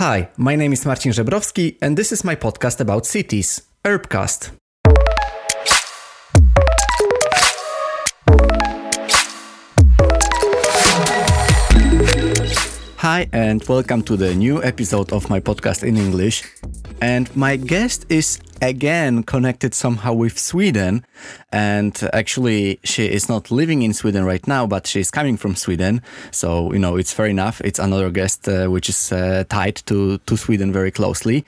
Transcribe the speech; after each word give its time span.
Hi, 0.00 0.30
my 0.38 0.56
name 0.56 0.72
is 0.72 0.86
Marcin 0.86 1.12
Żebrowski, 1.12 1.76
and 1.82 1.94
this 1.94 2.10
is 2.10 2.24
my 2.24 2.34
podcast 2.34 2.80
about 2.80 3.04
cities, 3.04 3.62
Urbcast. 3.84 4.50
Hi, 12.96 13.28
and 13.34 13.62
welcome 13.68 14.02
to 14.04 14.16
the 14.16 14.34
new 14.34 14.62
episode 14.64 15.12
of 15.12 15.28
my 15.28 15.38
podcast 15.38 15.84
in 15.84 15.98
English. 15.98 16.44
And 17.00 17.34
my 17.34 17.56
guest 17.56 18.04
is 18.08 18.40
again 18.60 19.22
connected 19.22 19.74
somehow 19.74 20.12
with 20.12 20.38
Sweden. 20.38 21.04
And 21.50 21.98
actually, 22.12 22.78
she 22.84 23.06
is 23.06 23.28
not 23.28 23.50
living 23.50 23.82
in 23.82 23.94
Sweden 23.94 24.24
right 24.24 24.46
now, 24.46 24.66
but 24.66 24.86
she's 24.86 25.10
coming 25.10 25.36
from 25.38 25.56
Sweden. 25.56 26.02
So, 26.30 26.72
you 26.72 26.78
know, 26.78 26.96
it's 26.96 27.12
fair 27.12 27.26
enough. 27.26 27.60
It's 27.62 27.78
another 27.78 28.10
guest 28.10 28.48
uh, 28.48 28.66
which 28.66 28.88
is 28.88 29.12
uh, 29.12 29.44
tied 29.48 29.76
to, 29.86 30.18
to 30.18 30.36
Sweden 30.36 30.72
very 30.72 30.90
closely. 30.90 31.44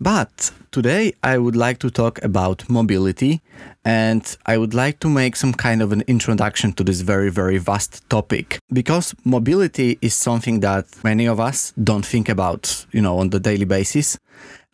But 0.00 0.52
today 0.70 1.12
I 1.24 1.38
would 1.38 1.56
like 1.56 1.80
to 1.80 1.90
talk 1.90 2.22
about 2.22 2.68
mobility 2.70 3.40
and 3.84 4.36
I 4.46 4.56
would 4.56 4.72
like 4.72 5.00
to 5.00 5.08
make 5.08 5.34
some 5.34 5.52
kind 5.52 5.82
of 5.82 5.90
an 5.92 6.04
introduction 6.06 6.72
to 6.74 6.84
this 6.84 7.00
very, 7.00 7.30
very 7.30 7.58
vast 7.58 8.08
topic 8.08 8.58
because 8.72 9.12
mobility 9.24 9.98
is 10.00 10.14
something 10.14 10.60
that 10.60 10.86
many 11.02 11.26
of 11.26 11.40
us 11.40 11.72
don't 11.82 12.06
think 12.06 12.28
about, 12.28 12.86
you 12.92 13.02
know, 13.02 13.18
on 13.18 13.30
the 13.30 13.40
daily 13.40 13.64
basis. 13.64 14.16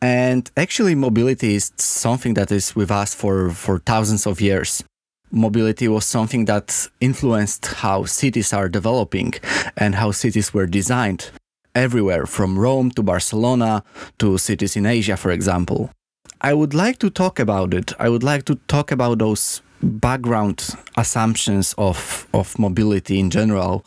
And 0.00 0.50
actually, 0.56 0.94
mobility 0.94 1.54
is 1.54 1.72
something 1.76 2.34
that 2.34 2.52
is 2.52 2.76
with 2.76 2.90
us 2.90 3.14
for, 3.14 3.50
for 3.50 3.78
thousands 3.78 4.26
of 4.26 4.40
years. 4.40 4.84
Mobility 5.30 5.88
was 5.88 6.04
something 6.04 6.44
that 6.44 6.88
influenced 7.00 7.66
how 7.66 8.04
cities 8.04 8.52
are 8.52 8.68
developing 8.68 9.34
and 9.76 9.94
how 9.94 10.10
cities 10.10 10.52
were 10.54 10.66
designed 10.66 11.30
everywhere 11.74 12.26
from 12.26 12.58
Rome 12.58 12.90
to 12.92 13.02
Barcelona 13.02 13.82
to 14.18 14.38
cities 14.38 14.76
in 14.76 14.86
Asia, 14.86 15.16
for 15.16 15.30
example. 15.30 15.90
I 16.40 16.54
would 16.54 16.74
like 16.74 16.98
to 16.98 17.10
talk 17.10 17.38
about 17.38 17.74
it. 17.74 17.92
I 17.98 18.08
would 18.08 18.22
like 18.22 18.44
to 18.44 18.56
talk 18.68 18.92
about 18.92 19.18
those 19.18 19.62
background 19.82 20.68
assumptions 20.96 21.74
of, 21.78 22.26
of 22.32 22.58
mobility 22.58 23.18
in 23.18 23.30
general 23.30 23.84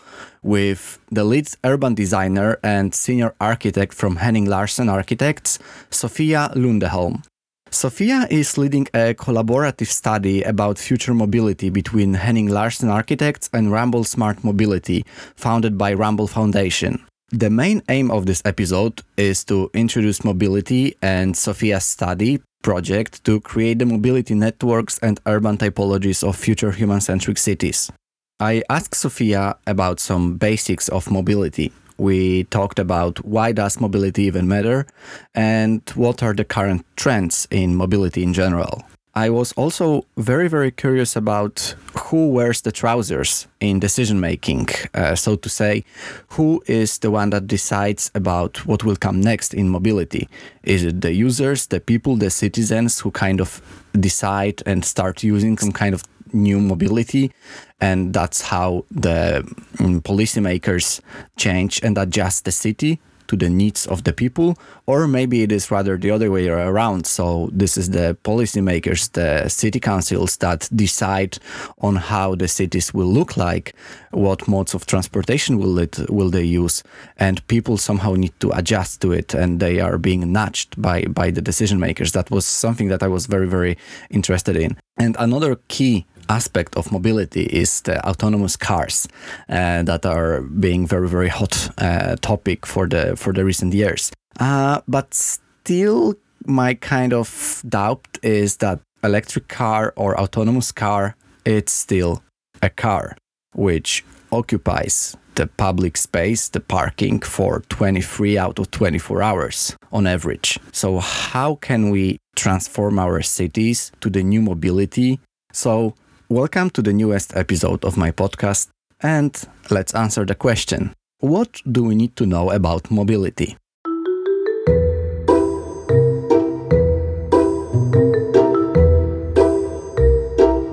with 0.47 0.97
the 1.11 1.25
lead 1.25 1.49
urban 1.65 1.93
designer 1.93 2.57
and 2.63 2.95
senior 2.95 3.35
architect 3.41 3.93
from 3.93 4.15
Henning 4.15 4.45
Larsen 4.45 4.87
Architects, 4.87 5.59
Sofia 5.91 6.49
Lundeholm. 6.55 7.23
Sofia 7.69 8.27
is 8.31 8.57
leading 8.57 8.87
a 8.93 9.13
collaborative 9.13 9.87
study 9.87 10.41
about 10.43 10.79
future 10.79 11.13
mobility 11.13 11.69
between 11.69 12.13
Henning 12.13 12.47
Larsen 12.47 12.87
Architects 12.87 13.49
and 13.51 13.67
Ramboll 13.67 14.05
Smart 14.05 14.41
Mobility, 14.41 15.05
founded 15.35 15.77
by 15.77 15.93
Ramboll 15.93 16.29
Foundation. 16.29 17.05
The 17.29 17.49
main 17.49 17.81
aim 17.89 18.09
of 18.09 18.25
this 18.25 18.41
episode 18.45 19.01
is 19.17 19.43
to 19.45 19.69
introduce 19.73 20.23
mobility 20.23 20.95
and 21.01 21.35
Sofia's 21.35 21.83
study 21.83 22.39
project 22.63 23.21
to 23.25 23.41
create 23.41 23.79
the 23.79 23.85
mobility 23.85 24.33
networks 24.33 24.97
and 24.99 25.19
urban 25.25 25.57
typologies 25.57 26.25
of 26.25 26.37
future 26.37 26.71
human 26.71 27.01
centric 27.01 27.37
cities. 27.37 27.91
I 28.39 28.61
asked 28.69 28.93
Sofia 28.93 29.55
about 29.65 29.99
some 29.99 30.37
basics 30.37 30.89
of 30.89 31.09
mobility. 31.09 31.71
We 31.97 32.43
talked 32.43 32.77
about 32.77 33.25
why 33.25 33.51
does 33.51 33.81
mobility 33.81 34.25
even 34.25 34.47
matter 34.47 34.85
and 35.33 35.81
what 35.95 36.21
are 36.21 36.35
the 36.35 36.45
current 36.45 36.85
trends 36.95 37.47
in 37.49 37.75
mobility 37.75 38.21
in 38.21 38.33
general. 38.33 38.83
I 39.15 39.31
was 39.31 39.53
also 39.53 40.05
very, 40.17 40.47
very 40.47 40.69
curious 40.69 41.15
about 41.15 41.73
who 41.97 42.27
wears 42.29 42.61
the 42.61 42.71
trousers 42.71 43.47
in 43.59 43.79
decision 43.79 44.19
making. 44.19 44.67
Uh, 44.93 45.15
so 45.15 45.35
to 45.37 45.49
say, 45.49 45.83
who 46.27 46.61
is 46.67 46.99
the 46.99 47.09
one 47.09 47.31
that 47.31 47.47
decides 47.47 48.11
about 48.13 48.67
what 48.67 48.83
will 48.83 48.97
come 48.97 49.19
next 49.19 49.55
in 49.55 49.69
mobility? 49.69 50.29
Is 50.61 50.83
it 50.83 51.01
the 51.01 51.13
users, 51.13 51.65
the 51.65 51.79
people, 51.79 52.15
the 52.15 52.29
citizens 52.29 52.99
who 52.99 53.09
kind 53.09 53.41
of 53.41 53.59
decide 53.99 54.61
and 54.67 54.85
start 54.85 55.23
using 55.23 55.57
some 55.57 55.71
kind 55.71 55.95
of 55.95 56.03
new 56.33 56.59
mobility? 56.59 57.31
And 57.79 58.13
that's 58.13 58.41
how 58.41 58.85
the 58.91 59.39
um, 59.79 60.01
policymakers 60.01 61.01
change 61.37 61.79
and 61.83 61.97
adjust 61.97 62.45
the 62.45 62.51
city 62.51 62.99
to 63.27 63.35
the 63.35 63.49
needs 63.49 63.85
of 63.87 64.03
the 64.03 64.13
people, 64.13 64.57
or 64.85 65.07
maybe 65.07 65.43
it 65.43 65.51
is 65.51 65.69
rather 65.69 65.97
the 65.97 66.11
other 66.11 66.31
way 66.31 66.47
around. 66.47 67.05
So 67.05 67.49
this 67.51 67.77
is 67.77 67.89
the 67.89 68.17
policymakers, 68.23 69.11
the 69.11 69.49
city 69.49 69.79
councils 69.79 70.37
that 70.37 70.69
decide 70.73 71.37
on 71.79 71.95
how 71.97 72.35
the 72.35 72.47
cities 72.47 72.93
will 72.93 73.07
look 73.07 73.37
like, 73.37 73.75
what 74.11 74.47
modes 74.47 74.73
of 74.73 74.85
transportation 74.85 75.57
will 75.57 75.77
it 75.79 76.09
will 76.09 76.29
they 76.29 76.43
use, 76.43 76.83
and 77.17 77.45
people 77.47 77.77
somehow 77.77 78.13
need 78.13 78.33
to 78.39 78.51
adjust 78.51 79.01
to 79.01 79.11
it, 79.11 79.33
and 79.33 79.59
they 79.59 79.79
are 79.79 79.97
being 79.97 80.31
nudged 80.31 80.81
by 80.81 81.03
by 81.03 81.31
the 81.31 81.41
decision 81.41 81.79
makers. 81.79 82.11
That 82.13 82.31
was 82.31 82.45
something 82.45 82.87
that 82.89 83.03
I 83.03 83.07
was 83.07 83.25
very 83.27 83.47
very 83.47 83.77
interested 84.09 84.55
in. 84.55 84.77
And 84.97 85.15
another 85.19 85.57
key 85.67 86.05
aspect 86.29 86.75
of 86.75 86.91
mobility 86.91 87.43
is 87.43 87.81
the 87.81 88.05
autonomous 88.07 88.55
cars 88.55 89.07
uh, 89.49 89.83
that 89.83 90.05
are 90.05 90.41
being 90.41 90.87
very 90.87 91.07
very 91.07 91.29
hot 91.29 91.69
uh, 91.77 92.15
topic 92.21 92.65
for 92.65 92.87
the 92.87 93.15
for 93.15 93.33
the 93.33 93.43
recent 93.43 93.73
years. 93.73 94.11
Uh, 94.39 94.81
but 94.87 95.13
still, 95.13 96.15
my 96.45 96.73
kind 96.73 97.13
of 97.13 97.61
doubt 97.67 98.05
is 98.21 98.57
that 98.57 98.79
electric 99.03 99.47
car 99.47 99.93
or 99.95 100.19
autonomous 100.19 100.71
car 100.71 101.15
it's 101.47 101.71
still 101.71 102.21
a 102.61 102.69
car 102.69 103.15
which 103.53 104.03
occupies 104.31 105.15
the 105.35 105.47
public 105.47 105.95
space, 105.95 106.49
the 106.49 106.59
parking 106.59 107.19
for 107.21 107.61
23 107.69 108.37
out 108.37 108.59
of 108.59 108.69
24 108.71 109.21
hours 109.21 109.77
on 109.91 110.07
average. 110.07 110.59
So 110.71 110.99
how 110.99 111.55
can 111.55 111.89
we 111.89 112.17
transform 112.35 112.99
our 112.99 113.21
cities 113.21 113.91
to 114.01 114.09
the 114.09 114.23
new 114.23 114.41
mobility? 114.41 115.19
So 115.53 115.93
Welcome 116.29 116.71
to 116.71 116.81
the 116.81 116.91
newest 116.91 117.37
episode 117.37 117.85
of 117.85 117.95
my 117.95 118.11
podcast, 118.11 118.67
and 118.99 119.31
let's 119.69 119.95
answer 119.95 120.25
the 120.25 120.35
question 120.35 120.93
What 121.21 121.61
do 121.71 121.85
we 121.85 121.95
need 121.95 122.17
to 122.17 122.25
know 122.25 122.51
about 122.51 122.91
mobility? 122.91 123.55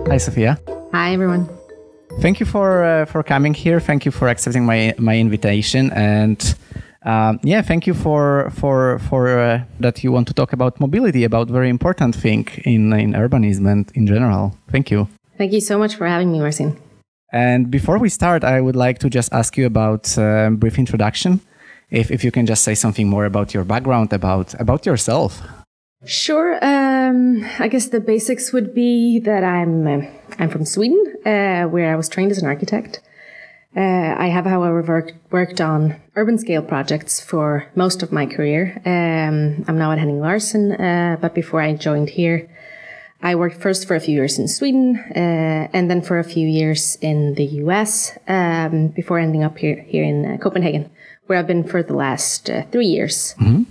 Hi, 0.09 0.19
Sophia. 0.19 0.59
Hi, 0.93 1.13
everyone. 1.13 1.49
Thank 2.21 2.41
you 2.41 2.47
for 2.47 2.83
uh, 2.83 3.05
for 3.05 3.23
coming 3.23 3.55
here. 3.55 3.79
Thank 3.79 4.05
you 4.05 4.11
for 4.11 4.27
accepting 4.27 4.67
my 4.67 4.93
my 4.99 5.17
invitation, 5.17 5.93
and 5.93 6.57
um, 7.05 7.39
yeah, 7.45 7.63
thank 7.63 7.87
you 7.87 7.95
for 7.95 8.51
for 8.51 8.99
for 9.09 9.39
uh, 9.39 9.63
that 9.79 10.03
you 10.03 10.11
want 10.11 10.27
to 10.27 10.35
talk 10.35 10.53
about 10.53 10.81
mobility, 10.81 11.23
about 11.23 11.49
very 11.49 11.69
important 11.69 12.17
thing 12.17 12.49
in 12.65 12.93
in 12.93 13.13
urbanism 13.13 13.71
and 13.71 13.93
in 13.95 14.09
general. 14.09 14.53
Thank 14.73 14.91
you. 14.91 15.07
Thank 15.39 15.53
you 15.53 15.61
so 15.61 15.79
much 15.79 15.97
for 15.97 16.07
having 16.07 16.31
me, 16.31 16.41
Marcin. 16.41 16.79
And 17.33 17.71
before 17.71 17.99
we 17.99 18.09
start, 18.09 18.45
I 18.45 18.61
would 18.61 18.77
like 18.77 18.99
to 19.01 19.11
just 19.11 19.33
ask 19.33 19.57
you 19.57 19.67
about 19.67 20.17
a 20.17 20.47
uh, 20.47 20.51
brief 20.51 20.79
introduction. 20.79 21.41
If, 21.91 22.11
if 22.11 22.25
you 22.25 22.31
can 22.31 22.47
just 22.47 22.63
say 22.63 22.75
something 22.75 23.09
more 23.09 23.25
about 23.25 23.53
your 23.53 23.65
background, 23.65 24.13
about, 24.13 24.55
about 24.61 24.87
yourself. 24.87 25.43
Sure. 26.07 26.59
Um, 26.65 27.45
I 27.59 27.69
guess 27.69 27.87
the 27.87 28.01
basics 28.01 28.53
would 28.53 28.75
be 28.75 29.19
that 29.21 29.43
I'm, 29.43 29.87
uh, 29.87 30.07
I'm 30.39 30.51
from 30.51 30.65
Sweden, 30.65 31.03
uh, 31.27 31.65
where 31.65 31.93
I 31.93 31.97
was 31.97 32.09
trained 32.09 32.31
as 32.31 32.39
an 32.39 32.47
architect. 32.47 33.01
Uh, 33.77 34.15
I 34.17 34.29
have, 34.29 34.45
however, 34.47 34.83
worked, 34.83 35.15
worked 35.33 35.61
on 35.61 36.01
urban 36.15 36.39
scale 36.39 36.63
projects 36.63 37.21
for 37.21 37.67
most 37.75 38.03
of 38.05 38.13
my 38.13 38.27
career. 38.27 38.81
Um, 38.85 39.65
I'm 39.67 39.79
now 39.79 39.91
at 39.91 39.99
Henning 39.99 40.21
Larsen, 40.21 40.73
uh, 40.73 41.17
but 41.21 41.35
before 41.35 41.61
I 41.61 41.75
joined 41.75 42.11
here, 42.11 42.49
I 43.25 43.35
worked 43.37 43.57
first 43.57 43.89
for 43.89 43.97
a 43.97 44.01
few 44.01 44.15
years 44.15 44.39
in 44.39 44.47
Sweden, 44.49 44.99
uh, 45.17 45.69
and 45.73 45.91
then 45.91 46.03
for 46.03 46.19
a 46.19 46.25
few 46.25 46.47
years 46.47 46.99
in 47.01 47.35
the 47.37 47.47
US, 47.65 48.13
um, 48.29 48.89
before 48.89 49.19
ending 49.19 49.43
up 49.43 49.57
here 49.57 49.83
here 49.89 50.05
in 50.05 50.27
uh, 50.27 50.37
Copenhagen, 50.37 50.91
where 51.27 51.39
I've 51.39 51.47
been 51.47 51.65
for 51.65 51.83
the 51.83 51.95
last 51.95 52.51
uh, 52.51 52.65
three 52.71 52.87
years. 52.87 53.35
Mm-hmm. 53.41 53.63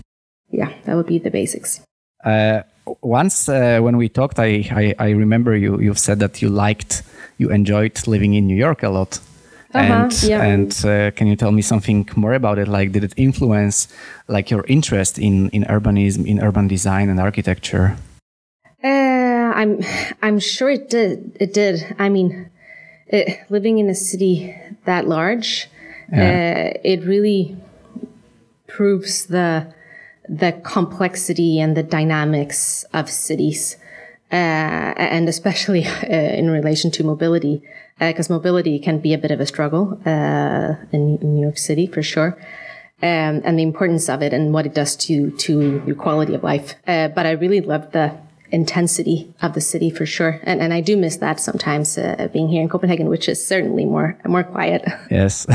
Yeah, 0.49 0.73
that 0.85 0.95
would 0.95 1.05
be 1.05 1.19
the 1.19 1.29
basics. 1.29 1.81
Uh, 2.25 2.63
once 3.03 3.47
uh, 3.47 3.79
when 3.79 3.95
we 3.97 4.09
talked, 4.09 4.39
I, 4.39 4.65
I, 4.71 4.95
I 4.97 5.09
remember 5.11 5.55
you 5.55 5.79
you've 5.79 5.99
said 5.99 6.17
that 6.19 6.41
you 6.41 6.49
liked 6.49 7.03
you 7.37 7.51
enjoyed 7.51 8.07
living 8.07 8.33
in 8.33 8.47
New 8.47 8.57
York 8.57 8.81
a 8.81 8.89
lot. 8.89 9.19
Uh-huh, 9.75 9.93
and 9.93 10.23
yeah. 10.23 10.43
and 10.43 10.85
uh, 10.85 11.11
can 11.11 11.27
you 11.27 11.35
tell 11.35 11.51
me 11.51 11.61
something 11.61 12.09
more 12.15 12.33
about 12.33 12.57
it? 12.57 12.67
Like, 12.67 12.91
did 12.91 13.03
it 13.03 13.13
influence 13.17 13.87
like 14.27 14.49
your 14.49 14.65
interest 14.67 15.19
in 15.19 15.49
in 15.49 15.63
urbanism, 15.65 16.25
in 16.25 16.39
urban 16.41 16.67
design 16.67 17.09
and 17.09 17.19
architecture? 17.19 17.97
I'm 19.53 19.81
I'm 20.21 20.39
sure 20.39 20.69
it 20.69 20.89
did. 20.89 21.37
It 21.39 21.53
did. 21.53 21.95
I 21.99 22.09
mean, 22.09 22.49
it, 23.07 23.39
living 23.49 23.79
in 23.79 23.89
a 23.89 23.95
city 23.95 24.55
that 24.85 25.07
large, 25.07 25.69
yeah. 26.11 26.73
uh, 26.75 26.79
it 26.83 27.03
really 27.03 27.55
proves 28.67 29.25
the 29.27 29.73
the 30.27 30.53
complexity 30.63 31.59
and 31.59 31.75
the 31.75 31.83
dynamics 31.83 32.85
of 32.93 33.09
cities, 33.09 33.77
uh, 34.31 34.35
and 34.35 35.27
especially 35.29 35.85
uh, 35.87 36.07
in 36.07 36.49
relation 36.49 36.91
to 36.91 37.03
mobility, 37.03 37.61
because 37.99 38.29
uh, 38.29 38.33
mobility 38.33 38.79
can 38.79 38.99
be 38.99 39.13
a 39.13 39.17
bit 39.17 39.31
of 39.31 39.39
a 39.39 39.45
struggle 39.45 39.99
uh, 40.05 40.75
in, 40.91 41.17
in, 41.21 41.35
New 41.35 41.41
York 41.41 41.57
City 41.57 41.87
for 41.87 42.01
sure. 42.01 42.37
um, 43.03 43.41
and 43.43 43.59
the 43.59 43.63
importance 43.63 44.07
of 44.07 44.21
it 44.21 44.33
and 44.33 44.53
what 44.53 44.65
it 44.65 44.73
does 44.73 44.95
to 44.95 45.31
to 45.31 45.83
your 45.85 45.95
quality 45.95 46.33
of 46.33 46.43
life. 46.43 46.75
Uh, 46.87 47.09
but 47.09 47.25
I 47.25 47.31
really 47.31 47.61
loved 47.61 47.91
the 47.91 48.17
intensity 48.53 49.33
of 49.41 49.53
the 49.53 49.61
city 49.61 49.89
for 49.89 50.05
sure, 50.05 50.39
and 50.43 50.61
and 50.61 50.73
I 50.73 50.81
do 50.81 50.95
miss 50.95 51.17
that 51.17 51.39
sometimes 51.39 51.97
uh, 51.97 52.29
being 52.31 52.47
here 52.47 52.61
in 52.61 52.69
Copenhagen, 52.69 53.09
which 53.09 53.27
is 53.27 53.45
certainly 53.45 53.85
more 53.85 54.17
more 54.25 54.43
quiet. 54.43 54.83
Yes, 55.11 55.45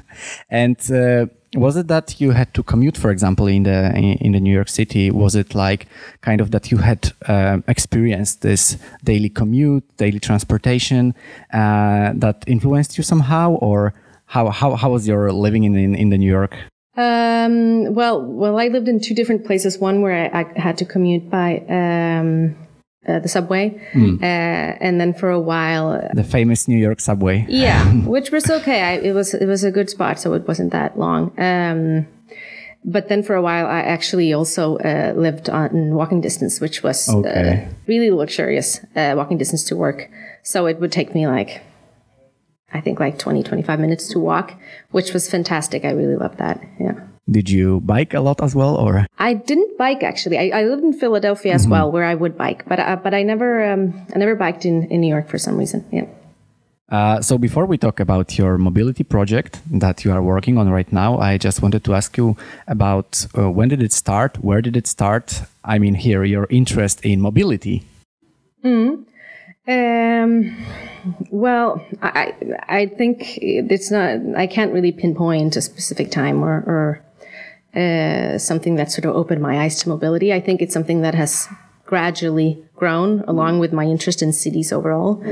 and. 0.50 0.78
Uh, 0.90 1.26
was 1.56 1.76
it 1.76 1.88
that 1.88 2.20
you 2.20 2.32
had 2.32 2.52
to 2.52 2.62
commute, 2.62 2.98
for 2.98 3.10
example, 3.10 3.46
in 3.46 3.62
the 3.62 3.90
in 3.96 4.32
the 4.32 4.40
New 4.40 4.52
York 4.52 4.68
City? 4.68 5.10
Was 5.10 5.34
it 5.34 5.54
like 5.54 5.86
kind 6.20 6.42
of 6.42 6.50
that 6.50 6.70
you 6.70 6.76
had 6.78 7.12
uh, 7.26 7.58
experienced 7.66 8.42
this 8.42 8.76
daily 9.02 9.30
commute, 9.30 9.84
daily 9.96 10.20
transportation 10.20 11.14
uh, 11.54 12.12
that 12.16 12.44
influenced 12.46 12.98
you 12.98 13.04
somehow, 13.04 13.52
or 13.62 13.94
how 14.26 14.50
how 14.50 14.76
how 14.76 14.90
was 14.90 15.08
your 15.08 15.32
living 15.32 15.64
in 15.64 15.74
in, 15.74 15.94
in 15.94 16.10
the 16.10 16.18
New 16.18 16.30
York? 16.30 16.54
Um, 16.98 17.94
well, 17.94 18.20
well, 18.20 18.58
I 18.58 18.66
lived 18.66 18.88
in 18.88 19.00
two 19.00 19.14
different 19.14 19.46
places. 19.46 19.78
One 19.78 20.02
where 20.02 20.34
I, 20.34 20.40
I 20.40 20.60
had 20.60 20.76
to 20.78 20.84
commute 20.84 21.30
by 21.30 21.60
um, 21.68 22.56
uh, 23.06 23.20
the 23.20 23.28
subway, 23.28 23.80
mm. 23.92 24.20
uh, 24.20 24.24
and 24.24 25.00
then 25.00 25.14
for 25.14 25.30
a 25.30 25.38
while, 25.38 25.92
uh, 25.92 26.12
the 26.12 26.24
famous 26.24 26.66
New 26.66 26.76
York 26.76 26.98
subway. 26.98 27.46
Yeah, 27.48 27.84
which 28.04 28.32
was 28.32 28.50
okay. 28.50 28.82
I, 28.82 28.92
it 28.94 29.12
was 29.14 29.32
it 29.32 29.46
was 29.46 29.62
a 29.62 29.70
good 29.70 29.88
spot, 29.88 30.18
so 30.18 30.34
it 30.34 30.48
wasn't 30.48 30.72
that 30.72 30.98
long. 30.98 31.32
Um, 31.38 32.08
but 32.84 33.08
then 33.08 33.22
for 33.22 33.36
a 33.36 33.42
while, 33.42 33.66
I 33.66 33.80
actually 33.80 34.32
also 34.32 34.78
uh, 34.78 35.12
lived 35.16 35.48
on 35.48 35.94
walking 35.94 36.20
distance, 36.20 36.60
which 36.60 36.82
was 36.82 37.08
uh, 37.08 37.18
okay. 37.18 37.68
really 37.86 38.10
luxurious 38.10 38.80
uh, 38.96 39.14
walking 39.16 39.38
distance 39.38 39.62
to 39.64 39.76
work. 39.76 40.10
So 40.42 40.66
it 40.66 40.80
would 40.80 40.90
take 40.90 41.14
me 41.14 41.28
like 41.28 41.62
I 42.72 42.80
think 42.80 43.00
like 43.00 43.18
20, 43.18 43.42
25 43.42 43.80
minutes 43.80 44.08
to 44.08 44.18
walk, 44.18 44.54
which 44.90 45.12
was 45.12 45.30
fantastic. 45.30 45.84
I 45.84 45.90
really 45.90 46.16
loved 46.16 46.38
that. 46.38 46.62
Yeah. 46.78 47.00
Did 47.30 47.50
you 47.50 47.80
bike 47.80 48.14
a 48.14 48.20
lot 48.20 48.42
as 48.42 48.54
well, 48.54 48.76
or? 48.76 49.06
I 49.18 49.34
didn't 49.34 49.76
bike 49.76 50.02
actually. 50.02 50.38
I, 50.38 50.60
I 50.60 50.64
lived 50.64 50.82
in 50.82 50.92
Philadelphia 50.92 51.52
as 51.52 51.62
mm-hmm. 51.62 51.72
well, 51.72 51.92
where 51.92 52.04
I 52.04 52.14
would 52.14 52.38
bike, 52.38 52.64
but 52.66 52.78
uh, 52.78 52.96
but 52.96 53.12
I 53.12 53.22
never 53.22 53.70
um, 53.70 54.06
I 54.14 54.18
never 54.18 54.34
biked 54.34 54.64
in, 54.64 54.84
in 54.90 55.00
New 55.02 55.08
York 55.08 55.28
for 55.28 55.38
some 55.38 55.58
reason. 55.58 55.84
Yeah. 55.92 56.06
Uh, 56.88 57.20
so 57.20 57.36
before 57.36 57.66
we 57.66 57.76
talk 57.76 58.00
about 58.00 58.38
your 58.38 58.56
mobility 58.56 59.04
project 59.04 59.60
that 59.70 60.06
you 60.06 60.12
are 60.12 60.22
working 60.22 60.56
on 60.56 60.70
right 60.70 60.90
now, 60.90 61.18
I 61.18 61.36
just 61.36 61.60
wanted 61.60 61.84
to 61.84 61.94
ask 61.94 62.16
you 62.16 62.34
about 62.66 63.26
uh, 63.36 63.50
when 63.50 63.68
did 63.68 63.82
it 63.82 63.92
start? 63.92 64.38
Where 64.42 64.62
did 64.62 64.74
it 64.74 64.86
start? 64.86 65.42
I 65.64 65.78
mean, 65.78 65.94
here 65.94 66.24
your 66.24 66.46
interest 66.48 67.04
in 67.04 67.20
mobility. 67.20 67.84
Mm. 68.64 69.04
Um, 69.68 70.56
well, 71.30 71.84
I 72.02 72.34
I 72.68 72.86
think 72.86 73.38
it's 73.38 73.90
not. 73.90 74.18
I 74.36 74.46
can't 74.46 74.72
really 74.72 74.92
pinpoint 74.92 75.56
a 75.56 75.60
specific 75.60 76.10
time 76.10 76.42
or 76.42 76.64
or 76.66 77.04
uh, 77.80 78.38
something 78.38 78.76
that 78.76 78.90
sort 78.90 79.04
of 79.04 79.14
opened 79.14 79.42
my 79.42 79.60
eyes 79.60 79.82
to 79.82 79.88
mobility. 79.88 80.32
I 80.32 80.40
think 80.40 80.62
it's 80.62 80.72
something 80.72 81.02
that 81.02 81.14
has 81.14 81.48
gradually 81.84 82.62
grown 82.76 83.20
along 83.26 83.58
with 83.58 83.72
my 83.72 83.84
interest 83.84 84.22
in 84.22 84.32
cities 84.32 84.72
overall. 84.72 85.22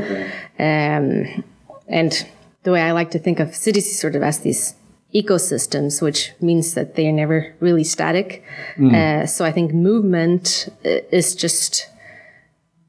Um, 0.59 1.45
and 1.89 2.27
the 2.63 2.73
way 2.73 2.83
I 2.83 2.93
like 2.93 3.11
to 3.13 3.19
think 3.19 3.41
of 3.41 3.55
cities 3.55 3.87
is 3.87 3.99
sort 3.99 4.17
of 4.17 4.23
as 4.23 4.41
these 4.41 4.75
ecosystems, 5.15 6.03
which 6.03 6.33
means 6.41 6.75
that 6.75 6.95
they 6.95 7.09
are 7.09 7.13
never 7.13 7.55
really 7.61 7.85
static. 7.85 8.43
Mm. 8.77 8.95
Uh, 8.95 9.27
so 9.27 9.45
I 9.45 9.53
think 9.53 9.73
movement 9.73 10.69
uh, 10.85 11.01
is 11.11 11.35
just 11.35 11.89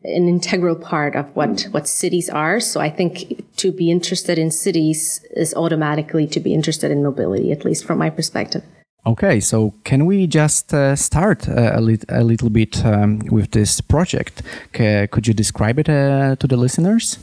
an 0.08 0.28
integral 0.28 0.76
part 0.76 1.16
of 1.16 1.26
what 1.36 1.68
what 1.72 1.88
cities 1.88 2.30
are. 2.30 2.60
So 2.60 2.80
I 2.80 2.90
think 2.90 3.46
to 3.58 3.72
be 3.72 3.92
interested 3.92 4.38
in 4.38 4.52
cities 4.52 5.26
is 5.36 5.54
automatically 5.54 6.28
to 6.28 6.40
be 6.40 6.54
interested 6.54 6.92
in 6.92 7.04
mobility, 7.04 7.52
at 7.52 7.66
least 7.66 7.86
from 7.86 7.98
my 7.98 8.10
perspective. 8.10 8.64
Okay, 9.06 9.40
so 9.40 9.74
can 9.86 10.06
we 10.06 10.28
just 10.28 10.74
uh, 10.74 10.94
start 10.96 11.48
uh, 11.48 11.72
a, 11.76 11.82
lit- 11.82 12.04
a, 12.10 12.24
little 12.24 12.50
bit 12.50 12.86
um, 12.86 13.20
with 13.32 13.52
this 13.52 13.80
project? 13.80 14.42
C- 14.76 15.08
could 15.08 15.28
you 15.28 15.34
describe 15.34 15.80
it 15.80 15.88
uh, 15.88 16.36
to 16.36 16.48
the 16.48 16.58
listeners? 16.58 17.18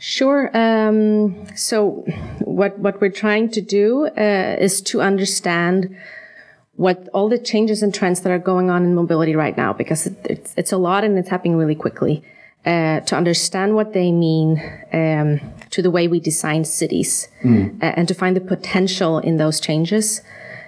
Sure. 0.00 0.50
Um, 0.56 1.46
so, 1.56 2.04
what 2.40 2.78
what 2.78 3.00
we're 3.00 3.10
trying 3.10 3.50
to 3.50 3.60
do 3.60 4.06
uh, 4.16 4.56
is 4.58 4.80
to 4.82 5.00
understand 5.00 5.96
what 6.78 7.08
all 7.12 7.28
the 7.28 7.38
changes 7.38 7.82
and 7.82 7.92
trends 7.92 8.20
that 8.20 8.30
are 8.30 8.38
going 8.38 8.70
on 8.70 8.84
in 8.84 8.94
mobility 8.94 9.34
right 9.34 9.56
now, 9.56 9.72
because 9.72 10.06
it, 10.06 10.16
it's, 10.24 10.54
it's 10.56 10.72
a 10.72 10.76
lot 10.76 11.02
and 11.02 11.18
it's 11.18 11.28
happening 11.28 11.56
really 11.56 11.74
quickly. 11.74 12.22
Uh, 12.66 13.00
to 13.00 13.16
understand 13.16 13.74
what 13.74 13.92
they 13.94 14.12
mean 14.12 14.60
um, 14.92 15.40
to 15.70 15.80
the 15.80 15.90
way 15.90 16.06
we 16.06 16.20
design 16.20 16.64
cities 16.64 17.28
mm. 17.42 17.74
uh, 17.82 17.94
and 17.96 18.08
to 18.08 18.14
find 18.14 18.36
the 18.36 18.40
potential 18.40 19.18
in 19.18 19.38
those 19.38 19.58
changes. 19.60 20.20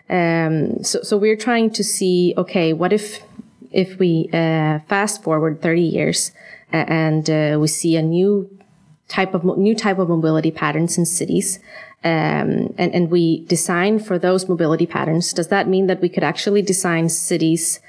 Um, 0.09 0.83
so, 0.83 1.03
so 1.03 1.19
we're 1.19 1.37
trying 1.37 1.71
to 1.71 1.85
see, 1.85 2.33
okay, 2.39 2.73
what 2.73 2.93
if 2.93 3.23
if 3.71 3.99
we 3.99 4.31
uh, 4.33 4.79
fast 4.89 5.23
forward 5.23 5.61
30 5.62 5.83
years 5.83 6.33
and 6.73 7.29
uh, 7.29 7.59
we 7.61 7.69
see 7.69 7.97
a 7.97 8.03
new 8.03 8.49
type 9.09 9.35
of 9.35 9.45
new 9.59 9.75
type 9.75 9.99
of 9.99 10.09
mobility 10.09 10.51
patterns 10.51 10.97
in 10.97 11.05
cities 11.05 11.59
um, 12.02 12.73
and, 12.79 12.94
and 12.94 13.11
we 13.11 13.44
design 13.44 13.99
for 13.99 14.19
those 14.19 14.49
mobility 14.49 14.87
patterns, 14.87 15.32
does 15.32 15.49
that 15.49 15.69
mean 15.69 15.87
that 15.87 16.00
we 16.00 16.08
could 16.08 16.25
actually 16.25 16.62
design 16.62 17.08
cities 17.08 17.81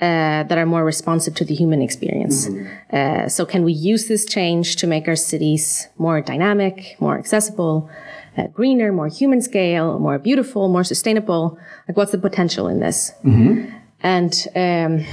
uh, 0.00 0.44
that 0.44 0.56
are 0.56 0.64
more 0.64 0.84
responsive 0.84 1.34
to 1.34 1.44
the 1.44 1.54
human 1.54 1.82
experience? 1.82 2.46
Mm-hmm. 2.46 2.96
Uh, 2.96 3.28
so 3.28 3.44
can 3.44 3.64
we 3.64 3.72
use 3.72 4.08
this 4.08 4.24
change 4.24 4.76
to 4.76 4.86
make 4.86 5.06
our 5.06 5.16
cities 5.16 5.88
more 5.98 6.20
dynamic, 6.20 6.96
more 6.98 7.18
accessible, 7.18 7.90
uh, 8.38 8.46
greener, 8.46 8.92
more 8.92 9.08
human 9.08 9.42
scale, 9.42 9.98
more 9.98 10.18
beautiful, 10.18 10.68
more 10.68 10.84
sustainable? 10.84 11.58
Like 11.88 11.96
what's 11.96 12.12
the 12.12 12.18
potential 12.18 12.68
in 12.68 12.80
this? 12.80 13.12
Mm-hmm. 13.24 13.76
And, 14.00 14.46
um, 14.54 15.04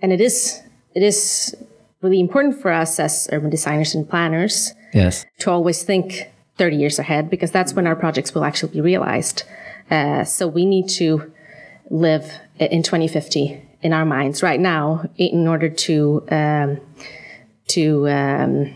and 0.00 0.12
it 0.12 0.20
is, 0.20 0.62
it 0.94 1.02
is 1.02 1.54
really 2.00 2.20
important 2.20 2.62
for 2.62 2.70
us 2.70 2.98
as 3.00 3.28
urban 3.32 3.50
designers 3.50 3.94
and 3.94 4.08
planners 4.08 4.72
yes. 4.94 5.26
to 5.40 5.50
always 5.50 5.82
think 5.82 6.30
30 6.56 6.76
years 6.76 6.98
ahead 6.98 7.30
because 7.30 7.50
that's 7.50 7.74
when 7.74 7.86
our 7.86 7.96
projects 7.96 8.34
will 8.34 8.44
actually 8.44 8.72
be 8.72 8.80
realized. 8.80 9.44
Uh, 9.90 10.24
so 10.24 10.46
we 10.46 10.64
need 10.64 10.88
to 10.88 11.32
live 11.90 12.40
in 12.58 12.82
2050 12.82 13.60
in 13.82 13.92
our 13.92 14.04
minds 14.04 14.42
right 14.42 14.60
now 14.60 15.08
in 15.16 15.46
order 15.46 15.68
to 15.68 16.24
um, 16.30 16.80
to 17.66 18.08
um, 18.08 18.74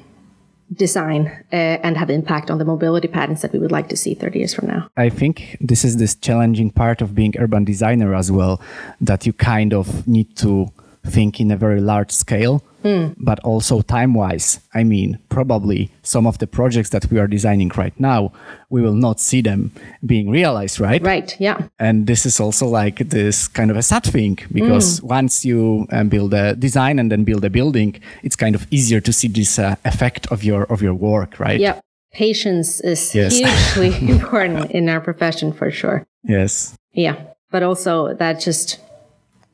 design 0.73 1.29
uh, 1.53 1.57
and 1.57 1.97
have 1.97 2.11
impact 2.11 2.51
on 2.51 2.59
the 2.59 2.65
mobility 2.65 3.09
patterns 3.09 3.41
that 3.43 3.53
we 3.53 3.59
would 3.59 3.73
like 3.73 3.89
to 3.89 3.97
see 3.97 4.15
30 4.15 4.39
years 4.39 4.55
from 4.55 4.69
now. 4.69 4.89
I 4.97 5.09
think 5.09 5.57
this 5.61 5.85
is 5.85 5.97
this 5.97 6.15
challenging 6.15 6.71
part 6.71 7.01
of 7.01 7.15
being 7.15 7.35
urban 7.39 7.65
designer 7.65 8.15
as 8.15 8.31
well 8.31 8.61
that 9.01 9.25
you 9.27 9.33
kind 9.33 9.73
of 9.73 10.07
need 10.07 10.37
to 10.37 10.71
think 11.06 11.41
in 11.41 11.51
a 11.51 11.56
very 11.56 11.81
large 11.81 12.11
scale 12.11 12.63
Mm. 12.84 13.17
But 13.19 13.41
also 13.41 13.81
time 13.82 14.15
wise, 14.15 14.61
I 14.72 14.84
mean, 14.84 15.19
probably 15.29 15.91
some 16.03 16.27
of 16.27 16.39
the 16.39 16.46
projects 16.46 16.91
that 16.91 17.11
we 17.11 17.19
are 17.19 17.27
designing 17.27 17.70
right 17.70 17.99
now, 17.99 18.32
we 18.70 18.81
will 18.82 18.94
not 18.94 19.19
see 19.20 19.43
them 19.43 19.72
being 20.06 20.31
realized, 20.31 20.79
right? 20.79 21.03
Right, 21.03 21.37
yeah. 21.41 21.69
And 21.79 22.06
this 22.06 22.25
is 22.25 22.39
also 22.39 22.67
like 22.67 22.99
this 22.99 23.49
kind 23.49 23.70
of 23.70 23.77
a 23.77 23.82
sad 23.82 24.05
thing 24.05 24.39
because 24.53 25.01
mm. 25.01 25.05
once 25.05 25.44
you 25.44 25.87
um, 25.91 26.08
build 26.08 26.32
a 26.34 26.55
design 26.55 26.99
and 26.99 27.11
then 27.11 27.25
build 27.25 27.44
a 27.44 27.51
building, 27.51 28.01
it's 28.22 28.37
kind 28.37 28.55
of 28.55 28.67
easier 28.70 29.01
to 29.01 29.13
see 29.13 29.29
this 29.29 29.58
uh, 29.58 29.75
effect 29.84 30.31
of 30.31 30.44
your 30.44 30.65
of 30.65 30.81
your 30.81 30.94
work, 30.94 31.41
right? 31.41 31.61
Yeah. 31.61 31.81
Patience 32.13 32.81
is 32.81 33.15
yes. 33.15 33.39
hugely 33.39 34.08
important 34.11 34.70
in 34.70 34.89
our 34.89 35.01
profession 35.01 35.53
for 35.53 35.70
sure. 35.70 36.06
Yes. 36.22 36.77
Yeah. 36.93 37.17
But 37.51 37.63
also 37.63 38.15
that 38.15 38.41
just, 38.41 38.79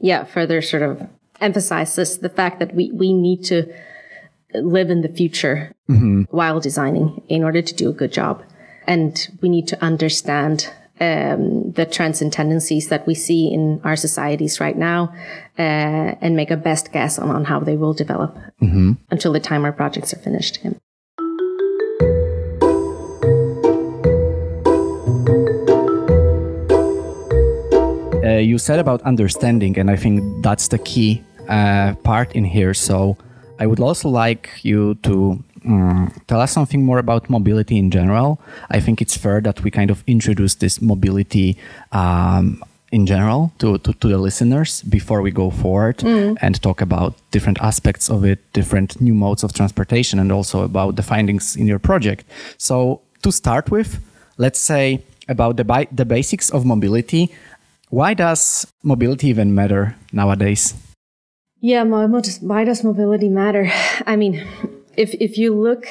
yeah, 0.00 0.24
further 0.24 0.62
sort 0.62 0.82
of 0.82 1.08
emphasizes 1.40 2.18
the 2.18 2.28
fact 2.28 2.58
that 2.58 2.74
we, 2.74 2.90
we 2.92 3.12
need 3.12 3.44
to 3.44 3.72
live 4.54 4.90
in 4.90 5.02
the 5.02 5.08
future 5.08 5.74
mm-hmm. 5.88 6.22
while 6.30 6.60
designing 6.60 7.22
in 7.28 7.42
order 7.42 7.62
to 7.62 7.74
do 7.74 7.88
a 7.88 7.92
good 7.92 8.12
job. 8.12 8.42
And 8.86 9.28
we 9.40 9.48
need 9.48 9.66
to 9.68 9.82
understand 9.82 10.70
um, 11.00 11.72
the 11.72 11.86
trends 11.86 12.22
and 12.22 12.32
tendencies 12.32 12.88
that 12.88 13.06
we 13.06 13.14
see 13.14 13.52
in 13.52 13.80
our 13.82 13.96
societies 13.96 14.60
right 14.60 14.76
now 14.76 15.12
uh, 15.58 16.14
and 16.20 16.36
make 16.36 16.50
a 16.50 16.56
best 16.56 16.92
guess 16.92 17.18
on, 17.18 17.30
on 17.30 17.44
how 17.44 17.58
they 17.58 17.76
will 17.76 17.94
develop 17.94 18.36
mm-hmm. 18.62 18.92
until 19.10 19.32
the 19.32 19.40
time 19.40 19.64
our 19.64 19.72
projects 19.72 20.12
are 20.14 20.18
finished. 20.18 20.58
Uh, 28.24 28.38
you 28.38 28.56
said 28.56 28.78
about 28.78 29.02
understanding, 29.02 29.78
and 29.78 29.90
I 29.90 29.96
think 29.96 30.42
that's 30.42 30.68
the 30.68 30.78
key 30.78 31.22
uh, 31.48 31.94
part 32.04 32.32
in 32.32 32.44
here. 32.44 32.72
So 32.72 33.18
I 33.58 33.66
would 33.66 33.80
also 33.80 34.08
like 34.08 34.48
you 34.62 34.94
to 35.02 35.44
um, 35.66 36.12
tell 36.26 36.40
us 36.40 36.50
something 36.50 36.84
more 36.84 36.98
about 36.98 37.28
mobility 37.28 37.76
in 37.76 37.90
general. 37.90 38.40
I 38.70 38.80
think 38.80 39.02
it's 39.02 39.16
fair 39.16 39.40
that 39.42 39.62
we 39.62 39.70
kind 39.70 39.90
of 39.90 40.02
introduce 40.06 40.54
this 40.54 40.80
mobility 40.80 41.58
um, 41.92 42.62
in 42.92 43.06
general 43.06 43.52
to, 43.58 43.76
to, 43.78 43.92
to, 43.92 44.08
the 44.08 44.18
listeners 44.18 44.82
before 44.82 45.20
we 45.20 45.30
go 45.30 45.50
forward 45.50 45.98
mm. 45.98 46.36
and 46.40 46.62
talk 46.62 46.80
about 46.80 47.14
different 47.30 47.60
aspects 47.60 48.08
of 48.08 48.24
it, 48.24 48.38
different 48.52 49.00
new 49.00 49.14
modes 49.14 49.42
of 49.42 49.52
transportation, 49.52 50.18
and 50.18 50.30
also 50.32 50.62
about 50.62 50.96
the 50.96 51.02
findings 51.02 51.56
in 51.56 51.66
your 51.66 51.78
project. 51.78 52.24
So, 52.56 53.00
to 53.22 53.32
start 53.32 53.70
with, 53.70 54.00
let's 54.38 54.58
say 54.58 55.02
about 55.28 55.56
the, 55.56 55.88
the 55.90 56.04
basics 56.04 56.50
of 56.50 56.64
mobility 56.64 57.32
why 57.94 58.12
does 58.12 58.66
mobility 58.82 59.28
even 59.28 59.54
matter 59.54 59.94
nowadays? 60.12 60.74
Yeah, 61.60 61.84
why 61.84 62.64
does 62.64 62.82
mobility 62.82 63.28
matter? 63.28 63.70
I 64.06 64.16
mean, 64.16 64.44
if 64.96 65.14
if 65.14 65.38
you 65.38 65.54
look, 65.54 65.86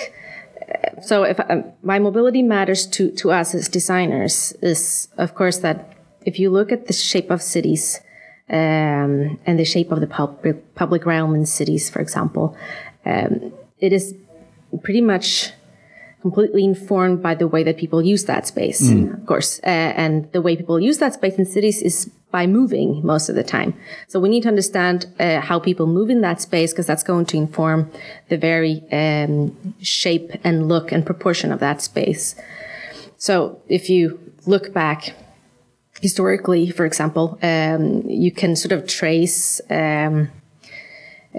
so 1.01 1.23
if 1.23 1.39
um, 1.49 1.63
why 1.81 1.99
mobility 1.99 2.43
matters 2.43 2.85
to 2.87 3.11
to 3.11 3.31
us 3.31 3.55
as 3.55 3.69
designers 3.69 4.51
is 4.61 5.07
of 5.17 5.33
course 5.33 5.59
that 5.59 5.77
if 6.25 6.39
you 6.39 6.51
look 6.51 6.71
at 6.71 6.87
the 6.87 6.93
shape 6.93 7.31
of 7.31 7.41
cities 7.41 8.01
um, 8.49 9.39
and 9.45 9.57
the 9.57 9.65
shape 9.65 9.91
of 9.91 9.99
the 10.01 10.07
public 10.07 10.75
public 10.75 11.05
realm 11.05 11.33
in 11.35 11.45
cities, 11.45 11.89
for 11.89 12.01
example, 12.01 12.55
um, 13.05 13.53
it 13.79 13.93
is 13.93 14.13
pretty 14.83 15.01
much 15.01 15.51
completely 16.23 16.63
informed 16.63 17.21
by 17.21 17.35
the 17.35 17.47
way 17.53 17.61
that 17.67 17.75
people 17.83 18.01
use 18.01 18.23
that 18.25 18.47
space, 18.47 18.81
mm. 18.81 19.13
of 19.17 19.25
course. 19.31 19.59
Uh, 19.59 20.03
and 20.03 20.13
the 20.31 20.41
way 20.41 20.55
people 20.55 20.79
use 20.79 20.97
that 21.03 21.13
space 21.13 21.35
in 21.35 21.45
cities 21.45 21.77
is 21.89 22.09
by 22.31 22.47
moving 22.47 23.05
most 23.05 23.25
of 23.31 23.35
the 23.35 23.43
time. 23.57 23.71
So 24.07 24.15
we 24.23 24.29
need 24.29 24.43
to 24.43 24.51
understand 24.55 25.05
uh, 25.19 25.41
how 25.41 25.59
people 25.59 25.85
move 25.85 26.09
in 26.09 26.21
that 26.21 26.39
space 26.47 26.71
because 26.71 26.87
that's 26.87 27.03
going 27.03 27.25
to 27.31 27.37
inform 27.37 27.91
the 28.29 28.37
very 28.37 28.75
um, 29.01 29.75
shape 29.81 30.29
and 30.45 30.55
look 30.73 30.91
and 30.93 31.05
proportion 31.05 31.51
of 31.51 31.59
that 31.59 31.81
space. 31.81 32.35
So 33.17 33.61
if 33.67 33.89
you 33.89 34.03
look 34.53 34.73
back 34.73 35.13
historically, 36.01 36.69
for 36.77 36.85
example, 36.85 37.37
um, 37.43 38.01
you 38.07 38.31
can 38.31 38.55
sort 38.55 38.71
of 38.71 38.87
trace 38.87 39.61
um, 39.69 40.31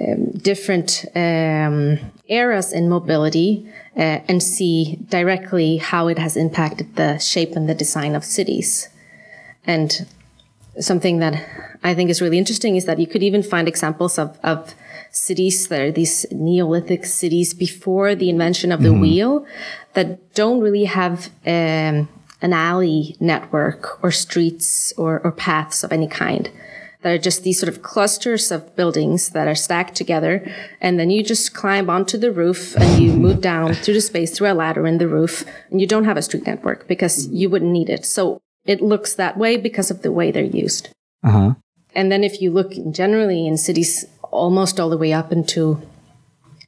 um, 0.00 0.32
different 0.32 1.04
um, 1.14 1.98
eras 2.28 2.72
in 2.72 2.88
mobility 2.88 3.68
uh, 3.96 4.20
and 4.28 4.42
see 4.42 4.96
directly 5.08 5.76
how 5.76 6.08
it 6.08 6.18
has 6.18 6.36
impacted 6.36 6.96
the 6.96 7.18
shape 7.18 7.52
and 7.54 7.68
the 7.68 7.74
design 7.74 8.14
of 8.14 8.24
cities. 8.24 8.88
And 9.66 10.06
something 10.80 11.18
that 11.20 11.34
I 11.84 11.94
think 11.94 12.10
is 12.10 12.20
really 12.20 12.38
interesting 12.38 12.76
is 12.76 12.86
that 12.86 12.98
you 12.98 13.06
could 13.06 13.22
even 13.22 13.42
find 13.42 13.68
examples 13.68 14.18
of, 14.18 14.38
of 14.42 14.74
cities 15.10 15.68
that 15.68 15.80
are 15.80 15.92
these 15.92 16.26
Neolithic 16.32 17.06
cities 17.06 17.54
before 17.54 18.14
the 18.14 18.30
invention 18.30 18.72
of 18.72 18.82
the 18.82 18.88
mm-hmm. 18.88 19.00
wheel 19.00 19.46
that 19.92 20.34
don't 20.34 20.60
really 20.60 20.84
have 20.84 21.30
um, 21.46 22.08
an 22.42 22.52
alley 22.52 23.16
network 23.20 24.02
or 24.02 24.10
streets 24.10 24.92
or, 24.96 25.20
or 25.20 25.30
paths 25.30 25.84
of 25.84 25.92
any 25.92 26.08
kind 26.08 26.50
that 27.04 27.12
are 27.12 27.18
just 27.18 27.42
these 27.42 27.60
sort 27.60 27.68
of 27.68 27.82
clusters 27.82 28.50
of 28.50 28.74
buildings 28.76 29.28
that 29.30 29.46
are 29.46 29.54
stacked 29.54 29.94
together. 29.94 30.50
And 30.80 30.98
then 30.98 31.10
you 31.10 31.22
just 31.22 31.52
climb 31.54 31.90
onto 31.90 32.16
the 32.16 32.32
roof 32.32 32.74
and 32.76 32.98
you 32.98 33.12
move 33.12 33.42
down 33.42 33.74
through 33.74 33.92
the 33.92 34.00
space 34.00 34.30
through 34.34 34.50
a 34.50 34.54
ladder 34.54 34.86
in 34.86 34.96
the 34.96 35.06
roof. 35.06 35.44
And 35.70 35.82
you 35.82 35.86
don't 35.86 36.06
have 36.06 36.16
a 36.16 36.22
street 36.22 36.46
network 36.46 36.88
because 36.88 37.28
you 37.28 37.50
wouldn't 37.50 37.70
need 37.70 37.90
it. 37.90 38.06
So 38.06 38.40
it 38.64 38.80
looks 38.80 39.12
that 39.14 39.36
way 39.36 39.58
because 39.58 39.90
of 39.90 40.00
the 40.00 40.10
way 40.10 40.30
they're 40.30 40.42
used. 40.42 40.88
Uh-huh. 41.22 41.56
And 41.94 42.10
then 42.10 42.24
if 42.24 42.40
you 42.40 42.50
look 42.50 42.72
generally 42.90 43.46
in 43.46 43.58
cities 43.58 44.06
almost 44.30 44.80
all 44.80 44.88
the 44.88 44.96
way 44.96 45.12
up 45.12 45.30
into 45.30 45.82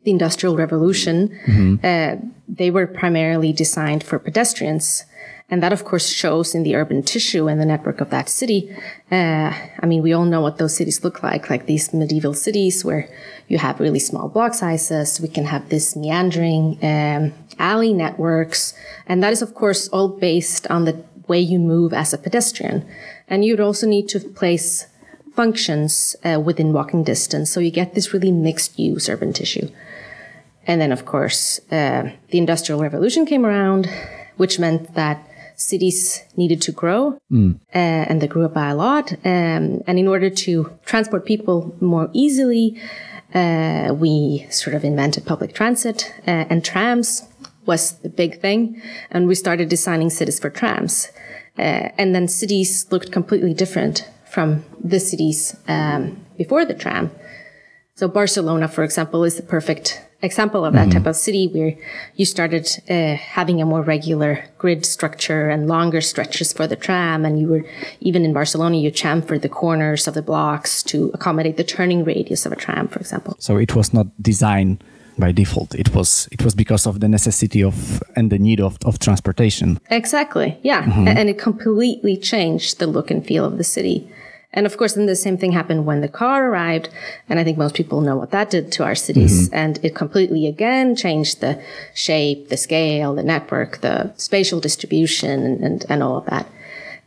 the 0.05 0.11
Industrial 0.11 0.55
Revolution, 0.55 1.31
mm-hmm. 1.47 1.77
uh, 1.83 2.17
they 2.47 2.71
were 2.71 2.87
primarily 2.87 3.55
designed 3.55 4.05
for 4.05 4.19
pedestrians. 4.19 5.05
And 5.49 5.63
that, 5.63 5.73
of 5.73 5.85
course, 5.85 6.09
shows 6.09 6.57
in 6.57 6.65
the 6.65 6.75
urban 6.75 7.05
tissue 7.05 7.47
and 7.47 7.61
the 7.61 7.65
network 7.65 8.01
of 8.01 8.11
that 8.11 8.29
city. 8.29 8.69
Uh, 9.13 9.53
I 9.81 9.87
mean, 9.87 10.03
we 10.03 10.13
all 10.13 10.25
know 10.25 10.41
what 10.41 10.59
those 10.59 10.75
cities 10.75 11.05
look 11.05 11.23
like, 11.23 11.49
like 11.49 11.67
these 11.67 11.95
medieval 11.95 12.35
cities 12.35 12.85
where 12.85 13.09
you 13.47 13.59
have 13.59 13.79
really 13.79 14.01
small 14.01 14.29
block 14.29 14.55
sizes. 14.55 15.21
We 15.21 15.29
can 15.29 15.45
have 15.45 15.69
this 15.69 15.95
meandering 15.95 16.79
um, 16.83 17.33
alley 17.61 17.93
networks. 17.93 18.75
And 19.07 19.23
that 19.23 19.33
is, 19.33 19.41
of 19.41 19.55
course, 19.55 19.87
all 19.89 20.09
based 20.09 20.67
on 20.67 20.85
the 20.85 21.05
way 21.29 21.39
you 21.39 21.61
move 21.61 21.93
as 21.93 22.13
a 22.13 22.19
pedestrian. 22.19 22.85
And 23.29 23.45
you'd 23.45 23.61
also 23.61 23.87
need 23.87 24.09
to 24.09 24.19
place 24.19 24.89
functions 25.37 26.17
uh, 26.25 26.41
within 26.41 26.73
walking 26.73 27.05
distance. 27.05 27.53
So 27.53 27.61
you 27.61 27.71
get 27.71 27.95
this 27.95 28.13
really 28.13 28.33
mixed 28.33 28.81
use 28.81 29.09
urban 29.09 29.33
tissue. 29.33 29.69
And 30.67 30.81
then, 30.81 30.91
of 30.91 31.05
course, 31.05 31.61
uh, 31.71 32.11
the 32.31 32.39
Industrial 32.39 32.81
Revolution 32.81 33.27
came 33.27 33.47
around, 33.47 33.89
which 34.37 34.59
meant 34.59 34.95
that 34.95 35.25
cities 35.57 36.23
needed 36.37 36.63
to 36.63 36.73
grow, 36.73 37.19
mm. 37.31 37.59
uh, 37.75 37.79
and 38.09 38.21
they 38.21 38.27
grew 38.27 38.45
up 38.45 38.55
by 38.55 38.69
a 38.69 38.75
lot. 38.75 39.13
Um, 39.25 39.83
and 39.87 39.99
in 39.99 40.07
order 40.07 40.31
to 40.31 40.71
transport 40.85 41.25
people 41.25 41.75
more 41.81 42.09
easily, 42.13 42.81
uh, 43.35 43.93
we 43.95 44.47
sort 44.51 44.75
of 44.77 44.85
invented 44.85 45.27
public 45.27 45.55
transit 45.55 46.15
uh, 46.27 46.45
and 46.49 46.65
trams 46.65 47.27
was 47.67 47.93
the 47.99 48.09
big 48.09 48.41
thing. 48.41 48.81
And 49.11 49.27
we 49.27 49.35
started 49.35 49.69
designing 49.69 50.11
cities 50.11 50.39
for 50.39 50.51
trams. 50.51 51.11
And 51.59 52.15
then 52.15 52.29
cities 52.29 52.87
looked 52.91 53.11
completely 53.11 53.55
different 53.55 54.09
from 54.27 54.65
the 54.85 55.01
cities 55.01 55.57
um, 55.69 56.25
before 56.37 56.65
the 56.65 56.75
tram. 56.75 57.11
So 57.95 58.09
Barcelona, 58.09 58.69
for 58.69 58.85
example, 58.85 59.25
is 59.25 59.37
the 59.37 59.43
perfect 59.43 60.06
example 60.23 60.65
of 60.65 60.73
that 60.73 60.89
mm-hmm. 60.89 60.99
type 60.99 61.07
of 61.07 61.17
city 61.17 61.49
where 61.49 61.75
you 62.15 62.25
started 62.25 62.69
uh, 62.89 63.17
having 63.17 63.61
a 63.61 63.67
more 63.67 63.83
regular 63.83 64.45
grid 64.59 64.87
structure 64.87 65.49
and 65.49 65.69
longer 65.69 66.01
stretches 66.01 66.53
for 66.53 66.67
the 66.67 66.77
tram. 66.77 67.25
And 67.25 67.39
you 67.39 67.49
were, 67.49 67.65
even 68.01 68.25
in 68.25 68.33
Barcelona, 68.33 68.77
you 68.77 68.91
chamfered 68.91 69.43
the 69.43 69.49
corners 69.49 70.09
of 70.09 70.15
the 70.15 70.23
blocks 70.23 70.83
to 70.85 71.11
accommodate 71.15 71.57
the 71.57 71.65
turning 71.65 72.05
radius 72.05 72.47
of 72.47 72.53
a 72.53 72.57
tram, 72.57 72.89
for 72.89 72.99
example. 72.99 73.37
So 73.39 73.57
it 73.57 73.75
was 73.75 73.93
not 73.93 74.07
designed 74.21 74.83
by 75.19 75.33
default. 75.33 75.75
It 75.75 75.95
was 75.95 76.29
it 76.31 76.43
was 76.43 76.55
because 76.55 76.87
of 76.87 77.01
the 77.01 77.09
necessity 77.09 77.63
of 77.63 78.03
and 78.17 78.31
the 78.31 78.39
need 78.39 78.61
of, 78.61 78.79
of 78.85 78.99
transportation. 78.99 79.81
Exactly. 79.91 80.59
Yeah. 80.63 80.83
Mm-hmm. 80.85 81.09
And 81.09 81.29
it 81.29 81.39
completely 81.39 82.17
changed 82.17 82.79
the 82.79 82.87
look 82.87 83.11
and 83.11 83.25
feel 83.25 83.45
of 83.45 83.57
the 83.59 83.65
city. 83.65 84.09
And 84.57 84.65
of 84.65 84.77
course, 84.79 84.95
then 84.95 85.07
the 85.07 85.15
same 85.15 85.37
thing 85.37 85.53
happened 85.53 85.85
when 85.85 86.01
the 86.01 86.09
car 86.09 86.51
arrived. 86.51 86.89
And 87.29 87.39
I 87.39 87.45
think 87.45 87.59
most 87.59 87.75
people 87.75 88.01
know 88.01 88.17
what 88.17 88.31
that 88.31 88.51
did 88.51 88.73
to 88.73 88.85
our 88.85 88.95
cities. 88.95 89.49
Mm-hmm. 89.49 89.55
And 89.55 89.79
it 89.85 89.95
completely 89.95 90.47
again 90.47 90.97
changed 90.97 91.41
the 91.41 91.63
shape, 91.95 92.49
the 92.49 92.57
scale, 92.57 93.15
the 93.15 93.23
network, 93.23 93.83
the 93.83 94.13
spatial 94.17 94.59
distribution, 94.59 95.43
and, 95.43 95.63
and, 95.63 95.87
and 95.91 96.03
all 96.03 96.17
of 96.17 96.27
that. 96.27 96.47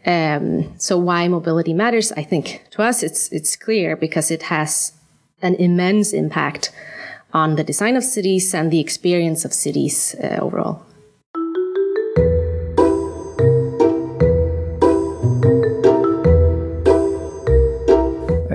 Um, 0.06 0.79
so 0.79 0.98
why 0.98 1.27
mobility 1.27 1.74
matters, 1.74 2.12
I 2.13 2.24
think 2.24 2.63
to 2.72 2.84
us, 2.84 3.03
it's, 3.03 3.29
it's 3.32 3.56
clear 3.56 3.98
because 3.98 4.32
it 4.32 4.44
has 4.44 4.94
an 5.41 5.56
immense 5.56 6.13
impact 6.13 6.72
on 7.34 7.56
the 7.56 7.63
design 7.63 7.96
of 7.96 8.03
cities 8.03 8.53
and 8.53 8.72
the 8.72 8.79
experience 8.79 9.44
of 9.44 9.53
cities 9.53 10.15
uh, 10.24 10.38
overall. 10.39 10.86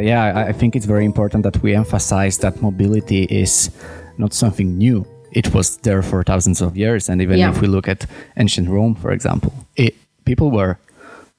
Yeah, 0.05 0.47
I 0.49 0.53
think 0.53 0.77
it's 0.77 0.87
very 0.87 1.05
important 1.05 1.43
that 1.45 1.63
we 1.63 1.75
emphasize 1.75 2.39
that 2.39 2.61
mobility 2.61 3.25
is 3.25 3.71
not 4.19 4.35
something 4.35 4.77
new. 4.79 5.07
It 5.33 5.53
was 5.55 5.79
there 5.79 6.03
for 6.03 6.23
thousands 6.23 6.61
of 6.61 6.77
years, 6.77 7.09
and 7.09 7.21
even 7.21 7.39
yeah. 7.39 7.51
if 7.51 7.61
we 7.61 7.67
look 7.67 7.89
at 7.89 8.07
ancient 8.37 8.69
Rome, 8.69 8.95
for 8.95 9.11
example, 9.13 9.53
it, 9.77 9.95
people 10.25 10.51
were 10.51 10.79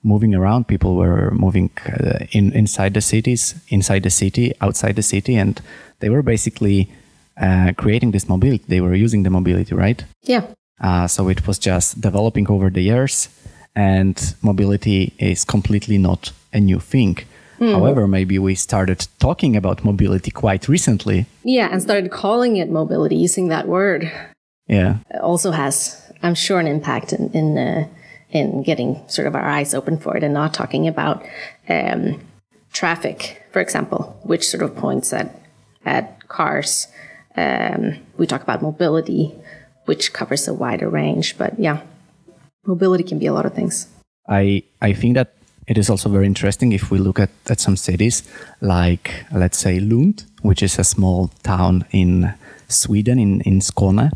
moving 0.03 0.35
around. 0.35 0.67
People 0.67 0.95
were 0.95 1.31
moving 1.31 1.69
uh, 1.85 2.25
in 2.31 2.51
inside 2.53 2.93
the 2.93 3.01
cities, 3.01 3.55
inside 3.69 4.03
the 4.03 4.09
city, 4.09 4.53
outside 4.61 4.95
the 4.95 5.03
city, 5.03 5.35
and 5.35 5.61
they 5.99 6.09
were 6.09 6.23
basically 6.23 6.89
uh, 7.41 7.71
creating 7.77 8.11
this 8.11 8.27
mobility. 8.27 8.63
They 8.67 8.81
were 8.81 8.95
using 8.95 9.23
the 9.23 9.29
mobility, 9.29 9.75
right? 9.75 10.03
Yeah. 10.23 10.43
Uh, 10.81 11.07
so 11.07 11.29
it 11.29 11.47
was 11.47 11.57
just 11.57 12.01
developing 12.01 12.47
over 12.49 12.69
the 12.69 12.81
years, 12.81 13.29
and 13.75 14.35
mobility 14.41 15.13
is 15.17 15.45
completely 15.45 15.97
not 15.97 16.31
a 16.51 16.59
new 16.59 16.79
thing. 16.79 17.17
Mm. 17.59 17.71
However, 17.71 18.07
maybe 18.07 18.39
we 18.39 18.55
started 18.55 19.07
talking 19.19 19.55
about 19.55 19.83
mobility 19.83 20.31
quite 20.31 20.67
recently. 20.67 21.25
Yeah, 21.43 21.69
and 21.71 21.81
started 21.81 22.11
calling 22.11 22.57
it 22.57 22.69
mobility, 22.69 23.15
using 23.15 23.49
that 23.49 23.67
word. 23.67 24.11
Yeah. 24.67 24.97
It 25.09 25.21
also 25.21 25.51
has, 25.51 26.11
I'm 26.21 26.35
sure, 26.35 26.59
an 26.59 26.67
impact 26.67 27.13
in 27.13 27.31
in, 27.31 27.57
uh, 27.57 27.87
in 28.29 28.63
getting 28.63 29.01
sort 29.07 29.27
of 29.27 29.35
our 29.35 29.45
eyes 29.45 29.73
open 29.73 29.97
for 29.97 30.17
it 30.17 30.23
and 30.23 30.33
not 30.33 30.53
talking 30.53 30.87
about 30.87 31.23
um, 31.69 32.19
traffic, 32.73 33.43
for 33.51 33.61
example, 33.61 34.19
which 34.23 34.47
sort 34.47 34.63
of 34.63 34.75
points 34.75 35.13
at 35.13 35.39
at 35.85 36.27
cars. 36.27 36.87
Um, 37.37 37.97
we 38.17 38.25
talk 38.27 38.41
about 38.41 38.61
mobility, 38.61 39.33
which 39.85 40.13
covers 40.13 40.47
a 40.47 40.53
wider 40.53 40.89
range. 40.89 41.37
But 41.37 41.59
yeah, 41.59 41.81
mobility 42.65 43.03
can 43.03 43.19
be 43.19 43.27
a 43.27 43.33
lot 43.33 43.45
of 43.45 43.53
things. 43.53 43.87
I 44.27 44.63
I 44.81 44.93
think 44.93 45.15
that 45.15 45.33
it 45.67 45.77
is 45.77 45.89
also 45.89 46.09
very 46.09 46.25
interesting 46.25 46.71
if 46.71 46.91
we 46.91 46.97
look 46.97 47.19
at, 47.19 47.29
at 47.49 47.59
some 47.59 47.75
cities 47.75 48.23
like, 48.61 49.25
let's 49.31 49.57
say, 49.57 49.79
Lund, 49.79 50.25
which 50.41 50.61
is 50.61 50.77
a 50.77 50.83
small 50.83 51.29
town 51.43 51.85
in 51.91 52.33
Sweden, 52.67 53.19
in, 53.19 53.41
in 53.41 53.59
Skåne. 53.59 54.11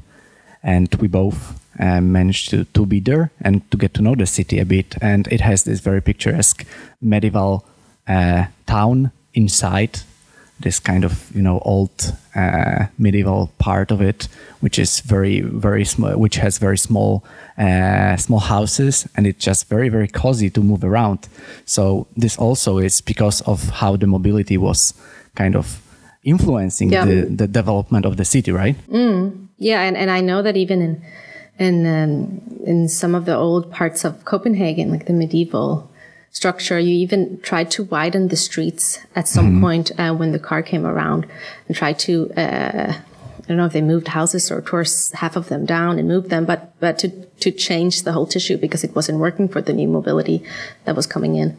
And 0.61 0.93
we 0.95 1.07
both 1.07 1.59
uh, 1.79 2.01
managed 2.01 2.49
to, 2.49 2.65
to 2.65 2.85
be 2.85 2.99
there 2.99 3.31
and 3.41 3.69
to 3.71 3.77
get 3.77 3.93
to 3.95 4.01
know 4.01 4.15
the 4.15 4.25
city 4.25 4.59
a 4.59 4.65
bit. 4.65 4.95
And 5.01 5.27
it 5.27 5.41
has 5.41 5.63
this 5.63 5.79
very 5.79 6.01
picturesque 6.01 6.65
medieval 7.01 7.65
uh, 8.07 8.45
town 8.65 9.11
inside 9.33 10.01
this 10.59 10.79
kind 10.79 11.03
of 11.05 11.31
you 11.35 11.41
know 11.41 11.59
old 11.65 12.13
uh, 12.35 12.85
medieval 12.97 13.49
part 13.57 13.91
of 13.91 14.01
it, 14.01 14.27
which 14.61 14.77
is 14.79 14.99
very 15.01 15.41
very 15.41 15.85
small, 15.85 16.11
which 16.17 16.35
has 16.37 16.57
very 16.59 16.77
small 16.77 17.23
uh, 17.57 18.17
small 18.17 18.39
houses, 18.39 19.07
and 19.15 19.25
it's 19.27 19.43
just 19.45 19.69
very 19.69 19.89
very 19.89 20.07
cozy 20.07 20.49
to 20.49 20.61
move 20.61 20.83
around. 20.83 21.27
So 21.65 22.07
this 22.17 22.37
also 22.37 22.77
is 22.79 23.01
because 23.01 23.41
of 23.47 23.69
how 23.69 23.97
the 23.97 24.07
mobility 24.07 24.57
was 24.57 24.93
kind 25.35 25.55
of 25.55 25.79
influencing 26.23 26.91
Yeah. 26.91 27.05
the, 27.05 27.21
the 27.35 27.47
development 27.47 28.05
of 28.05 28.15
the 28.17 28.25
city, 28.25 28.51
right? 28.51 28.75
Yeah, 29.57 29.81
and, 29.81 29.97
and 29.97 30.09
I 30.11 30.21
know 30.21 30.41
that 30.41 30.55
even 30.55 30.81
in 30.81 31.01
in 31.57 31.85
um, 31.85 32.41
in 32.65 32.87
some 32.89 33.15
of 33.17 33.25
the 33.25 33.35
old 33.35 33.71
parts 33.71 34.05
of 34.05 34.23
Copenhagen, 34.25 34.89
like 34.91 35.05
the 35.05 35.13
medieval 35.13 35.89
structure, 36.31 36.79
you 36.79 36.95
even 36.95 37.39
tried 37.41 37.71
to 37.71 37.83
widen 37.83 38.27
the 38.27 38.35
streets 38.35 38.99
at 39.15 39.27
some 39.27 39.59
point 39.61 39.91
uh, 39.99 40.13
when 40.13 40.31
the 40.31 40.39
car 40.39 40.61
came 40.61 40.85
around, 40.85 41.27
and 41.67 41.75
tried 41.75 41.99
to. 41.99 42.31
Uh, 42.35 42.93
I 42.93 43.47
don't 43.47 43.57
know 43.57 43.65
if 43.65 43.73
they 43.73 43.81
moved 43.81 44.09
houses 44.09 44.51
or 44.51 44.61
tore 44.61 44.85
half 45.13 45.35
of 45.35 45.49
them 45.49 45.65
down 45.65 45.97
and 45.97 46.07
moved 46.07 46.29
them, 46.29 46.45
but 46.45 46.79
but 46.79 46.99
to 46.99 47.09
to 47.39 47.51
change 47.51 48.03
the 48.03 48.11
whole 48.11 48.27
tissue 48.27 48.57
because 48.57 48.83
it 48.83 48.95
wasn't 48.95 49.19
working 49.19 49.47
for 49.47 49.61
the 49.61 49.73
new 49.73 49.87
mobility 49.87 50.43
that 50.85 50.95
was 50.95 51.07
coming 51.07 51.35
in, 51.35 51.57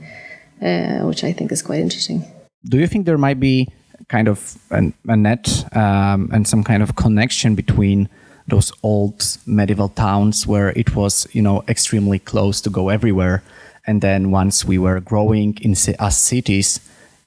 uh, 0.62 1.04
which 1.06 1.24
I 1.24 1.32
think 1.32 1.50
is 1.50 1.62
quite 1.62 1.80
interesting. 1.80 2.24
do 2.68 2.78
you 2.78 2.86
think 2.86 3.06
there 3.06 3.18
might 3.18 3.40
be 3.40 3.66
kind 4.08 4.28
of 4.28 4.58
an, 4.70 4.92
a 5.08 5.16
net 5.16 5.64
um, 5.74 6.28
and 6.32 6.46
some 6.46 6.62
kind 6.62 6.82
of 6.82 6.94
connection 6.94 7.54
between 7.54 8.08
those 8.48 8.72
old 8.82 9.38
medieval 9.46 9.88
towns 9.88 10.46
where 10.46 10.70
it 10.70 10.94
was 10.94 11.26
you 11.32 11.42
know 11.42 11.62
extremely 11.68 12.18
close 12.18 12.60
to 12.60 12.70
go 12.70 12.88
everywhere 12.88 13.42
and 13.90 14.00
then 14.00 14.30
once 14.30 14.64
we 14.70 14.78
were 14.78 15.00
growing 15.00 15.50
in 15.66 15.74
as 15.98 16.16
cities 16.16 16.68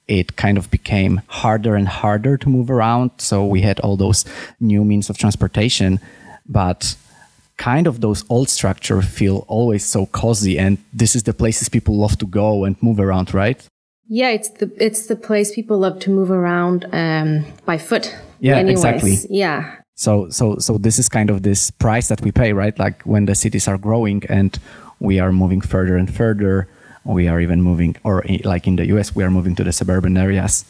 it 0.08 0.36
kind 0.36 0.56
of 0.58 0.70
became 0.70 1.20
harder 1.28 1.74
and 1.76 1.88
harder 1.88 2.34
to 2.42 2.48
move 2.48 2.70
around 2.70 3.10
so 3.18 3.36
we 3.54 3.60
had 3.68 3.78
all 3.80 3.96
those 3.96 4.24
new 4.60 4.82
means 4.84 5.10
of 5.10 5.16
transportation 5.18 6.00
but 6.60 6.96
kind 7.56 7.86
of 7.86 8.00
those 8.00 8.24
old 8.28 8.48
structure 8.48 9.00
feel 9.02 9.44
always 9.48 9.84
so 9.84 10.06
cozy 10.06 10.58
and 10.58 10.78
this 11.00 11.14
is 11.14 11.22
the 11.22 11.34
places 11.42 11.68
people 11.68 11.94
love 12.04 12.16
to 12.18 12.26
go 12.26 12.64
and 12.64 12.74
move 12.82 12.98
around 12.98 13.28
right 13.34 13.68
Yeah, 14.06 14.34
it's 14.36 14.50
the 14.60 14.68
it's 14.86 15.06
the 15.06 15.16
place 15.16 15.54
people 15.54 15.78
love 15.78 15.98
to 16.04 16.10
move 16.10 16.30
around 16.30 16.84
um, 16.92 17.44
by 17.64 17.78
foot. 17.78 18.14
Yeah, 18.38 18.58
anyways. 18.58 18.84
exactly. 18.84 19.14
Yeah, 19.30 19.76
So 19.94 20.28
so 20.28 20.58
so 20.58 20.78
this 20.78 20.98
is 20.98 21.08
kind 21.08 21.30
of 21.30 21.42
this 21.42 21.70
price 21.70 22.08
that 22.08 22.20
we 22.20 22.32
pay, 22.32 22.52
right? 22.52 22.78
Like 22.78 23.02
when 23.04 23.26
the 23.26 23.34
cities 23.34 23.68
are 23.68 23.78
growing 23.78 24.22
and 24.28 24.58
we 25.00 25.18
are 25.18 25.32
moving 25.32 25.60
further 25.60 25.96
and 25.96 26.12
further, 26.12 26.68
we 27.04 27.28
are 27.28 27.40
even 27.40 27.62
moving, 27.62 27.96
or 28.02 28.24
like 28.44 28.66
in 28.66 28.76
the 28.76 28.86
US, 28.96 29.14
we 29.14 29.22
are 29.24 29.30
moving 29.30 29.54
to 29.56 29.64
the 29.64 29.72
suburban 29.72 30.16
areas. 30.16 30.64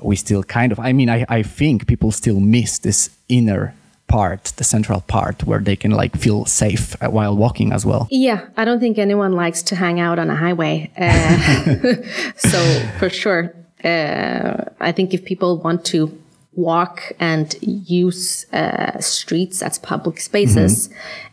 We 0.00 0.16
still 0.16 0.42
kind 0.42 0.72
of, 0.72 0.78
I 0.80 0.92
mean, 0.92 1.10
I, 1.10 1.24
I 1.28 1.42
think 1.42 1.86
people 1.86 2.12
still 2.12 2.40
miss 2.40 2.78
this 2.78 3.10
inner 3.28 3.74
part, 4.06 4.52
the 4.56 4.64
central 4.64 5.00
part, 5.02 5.44
where 5.44 5.58
they 5.58 5.76
can 5.76 5.90
like 5.90 6.16
feel 6.16 6.44
safe 6.44 7.00
uh, 7.02 7.10
while 7.10 7.36
walking 7.36 7.72
as 7.72 7.84
well. 7.84 8.08
yeah. 8.10 8.46
I 8.56 8.64
don't 8.64 8.80
think 8.80 8.98
anyone 8.98 9.32
likes 9.32 9.62
to 9.64 9.76
hang 9.76 10.00
out 10.00 10.18
on 10.18 10.30
a 10.30 10.36
highway. 10.36 10.90
Uh, 10.96 11.96
so 12.36 12.88
for 12.98 13.10
sure, 13.10 13.54
uh, 13.84 14.64
I 14.80 14.92
think 14.92 15.12
if 15.12 15.24
people 15.24 15.58
want 15.58 15.84
to 15.86 16.16
walk 16.54 17.12
and 17.18 17.54
use 17.60 18.46
uh, 18.52 18.98
streets 19.00 19.62
as 19.62 19.78
public 19.78 20.20
spaces, 20.20 20.88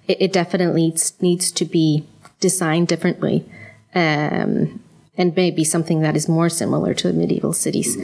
it, 0.08 0.18
it 0.22 0.34
definitely 0.34 0.94
needs 1.22 1.52
to 1.52 1.66
be 1.66 2.06
designed 2.50 2.88
differently. 2.88 3.38
Um, 3.96 4.80
and 5.18 5.36
maybe 5.36 5.64
something 5.64 6.02
that 6.02 6.16
is 6.16 6.28
more 6.28 6.50
similar 6.50 6.94
to 6.94 7.08
the 7.10 7.14
medieval 7.14 7.54
cities 7.54 7.98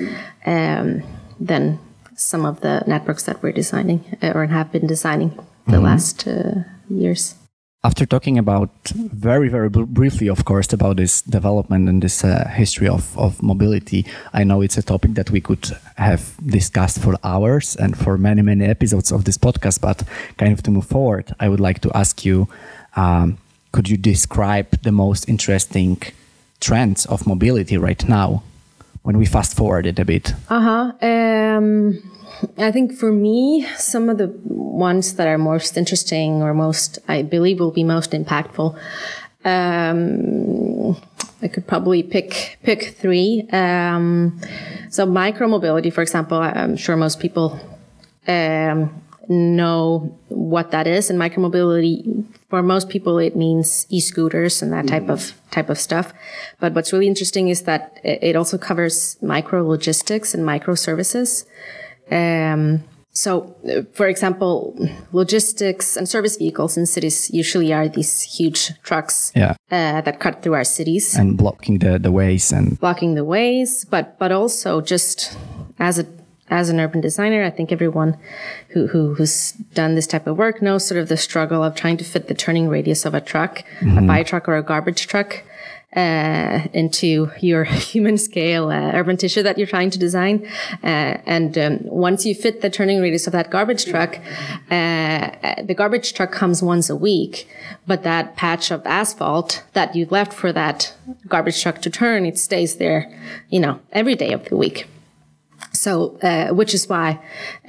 um, 0.45 1.01
than 1.39 1.79
some 2.15 2.45
of 2.45 2.61
the 2.61 2.83
networks 2.85 3.23
that 3.23 3.41
we're 3.41 3.55
designing 3.55 3.99
uh, 4.21 4.31
or 4.35 4.45
have 4.45 4.71
been 4.71 4.87
designing 4.87 5.31
the 5.67 5.79
last 5.79 6.27
uh, 6.27 6.63
years. 6.89 7.35
After 7.81 8.05
talking 8.05 8.37
about 8.37 8.69
very, 9.29 9.49
very 9.49 9.69
br- 9.69 9.87
briefly, 9.99 10.29
of 10.29 10.43
course, 10.43 10.73
about 10.73 10.97
this 10.97 11.21
development 11.21 11.87
and 11.87 12.01
this 12.01 12.23
uh, 12.23 12.45
history 12.49 12.89
of, 12.89 13.17
of 13.17 13.41
mobility, 13.41 14.05
I 14.33 14.43
know 14.43 14.61
it's 14.61 14.77
a 14.77 14.81
topic 14.81 15.13
that 15.13 15.31
we 15.31 15.39
could 15.39 15.65
have 15.95 16.35
discussed 16.45 16.99
for 16.99 17.15
hours 17.23 17.77
and 17.77 17.95
for 17.95 18.17
many, 18.17 18.41
many 18.41 18.65
episodes 18.65 19.11
of 19.11 19.23
this 19.23 19.37
podcast. 19.37 19.79
But 19.79 20.03
kind 20.37 20.51
of 20.51 20.61
to 20.63 20.71
move 20.71 20.87
forward, 20.87 21.33
I 21.39 21.47
would 21.47 21.61
like 21.61 21.79
to 21.81 21.89
ask 21.93 22.25
you 22.25 22.49
um, 22.97 23.37
could 23.71 23.89
you 23.89 23.97
describe 23.97 24.69
the 24.81 24.91
most 24.91 25.27
interesting 25.29 26.01
trends 26.59 27.05
of 27.05 27.25
mobility 27.27 27.77
right 27.77 28.07
now 28.07 28.43
when 29.03 29.17
we 29.17 29.25
fast 29.25 29.55
forward 29.55 29.85
it 29.85 29.99
a 29.99 30.05
bit? 30.05 30.33
Uh 30.49 30.61
huh. 30.61 31.07
Um, 31.07 31.99
I 32.57 32.71
think 32.71 32.93
for 32.93 33.11
me, 33.11 33.67
some 33.77 34.09
of 34.09 34.17
the 34.17 34.27
ones 34.45 35.15
that 35.15 35.27
are 35.27 35.37
most 35.37 35.77
interesting 35.77 36.41
or 36.41 36.53
most, 36.53 36.99
I 37.07 37.21
believe, 37.21 37.59
will 37.59 37.71
be 37.71 37.83
most 37.83 38.11
impactful. 38.11 38.77
Um, 39.45 40.97
I 41.41 41.47
could 41.47 41.65
probably 41.67 42.03
pick 42.03 42.59
pick 42.63 42.95
three. 42.97 43.47
Um, 43.51 44.39
so 44.89 45.05
micromobility, 45.05 45.91
for 45.91 46.01
example, 46.01 46.37
I'm 46.37 46.75
sure 46.75 46.97
most 46.97 47.19
people 47.19 47.59
um, 48.27 48.98
know 49.29 50.17
what 50.27 50.71
that 50.71 50.87
is. 50.87 51.09
And 51.09 51.19
micromobility, 51.19 52.25
for 52.49 52.61
most 52.63 52.89
people, 52.89 53.19
it 53.19 53.35
means 53.35 53.85
e-scooters 53.89 54.61
and 54.61 54.73
that 54.73 54.87
type 54.87 55.07
of 55.09 55.33
type 55.51 55.69
of 55.69 55.77
stuff. 55.77 56.11
But 56.59 56.73
what's 56.73 56.91
really 56.91 57.07
interesting 57.07 57.47
is 57.49 57.63
that 57.63 57.99
it 58.03 58.35
also 58.35 58.57
covers 58.57 59.17
micro 59.21 59.65
logistics 59.67 60.33
and 60.33 60.43
microservices. 60.43 61.45
Um, 62.11 62.83
so, 63.11 63.55
for 63.93 64.07
example, 64.07 64.77
logistics 65.11 65.97
and 65.97 66.07
service 66.07 66.37
vehicles 66.37 66.77
in 66.77 66.85
cities 66.85 67.29
usually 67.33 67.73
are 67.73 67.87
these 67.89 68.21
huge 68.21 68.71
trucks 68.83 69.31
Yeah. 69.35 69.55
uh, 69.71 70.01
that 70.01 70.19
cut 70.19 70.41
through 70.41 70.53
our 70.53 70.63
cities 70.63 71.15
And 71.17 71.37
blocking 71.37 71.79
the, 71.79 71.99
the 71.99 72.11
ways 72.11 72.51
and 72.51 72.79
blocking 72.79 73.15
the 73.15 73.25
ways, 73.25 73.85
but 73.89 74.17
but 74.19 74.31
also 74.31 74.79
just 74.81 75.35
as 75.79 75.99
a 75.99 76.05
as 76.49 76.69
an 76.69 76.79
urban 76.79 77.01
designer, 77.01 77.43
I 77.43 77.49
think 77.49 77.71
everyone 77.71 78.17
who, 78.69 78.87
who 78.87 79.15
who's 79.15 79.51
done 79.73 79.95
this 79.95 80.07
type 80.07 80.27
of 80.27 80.37
work 80.37 80.61
knows 80.61 80.85
sort 80.87 80.99
of 80.99 81.09
the 81.09 81.17
struggle 81.17 81.63
of 81.63 81.75
trying 81.75 81.97
to 81.97 82.03
fit 82.03 82.27
the 82.27 82.33
turning 82.33 82.69
radius 82.69 83.05
of 83.05 83.13
a 83.13 83.21
truck, 83.21 83.63
a 83.81 84.07
fire 84.07 84.23
truck 84.23 84.47
or 84.47 84.57
a 84.57 84.63
garbage 84.63 85.07
truck, 85.07 85.43
uh, 85.95 86.67
into 86.73 87.31
your 87.39 87.63
human 87.91 88.17
scale 88.17 88.69
uh, 88.69 88.91
urban 88.93 89.17
tissue 89.17 89.41
that 89.41 89.57
you're 89.57 89.67
trying 89.67 89.89
to 89.89 89.97
design. 89.97 90.45
Uh, 90.83 91.17
and 91.25 91.57
um, 91.57 91.79
once 91.83 92.25
you 92.25 92.35
fit 92.35 92.61
the 92.61 92.69
turning 92.69 93.01
radius 93.01 93.25
of 93.27 93.33
that 93.33 93.49
garbage 93.49 93.85
truck, 93.85 94.19
uh, 94.69 95.31
the 95.63 95.73
garbage 95.75 96.13
truck 96.13 96.31
comes 96.31 96.61
once 96.61 96.89
a 96.89 96.95
week, 96.95 97.47
but 97.87 98.03
that 98.03 98.35
patch 98.35 98.71
of 98.71 98.85
asphalt 98.85 99.63
that 99.73 99.95
you 99.95 100.05
left 100.09 100.33
for 100.33 100.53
that 100.53 100.93
garbage 101.27 101.61
truck 101.61 101.81
to 101.81 101.89
turn, 101.89 102.25
it 102.25 102.37
stays 102.37 102.75
there, 102.75 103.11
you 103.49 103.59
know, 103.59 103.79
every 103.91 104.15
day 104.15 104.31
of 104.31 104.45
the 104.45 104.57
week. 104.57 104.87
So, 105.79 106.17
uh, 106.21 106.49
which 106.53 106.73
is 106.73 106.89
why 106.89 107.19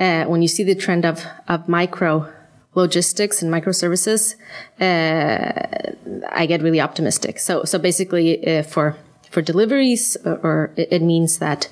uh, 0.00 0.24
when 0.24 0.42
you 0.42 0.48
see 0.48 0.64
the 0.64 0.74
trend 0.74 1.04
of 1.04 1.24
of 1.46 1.68
micro 1.68 2.26
logistics 2.74 3.40
and 3.40 3.52
microservices, 3.52 4.34
uh, 4.80 6.26
I 6.40 6.46
get 6.46 6.60
really 6.60 6.80
optimistic. 6.80 7.38
So, 7.38 7.62
so 7.62 7.78
basically, 7.78 8.28
uh, 8.44 8.64
for 8.64 8.96
for 9.30 9.42
deliveries, 9.42 10.16
or, 10.24 10.36
or 10.42 10.72
it, 10.76 11.02
means 11.02 11.38
that 11.38 11.68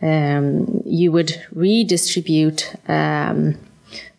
um, 0.00 0.82
you 0.86 1.10
would 1.10 1.32
redistribute. 1.52 2.74
Um, 2.88 3.58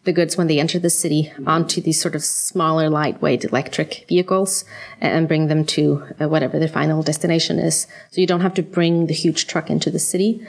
the 0.06 0.12
goods 0.12 0.36
when 0.36 0.48
they 0.48 0.60
enter 0.60 0.80
the 0.80 0.90
city 0.90 1.32
onto 1.48 1.80
these 1.80 2.02
sort 2.02 2.14
of 2.14 2.26
smaller, 2.26 2.90
lightweight 2.90 3.46
electric 3.46 4.04
vehicles 4.10 4.66
and 5.00 5.30
bring 5.30 5.48
them 5.48 5.64
to 5.64 6.04
uh, 6.20 6.28
whatever 6.28 6.60
their 6.60 6.68
final 6.68 7.02
destination 7.02 7.58
is. 7.58 7.88
So 8.12 8.20
you 8.20 8.28
don't 8.28 8.42
have 8.42 8.54
to 8.56 8.64
bring 8.64 9.08
the 9.08 9.14
huge 9.14 9.48
truck 9.48 9.70
into 9.70 9.90
the 9.90 10.00
city. 10.00 10.46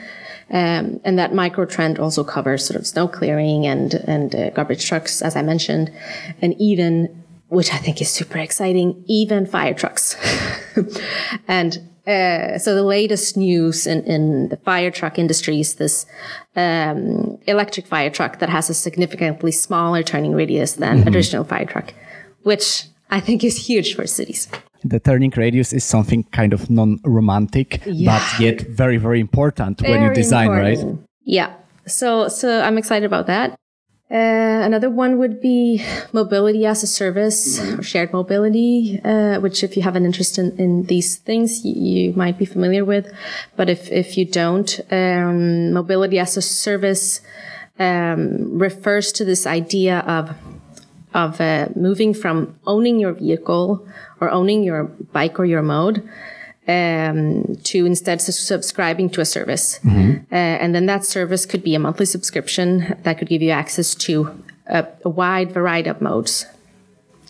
Um, 0.49 0.99
and 1.03 1.17
that 1.17 1.33
micro 1.33 1.65
trend 1.65 1.97
also 1.99 2.23
covers 2.23 2.65
sort 2.65 2.79
of 2.79 2.85
snow 2.85 3.07
clearing 3.07 3.65
and 3.65 3.95
and 4.07 4.35
uh, 4.35 4.49
garbage 4.51 4.85
trucks, 4.87 5.21
as 5.21 5.35
I 5.35 5.41
mentioned, 5.41 5.91
and 6.41 6.53
even, 6.59 7.23
which 7.47 7.73
I 7.73 7.77
think 7.77 8.01
is 8.01 8.11
super 8.11 8.37
exciting, 8.37 9.03
even 9.07 9.45
fire 9.47 9.73
trucks. 9.73 10.15
and 11.47 11.79
uh, 12.07 12.59
so 12.59 12.75
the 12.75 12.83
latest 12.83 13.35
news 13.35 13.87
in, 13.87 14.03
in 14.03 14.49
the 14.49 14.57
fire 14.57 14.91
truck 14.91 15.17
industry 15.17 15.59
is 15.59 15.75
this 15.75 16.05
um, 16.55 17.39
electric 17.47 17.87
fire 17.87 18.11
truck 18.11 18.37
that 18.37 18.49
has 18.49 18.69
a 18.69 18.75
significantly 18.75 19.51
smaller 19.51 20.03
turning 20.03 20.33
radius 20.33 20.73
than 20.73 20.99
a 20.99 21.03
traditional 21.03 21.43
fire 21.43 21.65
truck, 21.65 21.93
which 22.43 22.83
I 23.17 23.19
think 23.21 23.43
is 23.43 23.57
huge 23.69 23.95
for 23.95 24.05
cities. 24.07 24.41
the 24.93 24.99
turning 24.99 25.33
radius 25.35 25.73
is 25.73 25.83
something 25.83 26.21
kind 26.39 26.53
of 26.53 26.69
non-romantic 26.69 27.69
Yeah. 27.85 28.11
but 28.11 28.25
yet 28.45 28.57
very 28.81 28.97
very 29.07 29.19
important 29.27 29.81
when 29.81 29.99
you 30.03 30.09
Very 30.09 30.21
design 30.21 30.49
right. 30.49 30.79
Yeah. 31.37 31.49
So 31.97 32.07
so 32.27 32.47
I'm 32.65 32.77
excited 32.77 33.05
about 33.11 33.25
that. 33.33 33.47
Uh, 34.11 34.61
another 34.69 34.89
one 35.03 35.17
would 35.17 35.41
be 35.41 35.81
mobility 36.13 36.63
as 36.73 36.83
a 36.83 36.87
service 37.01 37.59
or 37.73 37.81
shared 37.81 38.13
mobility, 38.13 39.01
uh, 39.03 39.39
which 39.39 39.63
if 39.63 39.75
you 39.75 39.81
have 39.81 39.95
an 39.95 40.05
interest 40.05 40.37
in, 40.37 40.47
in 40.59 40.71
these 40.93 41.17
things, 41.27 41.65
you, 41.65 41.73
you, 41.73 42.13
might 42.13 42.37
be 42.37 42.45
familiar 42.45 42.85
with. 42.85 43.05
But 43.57 43.67
if, 43.67 43.91
if 43.91 44.15
you 44.17 44.25
don't, 44.41 44.69
um, 44.91 45.73
mobility 45.73 46.19
as 46.19 46.37
a 46.37 46.41
service 46.43 47.21
um, 47.79 48.59
refers 48.59 49.11
to 49.13 49.25
this 49.25 49.47
idea 49.47 49.95
of 50.17 50.23
of 51.15 51.39
uh, 51.39 51.69
moving 51.75 52.13
from 52.13 52.59
owning 52.67 52.99
your 52.99 53.13
vehicle 53.13 53.87
or 54.19 54.29
owning 54.29 54.63
your 54.63 54.83
bike 54.83 55.39
or 55.39 55.45
your 55.45 55.63
mode 55.63 56.07
um, 56.67 57.55
to 57.63 57.85
instead 57.85 58.21
subscribing 58.21 59.09
to 59.09 59.21
a 59.21 59.25
service. 59.25 59.79
Mm-hmm. 59.79 60.25
Uh, 60.31 60.35
and 60.35 60.75
then 60.75 60.85
that 60.87 61.05
service 61.05 61.45
could 61.45 61.63
be 61.63 61.73
a 61.73 61.79
monthly 61.79 62.05
subscription 62.05 62.97
that 63.03 63.17
could 63.17 63.29
give 63.29 63.41
you 63.41 63.51
access 63.51 63.95
to 63.95 64.43
a, 64.67 64.85
a 65.05 65.09
wide 65.09 65.51
variety 65.53 65.89
of 65.89 66.01
modes. 66.01 66.45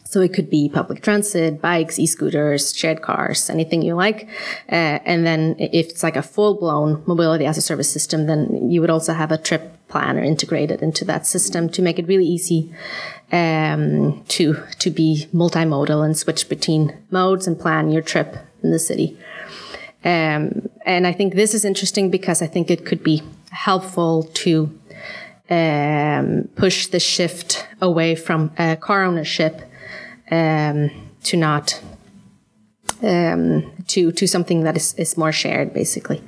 So 0.07 0.21
it 0.21 0.33
could 0.33 0.49
be 0.49 0.69
public 0.69 1.01
transit, 1.01 1.61
bikes, 1.61 1.97
e-scooters, 1.97 2.75
shared 2.75 3.01
cars, 3.01 3.49
anything 3.49 3.81
you 3.81 3.95
like. 3.95 4.29
Uh, 4.71 4.99
and 5.03 5.25
then 5.25 5.55
if 5.59 5.89
it's 5.89 6.03
like 6.03 6.15
a 6.15 6.21
full-blown 6.21 7.03
mobility 7.07 7.45
as 7.45 7.57
a 7.57 7.61
service 7.61 7.91
system, 7.91 8.27
then 8.27 8.69
you 8.69 8.81
would 8.81 8.91
also 8.91 9.13
have 9.13 9.31
a 9.31 9.37
trip 9.37 9.75
planner 9.87 10.23
integrated 10.23 10.81
into 10.81 11.05
that 11.05 11.25
system 11.25 11.69
to 11.69 11.81
make 11.81 11.97
it 11.99 12.07
really 12.07 12.25
easy 12.25 12.73
um, 13.31 14.23
to 14.27 14.61
to 14.79 14.89
be 14.89 15.27
multimodal 15.33 16.03
and 16.05 16.17
switch 16.17 16.49
between 16.49 16.95
modes 17.11 17.47
and 17.47 17.59
plan 17.59 17.91
your 17.91 18.01
trip 18.01 18.37
in 18.63 18.71
the 18.71 18.79
city. 18.79 19.17
Um, 20.03 20.69
and 20.85 21.07
I 21.07 21.13
think 21.13 21.33
this 21.33 21.53
is 21.53 21.65
interesting 21.65 22.11
because 22.11 22.41
I 22.41 22.47
think 22.47 22.69
it 22.69 22.85
could 22.85 23.03
be 23.03 23.23
helpful 23.49 24.23
to 24.45 24.79
um, 25.49 26.47
push 26.55 26.87
the 26.87 26.99
shift 26.99 27.67
away 27.81 28.15
from 28.15 28.51
uh, 28.57 28.75
car 28.75 29.03
ownership 29.03 29.61
um, 30.31 30.91
to 31.23 31.37
not 31.37 31.81
um, 33.03 33.71
to 33.87 34.11
to 34.11 34.27
something 34.27 34.63
that 34.63 34.75
is, 34.75 34.93
is 34.95 35.17
more 35.17 35.31
shared, 35.31 35.73
basically, 35.73 36.21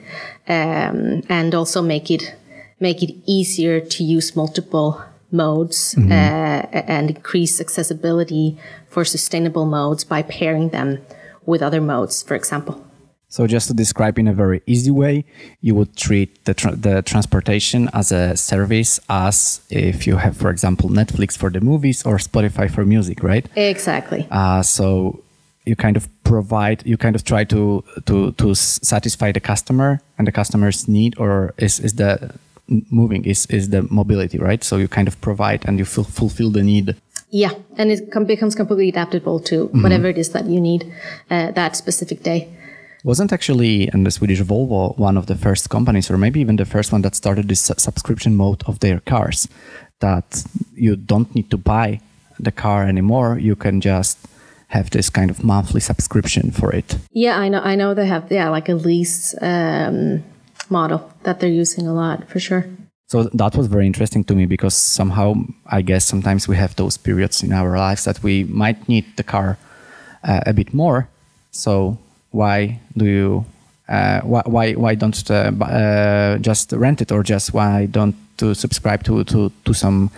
um, 0.47 1.23
and 1.29 1.55
also 1.55 1.81
make 1.81 2.11
it 2.11 2.35
make 2.79 3.01
it 3.01 3.15
easier 3.25 3.79
to 3.79 4.03
use 4.03 4.35
multiple 4.35 5.03
modes 5.31 5.95
mm-hmm. 5.95 6.11
uh, 6.11 6.81
and 6.87 7.09
increase 7.09 7.59
accessibility 7.59 8.57
for 8.87 9.03
sustainable 9.03 9.65
modes 9.65 10.03
by 10.03 10.21
pairing 10.21 10.69
them 10.69 10.99
with 11.45 11.61
other 11.61 11.81
modes, 11.81 12.23
for 12.23 12.35
example. 12.35 12.86
So, 13.29 13.45
just 13.45 13.67
to 13.67 13.73
describe 13.73 14.17
in 14.17 14.27
a 14.27 14.33
very 14.33 14.61
easy 14.65 14.91
way, 14.91 15.25
you 15.61 15.75
would 15.75 15.95
treat 15.97 16.45
the, 16.45 16.53
tra- 16.53 16.75
the 16.75 17.01
transportation 17.01 17.89
as 17.93 18.11
a 18.11 18.37
service, 18.37 19.01
as 19.09 19.61
if 19.69 20.07
you 20.07 20.15
have, 20.15 20.37
for 20.37 20.49
example, 20.49 20.89
Netflix 20.89 21.37
for 21.37 21.49
the 21.49 21.59
movies 21.59 22.05
or 22.05 22.17
Spotify 22.17 22.71
for 22.71 22.85
music, 22.85 23.23
right? 23.23 23.45
Exactly. 23.55 24.27
Uh, 24.31 24.63
so, 24.63 25.21
you 25.65 25.75
kind 25.75 25.97
of 25.97 26.07
provide, 26.23 26.85
you 26.85 26.97
kind 26.97 27.15
of 27.15 27.23
try 27.25 27.43
to 27.43 27.83
to 28.05 28.31
to 28.31 28.55
satisfy 28.55 29.31
the 29.33 29.41
customer 29.41 29.99
and 30.17 30.25
the 30.25 30.31
customer's 30.31 30.87
need, 30.87 31.19
or 31.19 31.53
is 31.57 31.79
is 31.79 31.93
the 31.95 32.33
moving 32.89 33.25
is 33.25 33.45
is 33.47 33.69
the 33.69 33.81
mobility, 33.89 34.37
right? 34.37 34.63
So 34.63 34.77
you 34.77 34.87
kind 34.87 35.07
of 35.07 35.19
provide 35.21 35.65
and 35.65 35.77
you 35.77 35.85
ful- 35.85 36.03
fulfill 36.03 36.51
the 36.51 36.63
need. 36.63 36.95
Yeah, 37.29 37.51
and 37.77 37.91
it 37.91 38.11
com- 38.11 38.25
becomes 38.25 38.55
completely 38.55 38.89
adaptable 38.89 39.39
to 39.41 39.65
mm-hmm. 39.65 39.83
whatever 39.83 40.07
it 40.07 40.17
is 40.17 40.29
that 40.29 40.45
you 40.45 40.61
need 40.61 40.93
uh, 41.29 41.51
that 41.51 41.75
specific 41.75 42.23
day. 42.23 42.47
Wasn't 43.03 43.31
actually 43.31 43.89
in 43.93 44.03
the 44.03 44.11
Swedish 44.11 44.41
Volvo 44.41 44.97
one 44.97 45.17
of 45.17 45.25
the 45.27 45.35
first 45.35 45.69
companies, 45.69 46.09
or 46.11 46.17
maybe 46.17 46.39
even 46.39 46.55
the 46.55 46.65
first 46.65 46.91
one 46.91 47.01
that 47.03 47.15
started 47.15 47.47
this 47.47 47.61
subscription 47.61 48.35
mode 48.35 48.63
of 48.67 48.79
their 48.79 48.99
cars, 49.01 49.47
that 49.99 50.43
you 50.73 50.95
don't 50.95 51.33
need 51.35 51.49
to 51.51 51.57
buy 51.57 51.99
the 52.39 52.51
car 52.51 52.83
anymore. 52.83 53.37
You 53.39 53.55
can 53.55 53.81
just 53.81 54.17
have 54.67 54.89
this 54.89 55.09
kind 55.09 55.29
of 55.29 55.43
monthly 55.43 55.79
subscription 55.79 56.51
for 56.51 56.73
it. 56.73 56.97
Yeah, 57.11 57.37
I 57.37 57.49
know. 57.49 57.61
I 57.61 57.75
know 57.75 57.93
they 57.93 58.07
have 58.07 58.31
yeah 58.31 58.49
like 58.49 58.69
a 58.69 58.75
lease 58.75 59.35
um, 59.41 60.23
model 60.69 61.11
that 61.23 61.39
they're 61.39 61.49
using 61.49 61.87
a 61.87 61.93
lot 61.93 62.27
for 62.29 62.39
sure. 62.39 62.65
So 63.07 63.23
that 63.23 63.55
was 63.55 63.67
very 63.67 63.85
interesting 63.85 64.25
to 64.25 64.35
me 64.35 64.45
because 64.45 64.73
somehow 64.73 65.35
I 65.65 65.81
guess 65.81 66.03
sometimes 66.03 66.47
we 66.47 66.57
have 66.57 66.75
those 66.75 66.97
periods 66.97 67.41
in 67.43 67.53
our 67.53 67.77
lives 67.77 68.03
that 68.03 68.21
we 68.21 68.43
might 68.43 68.89
need 68.89 69.05
the 69.15 69.23
car 69.23 69.57
uh, 70.23 70.41
a 70.45 70.53
bit 70.53 70.73
more. 70.73 71.07
So 71.51 71.97
why 72.37 72.79
do 72.95 73.05
you 73.05 73.45
uh, 73.89 74.21
why, 74.21 74.43
why 74.45 74.73
why 74.73 74.95
don't 74.95 75.31
uh, 75.31 75.51
uh 75.63 76.37
just 76.37 76.71
rent 76.71 77.01
it 77.01 77.11
or 77.11 77.23
just 77.23 77.53
why 77.53 77.87
don't 77.87 78.15
to 78.37 78.53
subscribe 78.53 79.03
to 79.03 79.23
to 79.23 79.51
to 79.65 79.73
some 79.73 80.09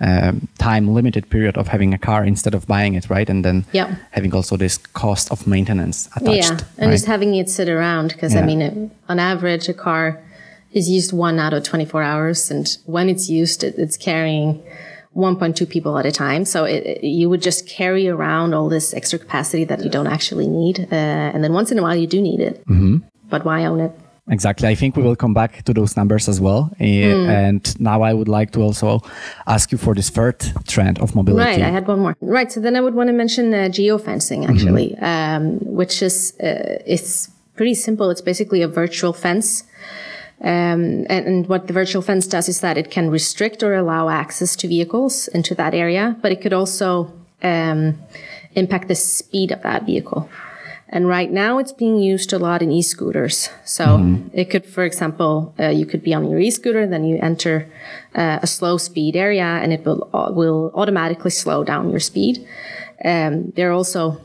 um, 0.00 0.46
time 0.58 0.94
limited 0.94 1.28
period 1.28 1.56
of 1.56 1.68
having 1.68 1.92
a 1.92 1.98
car 1.98 2.24
instead 2.24 2.54
of 2.54 2.66
buying 2.66 2.94
it, 2.94 3.10
right? 3.10 3.28
And 3.28 3.44
then 3.44 3.64
yep. 3.72 3.90
having 4.12 4.32
also 4.32 4.56
this 4.56 4.78
cost 4.78 5.32
of 5.32 5.46
maintenance 5.46 6.08
attached. 6.14 6.50
Yeah, 6.50 6.58
and 6.78 6.88
right? 6.88 6.92
just 6.92 7.06
having 7.06 7.34
it 7.34 7.50
sit 7.50 7.68
around 7.68 8.12
because 8.12 8.34
yeah. 8.34 8.42
I 8.42 8.46
mean, 8.46 8.62
it, 8.62 8.90
on 9.08 9.18
average, 9.18 9.68
a 9.68 9.74
car 9.74 10.22
is 10.72 10.88
used 10.88 11.12
one 11.12 11.40
out 11.40 11.52
of 11.52 11.64
24 11.64 12.02
hours. 12.02 12.50
And 12.50 12.68
when 12.86 13.08
it's 13.08 13.28
used, 13.28 13.64
it, 13.64 13.74
it's 13.76 13.96
carrying 13.96 14.62
1.2 15.16 15.68
people 15.68 15.98
at 15.98 16.06
a 16.06 16.12
time. 16.12 16.44
So 16.44 16.64
it, 16.64 16.86
it, 16.86 17.04
you 17.04 17.28
would 17.28 17.42
just 17.42 17.68
carry 17.68 18.08
around 18.08 18.54
all 18.54 18.68
this 18.68 18.94
extra 18.94 19.18
capacity 19.18 19.64
that 19.64 19.82
you 19.82 19.90
don't 19.90 20.06
actually 20.06 20.46
need. 20.46 20.80
Uh, 20.92 20.94
and 21.34 21.42
then 21.42 21.52
once 21.52 21.72
in 21.72 21.78
a 21.78 21.82
while, 21.82 21.96
you 21.96 22.06
do 22.06 22.20
need 22.20 22.40
it. 22.40 22.64
Mm-hmm. 22.66 22.98
But 23.28 23.44
why 23.44 23.64
own 23.64 23.80
it? 23.80 23.92
Exactly. 24.30 24.68
I 24.68 24.74
think 24.74 24.96
we 24.96 25.02
will 25.02 25.16
come 25.16 25.32
back 25.32 25.62
to 25.64 25.72
those 25.72 25.96
numbers 25.96 26.28
as 26.28 26.40
well. 26.40 26.70
Mm. 26.78 27.28
And 27.28 27.80
now 27.80 28.02
I 28.02 28.12
would 28.12 28.28
like 28.28 28.50
to 28.52 28.60
also 28.60 29.00
ask 29.46 29.72
you 29.72 29.78
for 29.78 29.94
this 29.94 30.10
third 30.10 30.38
trend 30.66 30.98
of 30.98 31.14
mobility. 31.14 31.48
Right. 31.48 31.62
I 31.62 31.70
had 31.70 31.86
one 31.86 32.00
more. 32.00 32.16
Right. 32.20 32.52
So 32.52 32.60
then 32.60 32.76
I 32.76 32.80
would 32.80 32.94
want 32.94 33.08
to 33.08 33.14
mention 33.14 33.54
uh, 33.54 33.68
geofencing 33.70 34.48
actually, 34.48 34.90
mm-hmm. 35.00 35.04
um, 35.04 35.58
which 35.60 36.02
is, 36.02 36.34
uh, 36.40 36.78
it's 36.86 37.30
pretty 37.56 37.74
simple. 37.74 38.10
It's 38.10 38.20
basically 38.20 38.60
a 38.62 38.68
virtual 38.68 39.12
fence 39.12 39.64
um, 40.40 41.04
and, 41.10 41.26
and, 41.26 41.48
what 41.48 41.66
the 41.66 41.72
virtual 41.72 42.00
fence 42.00 42.26
does 42.26 42.48
is 42.48 42.60
that 42.60 42.78
it 42.78 42.92
can 42.92 43.10
restrict 43.10 43.62
or 43.64 43.74
allow 43.74 44.08
access 44.08 44.54
to 44.56 44.68
vehicles 44.68 45.26
into 45.28 45.52
that 45.56 45.74
area, 45.74 46.16
but 46.22 46.30
it 46.30 46.40
could 46.40 46.52
also 46.52 47.12
um, 47.42 47.98
impact 48.54 48.86
the 48.86 48.94
speed 48.94 49.50
of 49.50 49.62
that 49.62 49.84
vehicle. 49.84 50.28
And 50.90 51.06
right 51.06 51.30
now 51.30 51.58
it's 51.58 51.72
being 51.72 51.98
used 51.98 52.32
a 52.32 52.38
lot 52.38 52.62
in 52.62 52.70
e-scooters. 52.70 53.50
So 53.64 53.84
mm-hmm. 53.84 54.28
it 54.32 54.48
could, 54.48 54.64
for 54.64 54.84
example, 54.84 55.54
uh, 55.58 55.68
you 55.68 55.84
could 55.84 56.02
be 56.02 56.14
on 56.14 56.30
your 56.30 56.38
e-scooter, 56.38 56.86
then 56.86 57.04
you 57.04 57.18
enter 57.20 57.70
uh, 58.14 58.38
a 58.40 58.46
slow 58.46 58.78
speed 58.78 59.16
area 59.16 59.44
and 59.44 59.72
it 59.72 59.84
will, 59.84 60.08
uh, 60.14 60.30
will 60.32 60.70
automatically 60.74 61.30
slow 61.30 61.62
down 61.62 61.90
your 61.90 62.00
speed. 62.00 62.46
Um, 63.04 63.52
there 63.54 63.68
are 63.68 63.72
also 63.72 64.20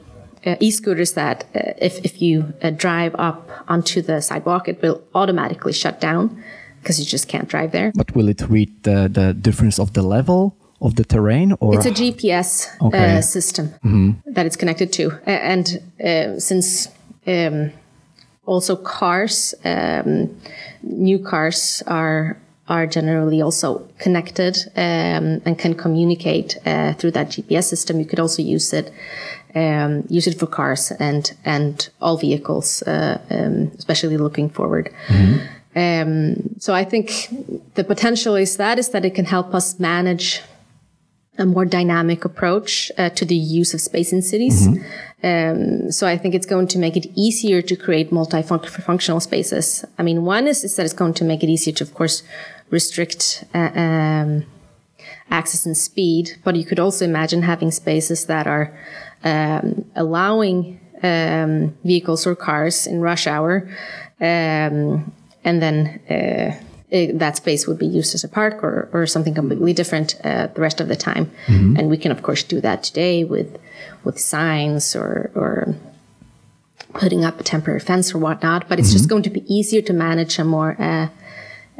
uh, 0.45 0.55
e-scooters 0.59 1.13
that 1.13 1.45
uh, 1.55 1.73
if, 1.77 1.99
if 2.03 2.21
you 2.21 2.53
uh, 2.61 2.69
drive 2.69 3.15
up 3.17 3.49
onto 3.67 4.01
the 4.01 4.21
sidewalk, 4.21 4.67
it 4.67 4.81
will 4.81 5.03
automatically 5.15 5.73
shut 5.73 5.99
down 6.01 6.43
because 6.81 6.99
you 6.99 7.05
just 7.05 7.27
can't 7.27 7.47
drive 7.47 7.71
there. 7.71 7.91
But 7.95 8.15
will 8.15 8.29
it 8.29 8.41
read 8.49 8.83
the, 8.83 9.09
the 9.11 9.33
difference 9.33 9.79
of 9.79 9.93
the 9.93 10.01
level 10.01 10.55
of 10.81 10.95
the 10.95 11.05
terrain 11.05 11.53
or 11.61 11.75
it's 11.75 11.85
a 11.85 11.91
gps 11.91 12.67
uh, 12.81 12.87
okay. 12.87 13.21
system 13.21 13.69
mm-hmm. 13.85 14.11
that 14.25 14.45
it's 14.45 14.57
connected 14.57 14.91
to 14.91 15.11
and 15.25 15.81
uh, 16.03 16.37
since 16.37 16.89
um, 17.25 17.71
also 18.45 18.75
cars 18.75 19.55
um, 19.63 20.37
new 20.81 21.17
cars 21.19 21.81
are 21.87 22.37
are 22.69 22.87
generally 22.87 23.41
also 23.41 23.79
connected 23.97 24.57
um, 24.75 25.41
and 25.45 25.59
can 25.59 25.73
communicate 25.73 26.57
uh, 26.65 26.93
through 26.93 27.11
that 27.11 27.27
gps 27.27 27.65
system 27.65 27.99
you 27.99 28.05
could 28.05 28.19
also 28.19 28.41
use 28.41 28.71
it 28.73 28.91
um, 29.55 30.03
use 30.09 30.27
it 30.27 30.39
for 30.39 30.47
cars 30.47 30.91
and 30.99 31.31
and 31.45 31.89
all 32.01 32.17
vehicles, 32.17 32.81
uh, 32.83 33.19
um, 33.29 33.71
especially 33.77 34.17
looking 34.17 34.49
forward. 34.49 34.93
Mm-hmm. 35.07 35.47
Um, 35.75 36.55
so 36.59 36.73
I 36.73 36.83
think 36.83 37.29
the 37.73 37.83
potential 37.83 38.35
is 38.35 38.57
that 38.57 38.77
is 38.77 38.89
that 38.89 39.05
it 39.05 39.15
can 39.15 39.25
help 39.25 39.53
us 39.53 39.79
manage 39.79 40.41
a 41.37 41.45
more 41.45 41.65
dynamic 41.65 42.25
approach 42.25 42.91
uh, 42.97 43.09
to 43.09 43.25
the 43.25 43.35
use 43.35 43.73
of 43.73 43.81
space 43.81 44.13
in 44.13 44.21
cities. 44.21 44.67
Mm-hmm. 44.67 45.85
Um, 45.85 45.91
so 45.91 46.05
I 46.05 46.17
think 46.17 46.35
it's 46.35 46.45
going 46.45 46.67
to 46.67 46.77
make 46.77 46.95
it 46.95 47.07
easier 47.15 47.61
to 47.61 47.75
create 47.75 48.11
multifunctional 48.11 49.21
spaces. 49.21 49.85
I 49.97 50.03
mean, 50.03 50.25
one 50.25 50.47
is, 50.47 50.63
is, 50.63 50.75
that 50.75 50.85
it's 50.85 50.93
going 50.93 51.13
to 51.15 51.23
make 51.23 51.43
it 51.43 51.49
easier 51.49 51.73
to, 51.75 51.83
of 51.83 51.93
course, 51.93 52.23
restrict 52.69 53.45
uh, 53.55 53.71
um, 53.73 54.45
access 55.29 55.65
and 55.65 55.75
speed, 55.75 56.37
but 56.43 56.55
you 56.55 56.65
could 56.65 56.79
also 56.79 57.05
imagine 57.05 57.41
having 57.41 57.71
spaces 57.71 58.25
that 58.25 58.45
are 58.45 58.77
um, 59.23 59.85
allowing 59.95 60.79
um, 61.01 61.75
vehicles 61.83 62.27
or 62.27 62.35
cars 62.35 62.85
in 62.85 63.01
rush 63.01 63.25
hour, 63.27 63.67
um, 64.21 65.11
and 65.43 65.61
then 65.61 65.99
uh, 66.09 66.63
it, 66.93 67.19
that 67.19 67.35
space 67.37 67.67
would 67.67 67.79
be 67.79 67.87
used 67.87 68.13
as 68.13 68.23
a 68.23 68.27
park 68.27 68.63
or, 68.63 68.87
or 68.93 69.07
something 69.07 69.33
completely 69.33 69.73
different 69.73 70.15
uh, 70.23 70.47
the 70.47 70.61
rest 70.61 70.79
of 70.79 70.87
the 70.87 70.95
time. 70.95 71.25
Mm-hmm. 71.47 71.77
And 71.77 71.89
we 71.89 71.97
can, 71.97 72.11
of 72.11 72.21
course, 72.21 72.43
do 72.43 72.61
that 72.61 72.83
today 72.83 73.23
with 73.23 73.57
with 74.03 74.19
signs 74.19 74.95
or 74.95 75.31
or 75.33 75.75
putting 76.93 77.25
up 77.25 77.39
a 77.39 77.43
temporary 77.43 77.79
fence 77.79 78.13
or 78.13 78.19
whatnot. 78.19 78.69
But 78.69 78.79
it's 78.79 78.89
mm-hmm. 78.89 78.97
just 78.97 79.09
going 79.09 79.23
to 79.23 79.31
be 79.31 79.43
easier 79.51 79.81
to 79.81 79.93
manage 79.93 80.37
a 80.37 80.43
more 80.43 80.79
uh, 80.79 81.07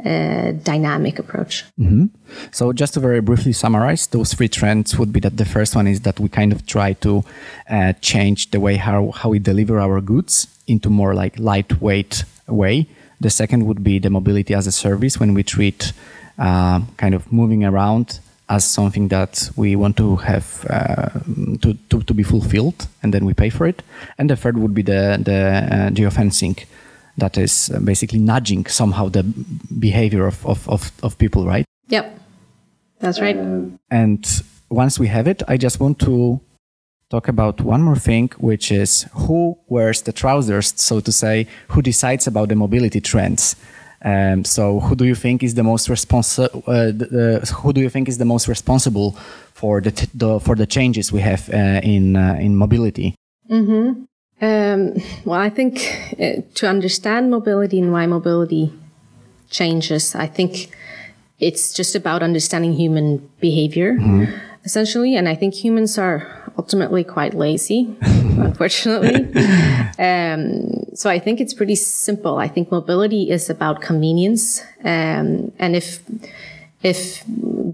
uh, 0.04 0.50
dynamic 0.64 1.20
approach. 1.20 1.64
Mm-hmm. 1.78 2.06
So, 2.50 2.72
just 2.72 2.94
to 2.94 3.00
very 3.00 3.20
briefly 3.20 3.52
summarize, 3.52 4.08
those 4.08 4.34
three 4.34 4.48
trends 4.48 4.98
would 4.98 5.12
be 5.12 5.20
that 5.20 5.36
the 5.36 5.44
first 5.44 5.76
one 5.76 5.86
is 5.86 6.00
that 6.00 6.18
we 6.18 6.28
kind 6.28 6.52
of 6.52 6.66
try 6.66 6.94
to 6.94 7.24
uh, 7.70 7.92
change 8.00 8.50
the 8.50 8.58
way 8.58 8.74
how, 8.76 9.12
how 9.12 9.28
we 9.30 9.38
deliver 9.38 9.78
our 9.78 10.00
goods 10.00 10.48
into 10.66 10.90
more 10.90 11.14
like 11.14 11.38
lightweight 11.38 12.24
way. 12.48 12.88
The 13.20 13.30
second 13.30 13.66
would 13.66 13.82
be 13.82 13.98
the 13.98 14.10
mobility 14.10 14.54
as 14.54 14.66
a 14.66 14.72
service 14.72 15.18
when 15.18 15.34
we 15.34 15.42
treat 15.42 15.92
uh, 16.38 16.80
kind 16.96 17.14
of 17.14 17.32
moving 17.32 17.64
around 17.64 18.20
as 18.48 18.64
something 18.64 19.08
that 19.08 19.50
we 19.56 19.74
want 19.74 19.96
to 19.96 20.16
have 20.16 20.66
uh, 20.68 21.08
to, 21.62 21.74
to, 21.88 22.02
to, 22.02 22.12
be 22.12 22.22
fulfilled 22.22 22.86
and 23.02 23.14
then 23.14 23.24
we 23.24 23.32
pay 23.32 23.48
for 23.48 23.66
it. 23.66 23.82
And 24.18 24.28
the 24.28 24.36
third 24.36 24.58
would 24.58 24.74
be 24.74 24.82
the, 24.82 25.18
the 25.22 25.74
uh, 25.74 25.90
geofencing 25.90 26.64
that 27.16 27.38
is 27.38 27.70
basically 27.84 28.18
nudging 28.18 28.66
somehow 28.66 29.08
the 29.08 29.22
behavior 29.78 30.26
of, 30.26 30.44
of, 30.44 30.68
of, 30.68 30.92
of 31.02 31.16
people, 31.16 31.46
right? 31.46 31.64
Yep, 31.88 32.18
that's 32.98 33.20
right. 33.20 33.36
and 33.90 34.42
once 34.68 34.98
we 34.98 35.06
have 35.06 35.28
it, 35.28 35.42
I 35.46 35.56
just 35.56 35.80
want 35.80 35.98
to 36.00 36.40
talk 37.10 37.28
about 37.28 37.60
one 37.60 37.82
more 37.82 37.96
thing, 37.96 38.30
which 38.38 38.70
is 38.72 39.06
who 39.14 39.56
wears 39.68 40.02
the 40.02 40.12
trousers, 40.12 40.72
so 40.76 41.00
to 41.00 41.12
say, 41.12 41.46
who 41.68 41.82
decides 41.82 42.26
about 42.26 42.48
the 42.48 42.56
mobility 42.56 43.00
trends. 43.00 43.56
Um, 44.04 44.44
so, 44.44 44.80
who 44.80 44.94
do 44.94 45.04
you 45.04 45.14
think 45.14 45.42
is 45.42 45.54
the 45.54 45.62
most 45.62 45.88
responsible? 45.88 46.62
Uh, 46.66 46.92
who 47.62 47.72
do 47.72 47.80
you 47.80 47.88
think 47.88 48.08
is 48.08 48.18
the 48.18 48.26
most 48.26 48.48
responsible 48.48 49.12
for 49.54 49.80
the, 49.80 50.08
the 50.14 50.40
for 50.40 50.54
the 50.54 50.66
changes 50.66 51.10
we 51.10 51.20
have 51.20 51.48
uh, 51.48 51.80
in 51.82 52.16
uh, 52.16 52.36
in 52.38 52.54
mobility? 52.56 53.14
Mm-hmm. 53.50 54.04
Um, 54.42 55.02
well, 55.24 55.40
I 55.40 55.48
think 55.48 55.78
uh, 56.20 56.42
to 56.56 56.68
understand 56.68 57.30
mobility 57.30 57.80
and 57.80 57.92
why 57.92 58.04
mobility 58.06 58.72
changes, 59.48 60.14
I 60.14 60.26
think 60.26 60.70
it's 61.38 61.72
just 61.72 61.94
about 61.94 62.22
understanding 62.22 62.74
human 62.74 63.30
behavior, 63.40 63.94
mm-hmm. 63.94 64.24
essentially. 64.64 65.16
And 65.16 65.28
I 65.28 65.34
think 65.34 65.54
humans 65.54 65.96
are 65.96 66.43
ultimately 66.56 67.04
quite 67.04 67.34
lazy, 67.34 67.96
unfortunately. 68.02 69.32
Um, 69.98 70.84
so 70.94 71.10
I 71.10 71.18
think 71.18 71.40
it's 71.40 71.54
pretty 71.54 71.74
simple. 71.74 72.38
I 72.38 72.48
think 72.48 72.70
mobility 72.70 73.30
is 73.30 73.50
about 73.50 73.80
convenience. 73.80 74.62
Um, 74.84 75.52
and 75.58 75.76
if, 75.76 76.02
if 76.82 77.24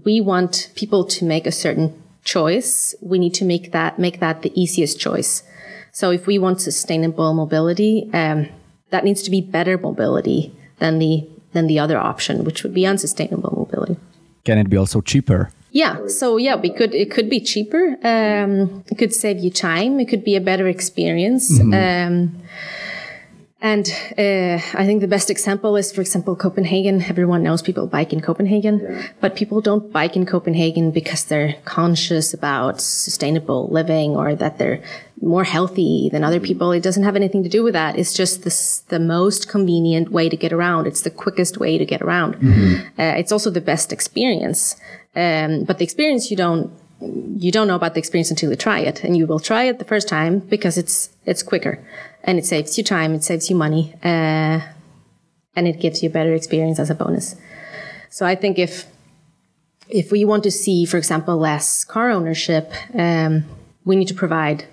we 0.05 0.21
want 0.21 0.71
people 0.75 1.05
to 1.05 1.25
make 1.25 1.45
a 1.45 1.51
certain 1.51 2.01
choice, 2.23 2.95
we 3.01 3.19
need 3.19 3.33
to 3.35 3.45
make 3.45 3.71
that, 3.71 3.99
make 3.99 4.19
that 4.19 4.41
the 4.41 4.51
easiest 4.59 4.99
choice. 4.99 5.43
So 5.91 6.11
if 6.11 6.25
we 6.25 6.39
want 6.39 6.61
sustainable 6.61 7.33
mobility, 7.33 8.09
um, 8.13 8.47
that 8.89 9.03
needs 9.03 9.21
to 9.23 9.31
be 9.31 9.41
better 9.41 9.77
mobility 9.77 10.55
than 10.79 10.99
the, 10.99 11.27
than 11.53 11.67
the 11.67 11.79
other 11.79 11.97
option, 11.97 12.43
which 12.43 12.63
would 12.63 12.73
be 12.73 12.85
unsustainable 12.85 13.53
mobility. 13.55 13.97
Can 14.43 14.57
it 14.57 14.69
be 14.69 14.77
also 14.77 15.01
cheaper? 15.01 15.51
Yeah. 15.71 16.07
So 16.07 16.37
yeah, 16.37 16.55
we 16.55 16.69
could, 16.69 16.93
it 16.93 17.11
could 17.11 17.29
be 17.29 17.39
cheaper. 17.39 17.97
Um, 18.03 18.83
it 18.87 18.97
could 18.97 19.13
save 19.13 19.39
you 19.39 19.49
time. 19.49 19.99
It 19.99 20.07
could 20.09 20.23
be 20.23 20.35
a 20.35 20.41
better 20.41 20.67
experience. 20.67 21.51
Mm-hmm. 21.57 21.73
Um, 21.73 22.41
and 23.63 23.87
uh, 24.17 24.57
I 24.73 24.85
think 24.85 25.01
the 25.01 25.07
best 25.07 25.29
example 25.29 25.77
is, 25.77 25.91
for 25.91 26.01
example, 26.01 26.35
Copenhagen. 26.35 27.03
Everyone 27.03 27.43
knows 27.43 27.61
people 27.61 27.85
bike 27.85 28.11
in 28.11 28.19
Copenhagen, 28.19 28.79
yeah. 28.79 29.07
but 29.21 29.35
people 29.35 29.61
don't 29.61 29.93
bike 29.93 30.15
in 30.15 30.25
Copenhagen 30.25 30.89
because 30.89 31.25
they're 31.25 31.55
conscious 31.63 32.33
about 32.33 32.81
sustainable 32.81 33.69
living 33.69 34.15
or 34.15 34.33
that 34.33 34.57
they're 34.57 34.81
more 35.21 35.43
healthy 35.43 36.09
than 36.11 36.23
other 36.23 36.39
people. 36.39 36.71
It 36.71 36.81
doesn't 36.81 37.03
have 37.03 37.15
anything 37.15 37.43
to 37.43 37.49
do 37.49 37.63
with 37.63 37.73
that. 37.73 37.97
It's 37.97 38.13
just 38.13 38.43
this, 38.43 38.79
the 38.89 38.99
most 38.99 39.47
convenient 39.47 40.11
way 40.11 40.29
to 40.29 40.35
get 40.35 40.51
around. 40.51 40.87
It's 40.87 41.01
the 41.01 41.11
quickest 41.11 41.57
way 41.57 41.77
to 41.77 41.85
get 41.85 42.01
around. 42.01 42.35
Mm-hmm. 42.35 42.99
Uh, 42.99 43.13
it's 43.17 43.31
also 43.31 43.49
the 43.49 43.61
best 43.61 43.93
experience. 43.93 44.75
Um, 45.15 45.63
but 45.63 45.77
the 45.77 45.83
experience 45.83 46.31
you 46.31 46.37
don't 46.37 46.71
you 47.01 47.51
don't 47.51 47.67
know 47.67 47.75
about 47.75 47.95
the 47.95 47.99
experience 47.99 48.29
until 48.29 48.49
you 48.51 48.55
try 48.55 48.79
it 48.79 49.03
and 49.03 49.17
you 49.17 49.25
will 49.25 49.39
try 49.39 49.63
it 49.63 49.79
the 49.79 49.85
first 49.85 50.07
time 50.07 50.39
because 50.39 50.77
it's 50.77 51.09
it's 51.25 51.41
quicker 51.41 51.83
and 52.23 52.37
it 52.37 52.45
saves 52.45 52.77
you 52.77 52.83
time 52.83 53.15
it 53.15 53.23
saves 53.23 53.49
you 53.49 53.55
money 53.55 53.93
uh, 54.03 54.61
and 55.55 55.67
it 55.67 55.79
gives 55.79 56.03
you 56.03 56.09
a 56.09 56.11
better 56.11 56.33
experience 56.33 56.77
as 56.77 56.91
a 56.91 56.95
bonus 56.95 57.35
so 58.09 58.23
i 58.23 58.35
think 58.35 58.59
if 58.59 58.85
if 59.89 60.11
we 60.11 60.23
want 60.23 60.43
to 60.43 60.51
see 60.51 60.85
for 60.85 60.97
example 60.97 61.37
less 61.37 61.83
car 61.83 62.11
ownership 62.11 62.71
um, 62.93 63.43
we 63.83 63.95
need 63.95 64.07
to 64.07 64.13
provide 64.13 64.65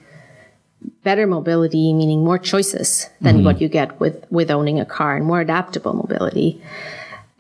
better 1.03 1.27
mobility 1.27 1.93
meaning 1.93 2.25
more 2.25 2.39
choices 2.39 3.09
than 3.21 3.37
mm-hmm. 3.37 3.45
what 3.45 3.61
you 3.61 3.69
get 3.69 3.99
with 4.01 4.25
with 4.31 4.51
owning 4.51 4.79
a 4.79 4.85
car 4.85 5.17
and 5.17 5.27
more 5.27 5.41
adaptable 5.41 5.95
mobility 5.95 6.61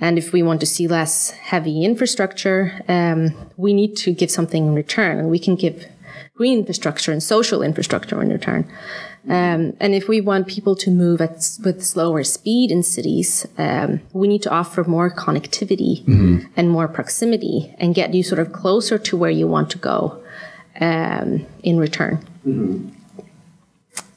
and 0.00 0.18
if 0.18 0.32
we 0.32 0.42
want 0.42 0.60
to 0.60 0.66
see 0.66 0.86
less 0.86 1.30
heavy 1.30 1.84
infrastructure, 1.84 2.82
um, 2.88 3.34
we 3.56 3.72
need 3.72 3.96
to 3.98 4.12
give 4.12 4.30
something 4.30 4.66
in 4.66 4.74
return. 4.74 5.18
And 5.18 5.28
we 5.28 5.38
can 5.38 5.56
give 5.56 5.86
green 6.34 6.58
infrastructure 6.58 7.10
and 7.10 7.22
social 7.22 7.62
infrastructure 7.62 8.22
in 8.22 8.28
return. 8.28 8.70
Um, 9.24 9.76
and 9.80 9.94
if 9.94 10.08
we 10.08 10.20
want 10.20 10.46
people 10.46 10.76
to 10.76 10.90
move 10.90 11.20
at 11.20 11.58
with 11.64 11.84
slower 11.84 12.22
speed 12.22 12.70
in 12.70 12.84
cities, 12.84 13.44
um, 13.58 14.00
we 14.12 14.28
need 14.28 14.42
to 14.42 14.50
offer 14.50 14.84
more 14.84 15.10
connectivity 15.10 16.04
mm-hmm. 16.04 16.46
and 16.56 16.70
more 16.70 16.86
proximity 16.86 17.74
and 17.78 17.94
get 17.94 18.14
you 18.14 18.22
sort 18.22 18.38
of 18.38 18.52
closer 18.52 18.98
to 18.98 19.16
where 19.16 19.30
you 19.30 19.48
want 19.48 19.68
to 19.70 19.78
go 19.78 20.22
um, 20.80 21.44
in 21.64 21.78
return. 21.78 22.24
Mm-hmm 22.46 22.97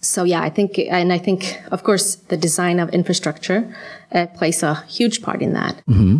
so 0.01 0.23
yeah, 0.23 0.41
I 0.41 0.49
think, 0.49 0.79
and 0.79 1.13
I 1.13 1.19
think, 1.19 1.61
of 1.71 1.83
course, 1.83 2.15
the 2.15 2.37
design 2.37 2.79
of 2.79 2.89
infrastructure 2.89 3.73
uh, 4.11 4.25
plays 4.27 4.63
a 4.63 4.83
huge 4.87 5.21
part 5.21 5.41
in 5.41 5.53
that. 5.53 5.75
Mm-hmm. 5.87 6.17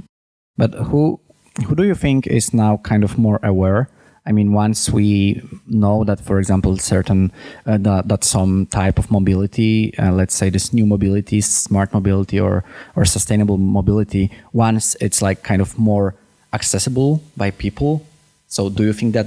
But 0.58 0.74
who 0.74 1.20
who 1.66 1.76
do 1.76 1.84
you 1.84 1.96
think 1.96 2.28
is 2.28 2.54
now 2.54 2.78
kind 2.78 3.04
of 3.04 3.18
more 3.18 3.40
aware? 3.44 3.90
I 4.26 4.32
mean, 4.32 4.54
once 4.54 4.90
we 4.90 5.42
know 5.68 6.04
that, 6.04 6.20
for 6.20 6.38
example, 6.38 6.78
certain 6.78 7.32
uh, 7.66 7.80
that, 7.80 8.08
that 8.08 8.24
some 8.24 8.68
type 8.68 9.00
of 9.00 9.10
mobility, 9.10 9.98
uh, 9.98 10.12
let's 10.12 10.36
say 10.36 10.52
this 10.52 10.72
new 10.72 10.86
mobility, 10.86 11.42
smart 11.42 11.92
mobility, 11.92 12.40
or 12.40 12.64
or 12.96 13.04
sustainable 13.06 13.58
mobility, 13.58 14.30
once 14.54 14.96
it's 15.02 15.22
like 15.24 15.42
kind 15.42 15.62
of 15.62 15.78
more 15.80 16.14
accessible 16.54 17.24
by 17.36 17.50
people. 17.50 18.06
So, 18.48 18.70
do 18.70 18.84
you 18.84 18.94
think 18.94 19.14
that 19.14 19.26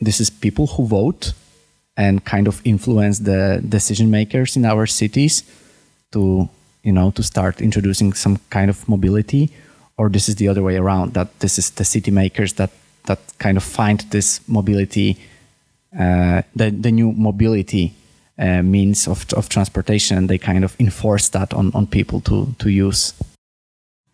this 0.00 0.20
is 0.20 0.28
people 0.28 0.66
who 0.66 0.86
vote 0.86 1.32
and 1.96 2.24
kind 2.24 2.46
of 2.46 2.60
influence 2.64 3.20
the 3.20 3.62
decision 3.68 4.10
makers 4.10 4.56
in 4.56 4.64
our 4.64 4.86
cities 4.86 5.42
to 6.12 6.48
you 6.82 6.92
know 6.92 7.10
to 7.10 7.22
start 7.22 7.60
introducing 7.60 8.12
some 8.12 8.38
kind 8.50 8.70
of 8.70 8.88
mobility 8.88 9.50
or 9.98 10.08
this 10.08 10.28
is 10.28 10.36
the 10.36 10.48
other 10.48 10.62
way 10.62 10.76
around 10.76 11.14
that 11.14 11.28
this 11.40 11.58
is 11.58 11.70
the 11.70 11.84
city 11.84 12.10
makers 12.10 12.54
that 12.54 12.70
that 13.06 13.18
kind 13.38 13.56
of 13.56 13.64
find 13.64 14.00
this 14.10 14.40
mobility 14.48 15.16
uh, 15.98 16.42
the, 16.54 16.70
the 16.70 16.92
new 16.92 17.12
mobility 17.12 17.94
uh, 18.38 18.62
means 18.62 19.08
of, 19.08 19.24
of 19.32 19.48
transportation 19.48 20.18
and 20.18 20.28
they 20.28 20.36
kind 20.36 20.64
of 20.64 20.76
enforce 20.78 21.30
that 21.30 21.54
on, 21.54 21.72
on 21.74 21.86
people 21.86 22.20
to, 22.20 22.54
to 22.58 22.68
use 22.68 23.14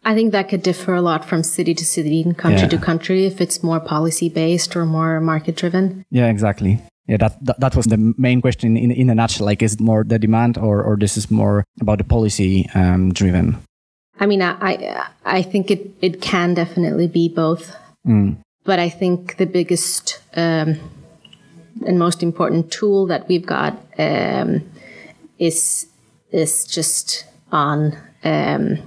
I 0.04 0.14
think 0.14 0.32
that 0.32 0.48
could 0.48 0.62
differ 0.62 0.94
a 0.94 1.02
lot 1.02 1.24
from 1.24 1.44
city 1.44 1.74
to 1.74 1.84
city 1.84 2.22
and 2.22 2.36
country 2.36 2.62
yeah. 2.62 2.68
to 2.68 2.78
country 2.78 3.24
if 3.24 3.40
it's 3.40 3.62
more 3.62 3.78
policy 3.78 4.28
based 4.28 4.74
or 4.74 4.84
more 4.84 5.20
market 5.20 5.54
driven. 5.54 6.04
Yeah, 6.10 6.28
exactly 6.28 6.80
yeah 7.06 7.16
that, 7.16 7.44
that, 7.44 7.60
that 7.60 7.76
was 7.76 7.86
the 7.86 8.14
main 8.16 8.40
question 8.40 8.76
in, 8.76 8.90
in 8.90 9.10
a 9.10 9.14
nutshell. 9.14 9.46
Like 9.46 9.62
is 9.62 9.74
it 9.74 9.80
more 9.80 10.04
the 10.04 10.18
demand 10.18 10.58
or, 10.58 10.82
or 10.82 10.96
this 10.96 11.16
is 11.16 11.30
more 11.30 11.64
about 11.80 11.98
the 11.98 12.04
policy 12.04 12.68
um, 12.74 13.12
driven? 13.12 13.58
I 14.20 14.26
mean 14.26 14.42
i 14.42 15.06
i 15.24 15.42
think 15.42 15.70
it 15.70 15.90
it 16.00 16.20
can 16.20 16.54
definitely 16.54 17.08
be 17.08 17.28
both. 17.28 17.76
Mm. 18.06 18.36
but 18.64 18.80
i 18.80 18.88
think 18.88 19.36
the 19.36 19.46
biggest 19.46 20.20
um, 20.34 20.80
and 21.86 21.98
most 21.98 22.22
important 22.22 22.70
tool 22.70 23.06
that 23.06 23.28
we've 23.28 23.46
got 23.46 23.78
um, 23.98 24.62
is 25.38 25.86
is 26.30 26.64
just 26.64 27.24
on 27.50 27.96
um, 28.24 28.78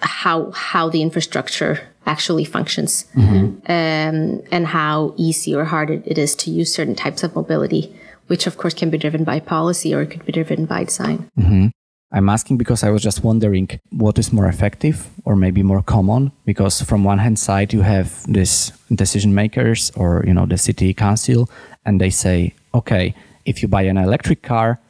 how 0.00 0.50
how 0.52 0.88
the 0.88 1.02
infrastructure 1.02 1.80
actually 2.14 2.44
functions 2.44 2.92
mm-hmm. 3.14 3.46
um, 3.76 4.42
and 4.50 4.64
how 4.78 5.14
easy 5.16 5.54
or 5.54 5.64
hard 5.64 5.90
it 5.90 6.18
is 6.18 6.34
to 6.42 6.50
use 6.50 6.74
certain 6.78 6.96
types 7.04 7.22
of 7.22 7.34
mobility, 7.40 7.82
which 8.26 8.46
of 8.46 8.54
course 8.60 8.74
can 8.80 8.90
be 8.90 8.98
driven 8.98 9.22
by 9.24 9.38
policy 9.40 9.94
or 9.94 10.00
it 10.02 10.10
could 10.12 10.24
be 10.26 10.32
driven 10.32 10.66
by 10.66 10.84
design. 10.84 11.18
Mm-hmm. 11.38 11.66
I'm 12.12 12.28
asking 12.28 12.58
because 12.58 12.82
I 12.82 12.90
was 12.90 13.02
just 13.02 13.22
wondering 13.22 13.68
what 13.90 14.18
is 14.18 14.32
more 14.32 14.48
effective 14.48 15.08
or 15.24 15.36
maybe 15.36 15.62
more 15.62 15.82
common 15.82 16.32
because 16.44 16.82
from 16.82 17.04
one 17.04 17.18
hand 17.18 17.38
side 17.38 17.72
you 17.72 17.82
have 17.82 18.08
this 18.26 18.72
decision 19.02 19.32
makers 19.32 19.92
or 19.94 20.24
you 20.26 20.34
know 20.34 20.46
the 20.46 20.58
city 20.58 20.92
council 20.92 21.48
and 21.86 22.00
they 22.00 22.10
say 22.10 22.52
okay 22.74 23.14
if 23.44 23.62
you 23.62 23.68
buy 23.68 23.82
an 23.82 23.96
electric 23.96 24.42
car 24.42 24.80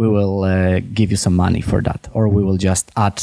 we 0.00 0.08
will 0.08 0.44
uh, 0.44 0.80
give 0.94 1.10
you 1.10 1.18
some 1.18 1.36
money 1.36 1.60
for 1.60 1.82
that 1.82 2.08
or 2.14 2.26
we 2.36 2.42
will 2.42 2.56
just 2.56 2.90
add 2.96 3.20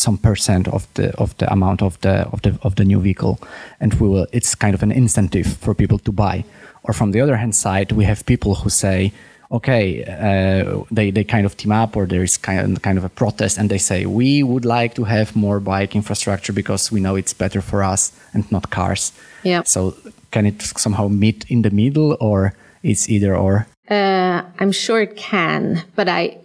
some 0.00 0.18
percent 0.18 0.68
of 0.68 0.86
the 0.94 1.14
of 1.18 1.36
the 1.38 1.52
amount 1.52 1.82
of 1.82 2.00
the 2.00 2.26
of 2.32 2.42
the 2.42 2.58
of 2.62 2.74
the 2.74 2.84
new 2.84 3.00
vehicle 3.00 3.38
and 3.80 3.94
we 3.94 4.08
will 4.08 4.26
it's 4.32 4.54
kind 4.54 4.74
of 4.74 4.82
an 4.82 4.92
incentive 4.92 5.46
for 5.46 5.74
people 5.74 5.98
to 5.98 6.12
buy 6.12 6.44
or 6.84 6.94
from 6.94 7.12
the 7.12 7.20
other 7.20 7.36
hand 7.36 7.54
side 7.54 7.92
we 7.92 8.04
have 8.04 8.24
people 8.26 8.54
who 8.54 8.70
say 8.70 9.12
okay, 9.52 10.04
uh, 10.04 10.84
they, 10.90 11.10
they 11.10 11.24
kind 11.24 11.44
of 11.44 11.56
team 11.56 11.72
up 11.72 11.96
or 11.96 12.06
there 12.06 12.22
is 12.22 12.36
kind 12.36 12.76
of, 12.76 12.82
kind 12.82 12.98
of 12.98 13.04
a 13.04 13.08
protest 13.08 13.58
and 13.58 13.68
they 13.68 13.78
say, 13.78 14.06
we 14.06 14.42
would 14.42 14.64
like 14.64 14.94
to 14.94 15.04
have 15.04 15.34
more 15.34 15.58
bike 15.58 15.96
infrastructure 15.96 16.52
because 16.52 16.92
we 16.92 17.00
know 17.00 17.16
it's 17.16 17.34
better 17.34 17.60
for 17.60 17.82
us 17.82 18.12
and 18.32 18.50
not 18.52 18.70
cars. 18.70 19.12
Yeah. 19.42 19.62
So 19.64 19.96
can 20.30 20.46
it 20.46 20.62
somehow 20.62 21.08
meet 21.08 21.44
in 21.48 21.62
the 21.62 21.70
middle 21.70 22.16
or 22.20 22.54
it's 22.82 23.08
either 23.08 23.34
or? 23.34 23.66
Uh, 23.88 24.42
I'm 24.60 24.70
sure 24.70 25.00
it 25.00 25.16
can, 25.16 25.82
but 25.96 26.08
I, 26.08 26.38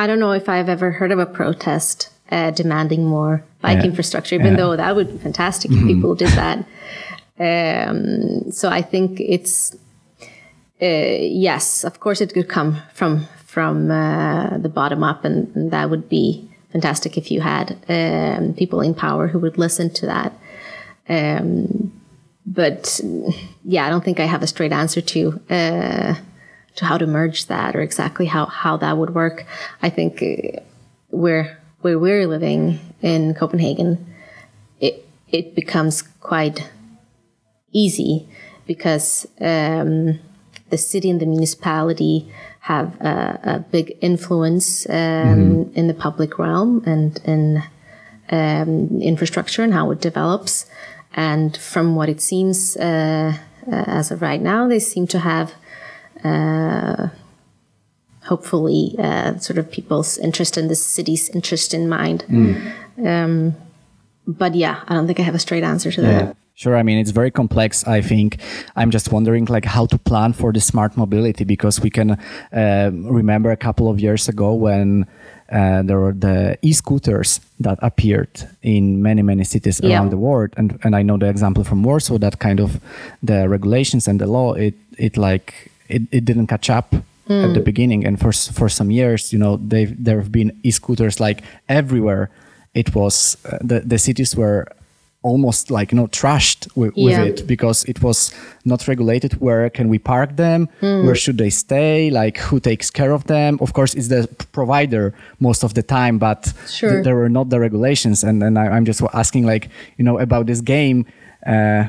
I 0.00 0.06
don't 0.06 0.18
know 0.24 0.32
if 0.32 0.48
I've 0.48 0.68
ever 0.76 0.90
heard 0.98 1.12
of 1.12 1.18
a 1.18 1.26
protest 1.26 2.08
uh, 2.30 2.50
demanding 2.52 3.02
more 3.04 3.42
bike 3.60 3.78
Yeah. 3.78 3.90
infrastructure, 3.90 4.34
even 4.40 4.52
Yeah. 4.52 4.60
though 4.60 4.76
that 4.82 4.92
would 4.96 5.10
be 5.12 5.18
fantastic 5.18 5.70
if 5.76 5.80
people 5.92 6.14
did 6.14 6.32
that. 6.42 6.58
Um, 7.48 8.50
so 8.58 8.68
I 8.78 8.82
think 8.92 9.20
it's 9.20 9.76
uh, 10.82 11.18
yes, 11.48 11.84
of 11.84 11.94
course 12.00 12.20
it 12.24 12.32
could 12.34 12.48
come 12.48 12.70
from 12.94 13.26
from 13.54 13.90
uh, 13.90 14.56
the 14.58 14.68
bottom 14.68 15.02
up, 15.10 15.24
and, 15.24 15.38
and 15.56 15.70
that 15.72 15.90
would 15.90 16.08
be 16.08 16.48
fantastic 16.72 17.18
if 17.18 17.26
you 17.32 17.40
had 17.40 17.66
um, 17.88 18.54
people 18.54 18.80
in 18.80 18.94
power 18.94 19.24
who 19.30 19.38
would 19.44 19.58
listen 19.58 19.90
to 20.00 20.06
that. 20.06 20.32
Um, 21.18 21.92
but 22.46 23.00
yeah, 23.64 23.86
I 23.86 23.90
don't 23.90 24.04
think 24.04 24.20
I 24.20 24.26
have 24.34 24.42
a 24.42 24.46
straight 24.46 24.72
answer 24.72 25.00
to 25.14 25.20
uh, 25.50 26.14
to 26.76 26.84
how 26.84 26.98
to 26.98 27.06
merge 27.06 27.46
that 27.46 27.76
or 27.76 27.80
exactly 27.80 28.26
how 28.26 28.46
how 28.46 28.76
that 28.78 28.96
would 28.96 29.14
work. 29.14 29.44
I 29.82 29.90
think 29.90 30.22
uh, 30.22 30.60
where 31.08 31.58
where 31.80 31.98
we're 31.98 32.26
living 32.26 32.78
in 33.02 33.34
Copenhagen, 33.34 34.14
it 34.80 35.06
it 35.30 35.54
becomes 35.54 36.02
quite 36.20 36.70
easy 37.72 38.28
because 38.66 39.26
um, 39.40 40.18
the 40.70 40.78
city 40.78 41.10
and 41.10 41.20
the 41.20 41.26
municipality 41.26 42.32
have 42.60 43.00
a, 43.00 43.40
a 43.42 43.58
big 43.58 43.96
influence 44.00 44.88
um, 44.88 45.72
in 45.74 45.88
the 45.88 45.94
public 45.94 46.38
realm 46.38 46.82
and 46.86 47.20
in 47.24 47.62
um, 48.30 49.00
infrastructure 49.00 49.62
and 49.62 49.72
how 49.72 49.90
it 49.90 50.00
develops. 50.00 50.66
And 51.14 51.56
from 51.56 51.96
what 51.96 52.08
it 52.08 52.20
seems 52.20 52.76
uh, 52.76 53.36
uh, 53.66 53.84
as 53.86 54.10
of 54.10 54.22
right 54.22 54.40
now, 54.40 54.68
they 54.68 54.78
seem 54.78 55.06
to 55.08 55.18
have 55.18 55.54
uh, 56.24 57.08
hopefully 58.24 58.94
uh, 58.98 59.38
sort 59.38 59.58
of 59.58 59.70
people's 59.70 60.18
interest 60.18 60.56
in 60.56 60.68
the 60.68 60.74
city's 60.74 61.28
interest 61.30 61.74
in 61.74 61.88
mind. 61.88 62.24
Um, 63.04 63.54
but 64.26 64.54
yeah, 64.54 64.80
I 64.88 64.94
don't 64.94 65.06
think 65.06 65.18
I 65.20 65.22
have 65.22 65.34
a 65.34 65.38
straight 65.38 65.64
answer 65.64 65.90
to 65.92 66.00
that. 66.02 66.36
Sure. 66.54 66.76
I 66.76 66.82
mean, 66.82 66.98
it's 66.98 67.10
very 67.10 67.30
complex. 67.30 67.86
I 67.86 68.02
think 68.02 68.36
I'm 68.76 68.90
just 68.90 69.10
wondering, 69.10 69.46
like, 69.46 69.64
how 69.64 69.86
to 69.86 69.96
plan 69.98 70.34
for 70.34 70.52
the 70.52 70.60
smart 70.60 70.94
mobility 70.94 71.44
because 71.44 71.80
we 71.80 71.88
can 71.88 72.10
uh, 72.52 72.90
remember 72.92 73.50
a 73.50 73.56
couple 73.56 73.88
of 73.88 73.98
years 73.98 74.28
ago 74.28 74.52
when 74.52 75.06
uh, 75.50 75.82
there 75.82 75.98
were 75.98 76.12
the 76.12 76.58
e-scooters 76.60 77.40
that 77.60 77.78
appeared 77.82 78.28
in 78.62 79.00
many 79.02 79.22
many 79.22 79.42
cities 79.44 79.80
Yeah. 79.82 79.96
around 79.96 80.10
the 80.10 80.18
world, 80.18 80.50
and 80.56 80.78
and 80.84 80.94
I 80.94 81.02
know 81.02 81.16
the 81.18 81.28
example 81.28 81.64
from 81.64 81.82
Warsaw 81.82 82.18
that 82.18 82.38
kind 82.38 82.60
of 82.60 82.78
the 83.22 83.48
regulations 83.48 84.06
and 84.08 84.20
the 84.20 84.26
law 84.26 84.52
it 84.52 84.74
it 84.98 85.16
like 85.16 85.69
it, 85.90 86.02
it 86.10 86.24
didn't 86.24 86.46
catch 86.48 86.70
up. 86.70 86.94
At 87.44 87.54
the 87.54 87.60
beginning, 87.60 88.04
and 88.06 88.18
for 88.18 88.32
for 88.32 88.68
some 88.68 88.90
years, 88.90 89.32
you 89.32 89.38
know, 89.38 89.56
they 89.68 89.84
there 90.04 90.16
have 90.18 90.32
been 90.32 90.50
e-scooters 90.64 91.20
like 91.20 91.42
everywhere. 91.68 92.28
It 92.74 92.92
was 92.92 93.36
uh, 93.44 93.58
the 93.68 93.78
the 93.86 93.98
cities 93.98 94.34
were 94.34 94.66
almost 95.22 95.70
like 95.70 95.92
you 95.92 95.96
know 96.00 96.08
trashed 96.08 96.66
with, 96.74 96.92
with 96.96 97.12
Yeah. 97.12 97.24
it 97.28 97.46
because 97.46 97.84
it 97.88 98.02
was 98.02 98.32
not 98.64 98.88
regulated 98.88 99.34
where 99.40 99.70
can 99.70 99.88
we 99.90 99.98
park 99.98 100.36
them 100.36 100.68
where 100.80 101.14
should 101.14 101.36
they 101.38 101.50
stay 101.50 102.10
like 102.10 102.38
who 102.50 102.58
takes 102.58 102.90
care 102.90 103.12
of 103.12 103.22
them 103.24 103.58
of 103.60 103.72
course 103.74 103.94
it's 103.98 104.08
the 104.08 104.26
provider 104.52 105.12
most 105.38 105.62
of 105.62 105.74
the 105.74 105.82
time 105.82 106.18
but 106.18 106.52
th- 106.90 107.04
there 107.04 107.14
were 107.16 107.28
not 107.28 107.50
the 107.50 107.60
regulations 107.60 108.24
and, 108.24 108.42
and 108.42 108.58
I, 108.58 108.68
i'm 108.76 108.86
just 108.86 109.02
asking 109.12 109.44
like 109.46 109.68
you 109.98 110.04
know 110.06 110.18
about 110.18 110.46
this 110.46 110.62
game 110.62 111.04
uh, 111.46 111.84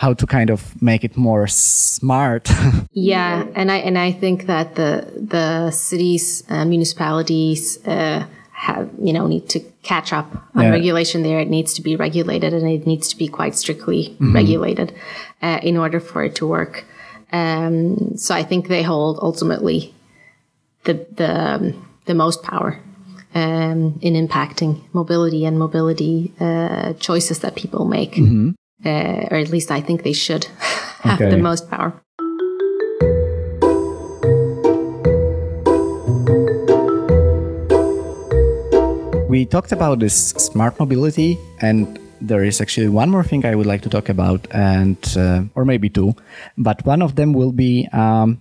how 0.00 0.14
to 0.14 0.26
kind 0.26 0.50
of 0.50 0.60
make 0.80 1.02
it 1.04 1.16
more 1.16 1.46
smart 1.48 2.48
Yeah, 2.92 3.44
and 3.54 3.70
I 3.70 3.76
and 3.88 3.96
I 4.08 4.12
think 4.20 4.46
that 4.46 4.74
the 4.74 4.90
the 5.34 5.70
cities, 5.70 6.42
uh, 6.50 6.64
municipalities 6.64 7.78
uh, 7.86 8.24
have 8.52 8.88
you 9.06 9.12
know 9.12 9.26
need 9.28 9.48
to 9.48 9.58
catch 9.82 10.12
up 10.12 10.26
on 10.54 10.62
Yeah. 10.62 10.70
regulation 10.78 11.22
there. 11.22 11.40
It 11.42 11.48
needs 11.48 11.74
to 11.74 11.82
be 11.82 11.96
regulated, 11.96 12.52
and 12.52 12.66
it 12.68 12.86
needs 12.86 13.08
to 13.08 13.16
be 13.16 13.28
quite 13.28 13.54
strictly 13.56 14.02
Mm-hmm. 14.02 14.34
regulated 14.34 14.88
uh, 15.42 15.58
in 15.62 15.76
order 15.76 16.00
for 16.00 16.24
it 16.24 16.34
to 16.36 16.46
work. 16.46 16.84
Um, 17.32 18.16
so 18.16 18.34
I 18.40 18.44
think 18.48 18.66
they 18.68 18.82
hold 18.82 19.18
ultimately 19.22 19.92
the 20.84 20.94
the 21.16 21.30
um, 21.54 21.62
the 22.06 22.14
most 22.14 22.42
power 22.42 22.70
um, 23.34 23.98
in 24.02 24.14
impacting 24.26 24.80
mobility 24.92 25.46
and 25.46 25.56
mobility 25.58 26.32
uh, 26.40 26.92
choices 26.98 27.38
that 27.40 27.54
people 27.54 27.84
make, 27.84 28.18
uh, 28.84 29.28
or 29.30 29.36
at 29.38 29.50
least 29.50 29.70
I 29.70 29.80
think 29.80 30.02
they 30.02 30.12
should 30.12 30.44
have 31.02 31.20
Okay. 31.20 31.30
the 31.30 31.36
most 31.38 31.70
power. 31.70 31.92
we 39.28 39.44
talked 39.44 39.72
about 39.72 39.98
this 39.98 40.30
smart 40.30 40.78
mobility 40.80 41.38
and 41.60 41.98
there 42.20 42.42
is 42.42 42.60
actually 42.60 42.88
one 42.88 43.10
more 43.10 43.22
thing 43.22 43.44
i 43.44 43.54
would 43.54 43.66
like 43.66 43.82
to 43.82 43.88
talk 43.88 44.08
about 44.08 44.46
and 44.50 44.96
uh, 45.16 45.42
or 45.54 45.64
maybe 45.64 45.88
two 45.88 46.14
but 46.56 46.84
one 46.86 47.02
of 47.02 47.14
them 47.14 47.32
will 47.32 47.52
be 47.52 47.86
um, 47.92 48.40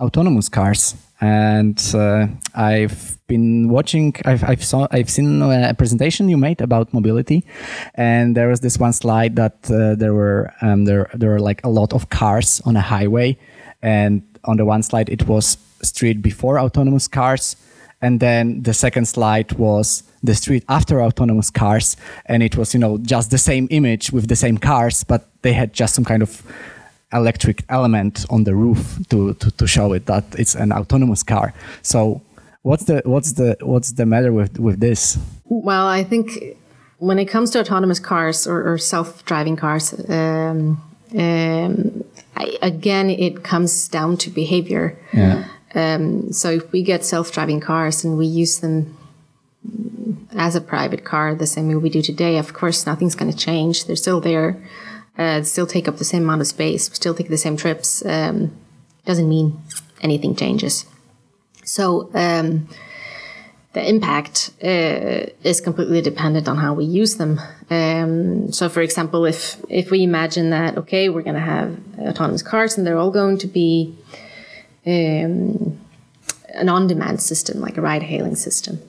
autonomous 0.00 0.48
cars 0.48 0.94
and 1.22 1.92
uh, 1.94 2.26
i've 2.56 3.16
been 3.28 3.68
watching 3.68 4.14
i've 4.24 4.42
i've, 4.44 4.62
saw, 4.62 4.86
I've 4.90 5.08
seen 5.08 5.40
a 5.40 5.72
presentation 5.74 6.28
you 6.28 6.36
made 6.36 6.60
about 6.60 6.92
mobility. 6.92 7.44
And 7.94 8.36
there 8.36 8.48
was 8.48 8.60
this 8.60 8.78
one 8.78 8.92
slide 8.92 9.36
that 9.36 9.70
uh, 9.70 9.94
there 9.94 10.14
were 10.14 10.52
um, 10.60 10.84
there 10.84 11.08
there 11.14 11.30
were 11.30 11.40
like 11.40 11.64
a 11.64 11.68
lot 11.68 11.92
of 11.92 12.08
cars 12.10 12.60
on 12.64 12.76
a 12.76 12.80
highway. 12.80 13.38
And 13.82 14.22
on 14.44 14.56
the 14.56 14.64
one 14.64 14.82
slide 14.82 15.08
it 15.08 15.26
was 15.26 15.56
street 15.82 16.22
before 16.22 16.58
autonomous 16.58 17.08
cars. 17.08 17.56
And 18.00 18.18
then 18.18 18.62
the 18.62 18.74
second 18.74 19.06
slide 19.06 19.52
was 19.52 20.02
the 20.24 20.34
street 20.34 20.64
after 20.68 21.00
autonomous 21.00 21.50
cars. 21.50 21.96
And 22.26 22.42
it 22.42 22.56
was 22.56 22.74
you 22.74 22.80
know 22.80 22.98
just 22.98 23.30
the 23.30 23.38
same 23.38 23.68
image 23.70 24.12
with 24.12 24.28
the 24.28 24.36
same 24.36 24.58
cars 24.58 25.04
but 25.04 25.28
they 25.42 25.52
had 25.52 25.72
just 25.72 25.94
some 25.94 26.04
kind 26.04 26.22
of 26.22 26.42
electric 27.12 27.64
element 27.68 28.24
on 28.30 28.44
the 28.44 28.54
roof 28.54 28.98
to, 29.08 29.34
to, 29.34 29.50
to 29.50 29.66
show 29.66 29.92
it 29.92 30.06
that 30.06 30.24
it's 30.38 30.54
an 30.54 30.72
autonomous 30.72 31.22
car 31.22 31.52
so 31.82 32.20
what's 32.62 32.84
the 32.84 33.02
what's 33.04 33.32
the 33.32 33.56
what's 33.60 33.92
the 33.92 34.06
matter 34.06 34.32
with 34.32 34.58
with 34.58 34.80
this 34.80 35.18
Well, 35.44 35.86
I 35.86 36.04
think 36.04 36.56
when 36.98 37.18
it 37.18 37.26
comes 37.26 37.50
to 37.50 37.60
autonomous 37.60 38.00
cars 38.00 38.46
or, 38.46 38.72
or 38.72 38.78
self-driving 38.78 39.56
cars, 39.56 39.92
um, 40.08 40.80
um, 41.18 42.04
I, 42.36 42.56
again, 42.62 43.10
it 43.10 43.42
comes 43.42 43.88
down 43.88 44.16
to 44.18 44.30
behavior. 44.30 44.96
yeah 45.12 45.44
Um, 45.74 46.32
so 46.32 46.50
if 46.50 46.70
we 46.72 46.82
get 46.82 47.04
self-driving 47.04 47.60
cars 47.60 48.04
and 48.04 48.16
we 48.18 48.26
use 48.26 48.60
them 48.60 48.96
as 50.36 50.54
a 50.56 50.60
private 50.60 51.02
car 51.04 51.34
the 51.34 51.46
same 51.46 51.68
way 51.68 51.76
we 51.76 51.90
do 51.90 52.02
today, 52.02 52.38
of 52.38 52.52
course, 52.52 52.86
nothing's 52.86 53.14
going 53.14 53.32
to 53.32 53.36
change. 53.36 53.84
They're 53.84 53.96
still 53.96 54.20
there. 54.20 54.56
Uh, 55.18 55.42
still 55.42 55.66
take 55.66 55.88
up 55.88 55.98
the 55.98 56.04
same 56.04 56.24
amount 56.24 56.40
of 56.40 56.46
space. 56.46 56.86
Still 56.92 57.14
take 57.14 57.28
the 57.28 57.36
same 57.36 57.56
trips. 57.56 58.04
Um, 58.04 58.56
doesn't 59.04 59.28
mean 59.28 59.60
anything 60.00 60.34
changes. 60.34 60.86
So 61.64 62.10
um, 62.14 62.68
the 63.72 63.88
impact 63.88 64.50
uh, 64.62 65.26
is 65.42 65.60
completely 65.60 66.02
dependent 66.02 66.48
on 66.48 66.56
how 66.56 66.74
we 66.74 66.84
use 66.84 67.16
them. 67.16 67.40
Um, 67.70 68.52
so, 68.52 68.68
for 68.68 68.80
example, 68.80 69.24
if 69.24 69.56
if 69.68 69.90
we 69.90 70.02
imagine 70.02 70.50
that 70.50 70.76
okay, 70.76 71.08
we're 71.08 71.22
going 71.22 71.34
to 71.34 71.40
have 71.40 71.78
autonomous 71.98 72.42
cars 72.42 72.76
and 72.76 72.86
they're 72.86 72.98
all 72.98 73.10
going 73.10 73.38
to 73.38 73.46
be 73.46 73.96
um, 74.86 75.80
an 76.54 76.68
on-demand 76.68 77.22
system, 77.22 77.60
like 77.60 77.78
a 77.78 77.80
ride-hailing 77.80 78.36
system, 78.36 78.80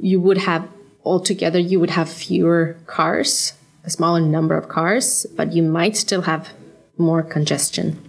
you 0.00 0.20
would 0.20 0.38
have 0.38 0.66
altogether 1.04 1.58
you 1.58 1.78
would 1.80 1.90
have 1.90 2.08
fewer 2.08 2.76
cars, 2.86 3.52
a 3.84 3.90
smaller 3.90 4.20
number 4.20 4.56
of 4.56 4.68
cars, 4.68 5.26
but 5.36 5.52
you 5.52 5.62
might 5.62 5.96
still 5.96 6.22
have 6.22 6.50
more 6.96 7.22
congestion. 7.22 8.02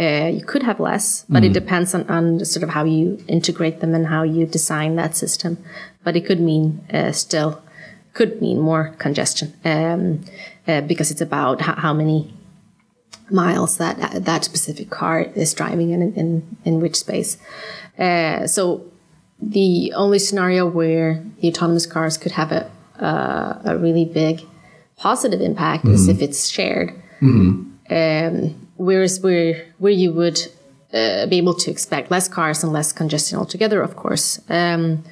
Uh, 0.00 0.30
you 0.32 0.44
could 0.44 0.62
have 0.62 0.78
less, 0.78 1.24
but 1.28 1.42
it 1.42 1.52
depends 1.52 1.92
on, 1.92 2.08
on 2.08 2.44
sort 2.44 2.62
of 2.62 2.70
how 2.70 2.84
you 2.84 3.18
integrate 3.26 3.80
them 3.80 3.94
and 3.96 4.06
how 4.06 4.22
you 4.22 4.46
design 4.46 4.94
that 4.94 5.16
system. 5.16 5.58
But 6.04 6.14
it 6.14 6.24
could 6.24 6.38
mean 6.40 6.80
uh, 6.92 7.10
still 7.10 7.60
could 8.14 8.40
mean 8.40 8.60
more 8.60 8.94
congestion 8.98 9.54
um, 9.64 10.24
uh, 10.68 10.82
because 10.82 11.10
it's 11.10 11.20
about 11.20 11.60
how, 11.60 11.74
how 11.74 11.92
many 11.92 12.32
miles 13.30 13.78
that 13.78 14.24
that 14.24 14.44
specific 14.44 14.88
car 14.88 15.22
is 15.34 15.52
driving 15.52 15.90
in 15.90 16.14
in, 16.14 16.56
in 16.64 16.80
which 16.80 16.96
space. 16.96 17.36
Uh, 17.98 18.46
so 18.46 18.84
the 19.42 19.92
only 19.96 20.20
scenario 20.20 20.64
where 20.66 21.24
the 21.40 21.48
autonomous 21.48 21.86
cars 21.86 22.16
could 22.16 22.32
have 22.32 22.52
a 22.52 22.70
uh, 23.00 23.60
a 23.64 23.76
really 23.76 24.04
big 24.04 24.42
positive 24.98 25.40
impact 25.40 25.84
is 25.86 26.08
if 26.08 26.20
it's 26.20 26.48
shared. 26.48 26.92
Um, 27.90 28.68
whereas 28.76 29.20
where 29.20 29.64
where 29.78 29.92
you 29.92 30.12
would 30.12 30.38
uh, 30.92 31.26
be 31.26 31.38
able 31.38 31.54
to 31.54 31.70
expect 31.70 32.10
less 32.10 32.28
cars 32.28 32.62
and 32.62 32.72
less 32.72 32.92
congestion 32.92 33.38
altogether, 33.38 33.82
of 33.82 33.96
course. 33.96 34.40
Um, 34.48 35.04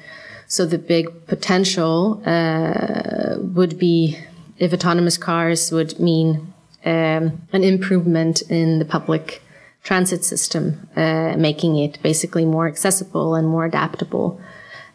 so 0.47 0.65
the 0.65 0.77
big 0.77 1.27
potential 1.27 2.21
uh, 2.25 3.35
would 3.39 3.77
be 3.77 4.17
if 4.57 4.73
autonomous 4.73 5.17
cars 5.17 5.71
would 5.71 5.99
mean 5.99 6.53
um, 6.85 7.41
an 7.51 7.63
improvement 7.63 8.41
in 8.49 8.79
the 8.79 8.85
public 8.85 9.41
transit 9.83 10.23
system, 10.23 10.87
uh, 10.95 11.35
making 11.37 11.77
it 11.77 12.01
basically 12.01 12.45
more 12.45 12.67
accessible 12.67 13.35
and 13.35 13.47
more 13.47 13.65
adaptable, 13.65 14.41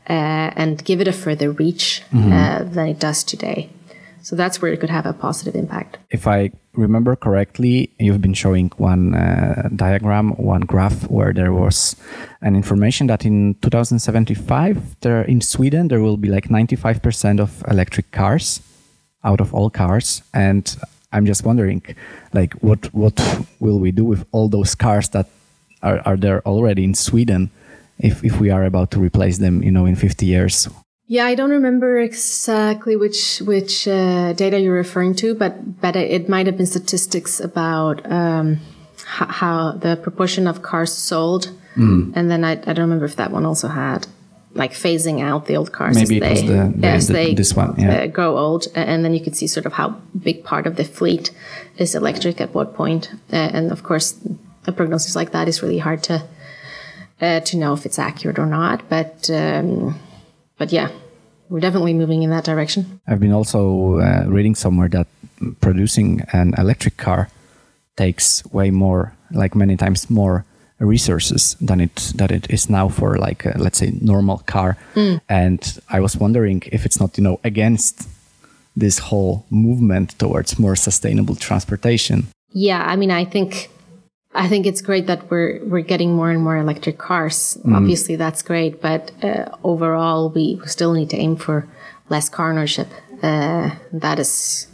uh, 0.08 0.50
and 0.56 0.84
give 0.84 1.00
it 1.00 1.08
a 1.08 1.12
further 1.12 1.50
reach 1.50 2.02
mm-hmm. 2.12 2.72
than 2.72 2.88
it 2.88 2.98
does 2.98 3.22
today. 3.22 3.70
So 4.22 4.36
that's 4.36 4.62
where 4.62 4.72
it 4.72 4.80
could 4.80 4.90
have 4.90 5.04
a 5.04 5.12
positive 5.12 5.54
impact. 5.56 5.98
If 6.10 6.26
I 6.26 6.52
remember 6.74 7.16
correctly, 7.16 7.90
you've 7.98 8.22
been 8.22 8.34
showing 8.34 8.70
one 8.76 9.14
uh, 9.14 9.68
diagram, 9.74 10.30
one 10.36 10.62
graph 10.62 11.10
where 11.10 11.32
there 11.32 11.52
was 11.52 11.96
an 12.40 12.54
information 12.54 13.08
that 13.08 13.26
in 13.26 13.56
2075, 13.62 15.00
there 15.00 15.22
in 15.22 15.40
Sweden 15.40 15.88
there 15.88 16.00
will 16.00 16.16
be 16.16 16.28
like 16.28 16.48
95% 16.48 17.40
of 17.40 17.64
electric 17.68 18.10
cars 18.12 18.62
out 19.24 19.40
of 19.40 19.52
all 19.54 19.70
cars, 19.70 20.22
and 20.34 20.76
I'm 21.12 21.26
just 21.26 21.44
wondering, 21.44 21.82
like, 22.32 22.54
what 22.54 22.92
what 22.94 23.20
will 23.60 23.78
we 23.78 23.92
do 23.92 24.04
with 24.04 24.24
all 24.32 24.48
those 24.48 24.74
cars 24.74 25.08
that 25.10 25.28
are, 25.82 26.00
are 26.04 26.16
there 26.16 26.40
already 26.46 26.84
in 26.84 26.94
Sweden? 26.94 27.50
If, 27.98 28.24
if 28.24 28.40
we 28.40 28.50
are 28.50 28.64
about 28.64 28.90
to 28.92 28.98
replace 28.98 29.38
them, 29.38 29.62
you 29.62 29.70
know, 29.70 29.86
in 29.86 29.94
50 29.94 30.26
years, 30.26 30.68
yeah, 31.12 31.26
I 31.26 31.34
don't 31.34 31.50
remember 31.50 32.00
exactly 32.00 32.96
which 32.96 33.40
which 33.40 33.86
uh, 33.86 34.32
data 34.32 34.58
you're 34.58 34.72
referring 34.74 35.14
to, 35.16 35.34
but 35.34 35.78
but 35.78 35.94
it 35.94 36.26
might 36.26 36.46
have 36.46 36.56
been 36.56 36.64
statistics 36.64 37.38
about 37.38 38.10
um, 38.10 38.60
how, 39.04 39.26
how, 39.26 39.72
the 39.72 39.96
proportion 39.96 40.46
of 40.46 40.62
cars 40.62 40.90
sold, 40.90 41.50
mm. 41.76 42.10
and 42.16 42.30
then 42.30 42.44
I, 42.44 42.52
I 42.52 42.72
don't 42.72 42.86
remember 42.88 43.04
if 43.04 43.16
that 43.16 43.30
one 43.30 43.44
also 43.44 43.68
had 43.68 44.06
like 44.54 44.72
phasing 44.72 45.20
out 45.20 45.44
the 45.44 45.56
old 45.58 45.70
cars 45.70 45.96
Maybe 45.96 46.22
as 46.22 46.40
they, 46.40 46.46
the, 46.46 46.72
the, 46.74 46.86
as 46.86 47.08
the, 47.08 47.12
they 47.12 47.34
this 47.34 47.54
one, 47.54 47.74
yeah. 47.76 48.04
uh, 48.04 48.06
grow 48.06 48.38
old, 48.38 48.68
and 48.74 49.04
then 49.04 49.12
you 49.12 49.20
could 49.20 49.36
see 49.36 49.46
sort 49.46 49.66
of 49.66 49.74
how 49.74 49.90
big 50.18 50.44
part 50.44 50.66
of 50.66 50.76
the 50.76 50.84
fleet 50.84 51.30
is 51.76 51.94
electric 51.94 52.40
at 52.40 52.54
what 52.54 52.72
point, 52.74 53.12
uh, 53.30 53.36
and 53.36 53.70
of 53.70 53.82
course, 53.82 54.18
a 54.66 54.72
prognosis 54.72 55.14
like 55.14 55.32
that 55.32 55.46
is 55.46 55.62
really 55.62 55.78
hard 55.78 56.02
to 56.04 56.26
uh, 57.20 57.40
to 57.40 57.58
know 57.58 57.74
if 57.74 57.84
it's 57.84 57.98
accurate 57.98 58.38
or 58.38 58.46
not, 58.46 58.88
but. 58.88 59.28
Um, 59.28 60.00
but 60.62 60.70
yeah, 60.72 60.90
we're 61.48 61.58
definitely 61.58 61.92
moving 61.92 62.22
in 62.22 62.30
that 62.30 62.44
direction. 62.44 63.00
I've 63.08 63.18
been 63.18 63.32
also 63.32 63.98
uh, 63.98 64.26
reading 64.28 64.54
somewhere 64.54 64.88
that 64.90 65.08
producing 65.60 66.20
an 66.32 66.54
electric 66.56 66.96
car 66.98 67.28
takes 67.96 68.44
way 68.52 68.70
more, 68.70 69.12
like 69.32 69.56
many 69.56 69.76
times 69.76 70.08
more 70.08 70.44
resources 70.78 71.56
than 71.60 71.80
it 71.80 72.12
that 72.14 72.30
it 72.30 72.46
is 72.48 72.70
now 72.70 72.88
for 72.88 73.18
like 73.18 73.44
a, 73.44 73.54
let's 73.58 73.78
say 73.78 73.90
normal 74.00 74.38
car. 74.46 74.76
Mm. 74.94 75.20
And 75.28 75.80
I 75.88 75.98
was 75.98 76.16
wondering 76.16 76.62
if 76.70 76.86
it's 76.86 77.00
not 77.00 77.18
you 77.18 77.24
know 77.24 77.40
against 77.42 78.08
this 78.76 79.00
whole 79.10 79.44
movement 79.50 80.16
towards 80.20 80.60
more 80.60 80.76
sustainable 80.76 81.34
transportation. 81.34 82.28
Yeah, 82.54 82.84
I 82.92 82.94
mean, 82.94 83.10
I 83.10 83.24
think 83.24 83.68
I 84.34 84.48
think 84.48 84.66
it's 84.66 84.80
great 84.80 85.06
that 85.06 85.30
we're 85.30 85.60
we're 85.64 85.82
getting 85.82 86.14
more 86.14 86.30
and 86.30 86.42
more 86.42 86.56
electric 86.56 86.98
cars. 86.98 87.58
Mm. 87.64 87.76
Obviously, 87.76 88.16
that's 88.16 88.42
great, 88.42 88.80
but 88.80 89.12
uh, 89.22 89.50
overall, 89.62 90.30
we 90.30 90.60
still 90.64 90.94
need 90.94 91.10
to 91.10 91.16
aim 91.16 91.36
for 91.36 91.68
less 92.08 92.28
car 92.28 92.50
ownership. 92.50 92.88
Uh, 93.22 93.70
that 93.92 94.18
is 94.18 94.68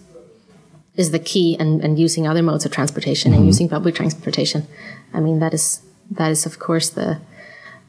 is 0.94 1.10
the 1.10 1.18
key, 1.18 1.56
and, 1.58 1.82
and 1.84 1.98
using 1.98 2.26
other 2.26 2.42
modes 2.42 2.64
of 2.64 2.72
transportation 2.72 3.32
mm-hmm. 3.32 3.38
and 3.40 3.46
using 3.46 3.68
public 3.68 3.94
transportation. 3.94 4.66
I 5.12 5.20
mean, 5.20 5.40
that 5.40 5.54
is 5.54 5.82
that 6.10 6.30
is 6.30 6.46
of 6.46 6.58
course 6.58 6.90
the 6.90 7.20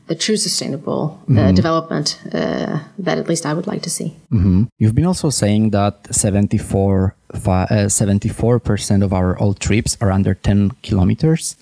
the 0.09 0.15
true 0.15 0.35
sustainable 0.37 1.03
uh, 1.11 1.31
mm-hmm. 1.31 1.55
development 1.55 2.19
uh, 2.33 2.79
that 2.97 3.17
at 3.19 3.29
least 3.29 3.45
I 3.45 3.53
would 3.53 3.67
like 3.67 3.83
to 3.83 3.89
see. 3.89 4.17
Mm-hmm. 4.31 4.63
You've 4.79 4.95
been 4.95 5.05
also 5.05 5.29
saying 5.29 5.69
that 5.69 5.95
74 6.13 7.15
uh, 7.45 8.59
percent 8.59 9.03
of 9.03 9.13
our 9.13 9.37
all 9.37 9.53
trips 9.53 9.95
are 10.01 10.11
under 10.11 10.33
10 10.33 10.71
kilometers, 10.81 11.55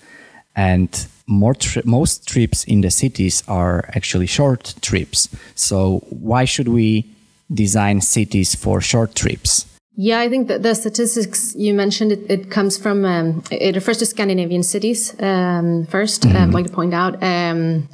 and 0.56 1.06
more 1.26 1.54
tri- 1.54 1.82
most 1.84 2.26
trips 2.26 2.64
in 2.64 2.80
the 2.80 2.90
cities 2.90 3.44
are 3.46 3.84
actually 3.94 4.26
short 4.26 4.74
trips. 4.80 5.28
So 5.54 5.98
why 6.08 6.46
should 6.46 6.68
we 6.68 7.04
design 7.52 8.00
cities 8.00 8.54
for 8.54 8.80
short 8.80 9.14
trips? 9.14 9.66
Yeah, 10.00 10.20
I 10.20 10.28
think 10.28 10.48
that 10.48 10.62
the 10.62 10.74
statistics 10.74 11.54
you 11.56 11.74
mentioned 11.74 12.12
it, 12.12 12.20
it 12.30 12.50
comes 12.50 12.78
from 12.78 13.04
um, 13.04 13.42
it 13.50 13.74
refers 13.74 13.98
to 13.98 14.06
Scandinavian 14.06 14.62
cities 14.62 15.12
um, 15.20 15.86
1st 15.86 16.20
mm-hmm. 16.20 16.36
I'd 16.36 16.54
like 16.54 16.66
to 16.66 16.72
point 16.72 16.94
out. 16.94 17.22
Um, 17.22 17.88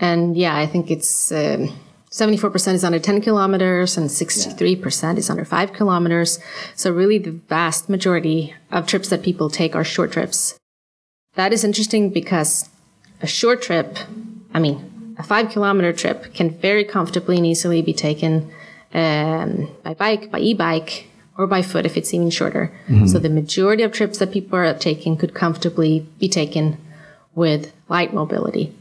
and 0.00 0.36
yeah, 0.36 0.56
I 0.56 0.66
think 0.66 0.90
it's 0.90 1.32
um, 1.32 1.70
74% 2.10 2.74
is 2.74 2.84
under 2.84 2.98
10 2.98 3.20
kilometers 3.20 3.96
and 3.96 4.08
63% 4.08 5.18
is 5.18 5.28
under 5.28 5.44
5 5.44 5.72
kilometers. 5.72 6.38
So 6.74 6.92
really 6.92 7.18
the 7.18 7.32
vast 7.32 7.88
majority 7.88 8.54
of 8.70 8.86
trips 8.86 9.08
that 9.10 9.22
people 9.22 9.50
take 9.50 9.76
are 9.76 9.84
short 9.84 10.12
trips. 10.12 10.58
That 11.34 11.52
is 11.52 11.64
interesting 11.64 12.10
because 12.10 12.68
a 13.20 13.26
short 13.26 13.62
trip, 13.62 13.98
I 14.54 14.58
mean, 14.58 15.16
a 15.18 15.22
5 15.22 15.50
kilometer 15.50 15.92
trip 15.92 16.32
can 16.32 16.50
very 16.50 16.84
comfortably 16.84 17.36
and 17.36 17.46
easily 17.46 17.82
be 17.82 17.92
taken 17.92 18.50
um, 18.94 19.70
by 19.82 19.94
bike, 19.94 20.30
by 20.30 20.40
e-bike, 20.40 21.08
or 21.36 21.46
by 21.46 21.62
foot 21.62 21.86
if 21.86 21.96
it's 21.96 22.14
even 22.14 22.30
shorter. 22.30 22.72
Mm-hmm. 22.88 23.06
So 23.06 23.18
the 23.18 23.28
majority 23.28 23.82
of 23.82 23.92
trips 23.92 24.18
that 24.18 24.32
people 24.32 24.58
are 24.58 24.74
taking 24.74 25.16
could 25.16 25.34
comfortably 25.34 26.06
be 26.18 26.28
taken 26.28 26.78
with 27.34 27.72
light 27.88 28.12
mobility. 28.12 28.74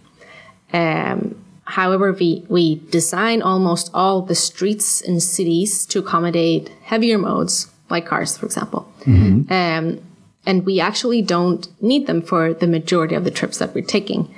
Um, 0.73 1.43
however, 1.63 2.11
we, 2.13 2.45
we 2.49 2.81
design 2.89 3.41
almost 3.41 3.89
all 3.93 4.21
the 4.21 4.35
streets 4.35 5.01
in 5.01 5.19
cities 5.19 5.85
to 5.87 5.99
accommodate 5.99 6.69
heavier 6.83 7.17
modes, 7.17 7.71
like 7.89 8.05
cars, 8.05 8.37
for 8.37 8.45
example. 8.45 8.91
Mm-hmm. 9.01 9.51
Um, 9.51 10.01
and 10.45 10.65
we 10.65 10.79
actually 10.79 11.21
don't 11.21 11.67
need 11.81 12.07
them 12.07 12.21
for 12.21 12.53
the 12.53 12.67
majority 12.67 13.15
of 13.15 13.23
the 13.23 13.31
trips 13.31 13.57
that 13.57 13.75
we're 13.75 13.83
taking. 13.83 14.33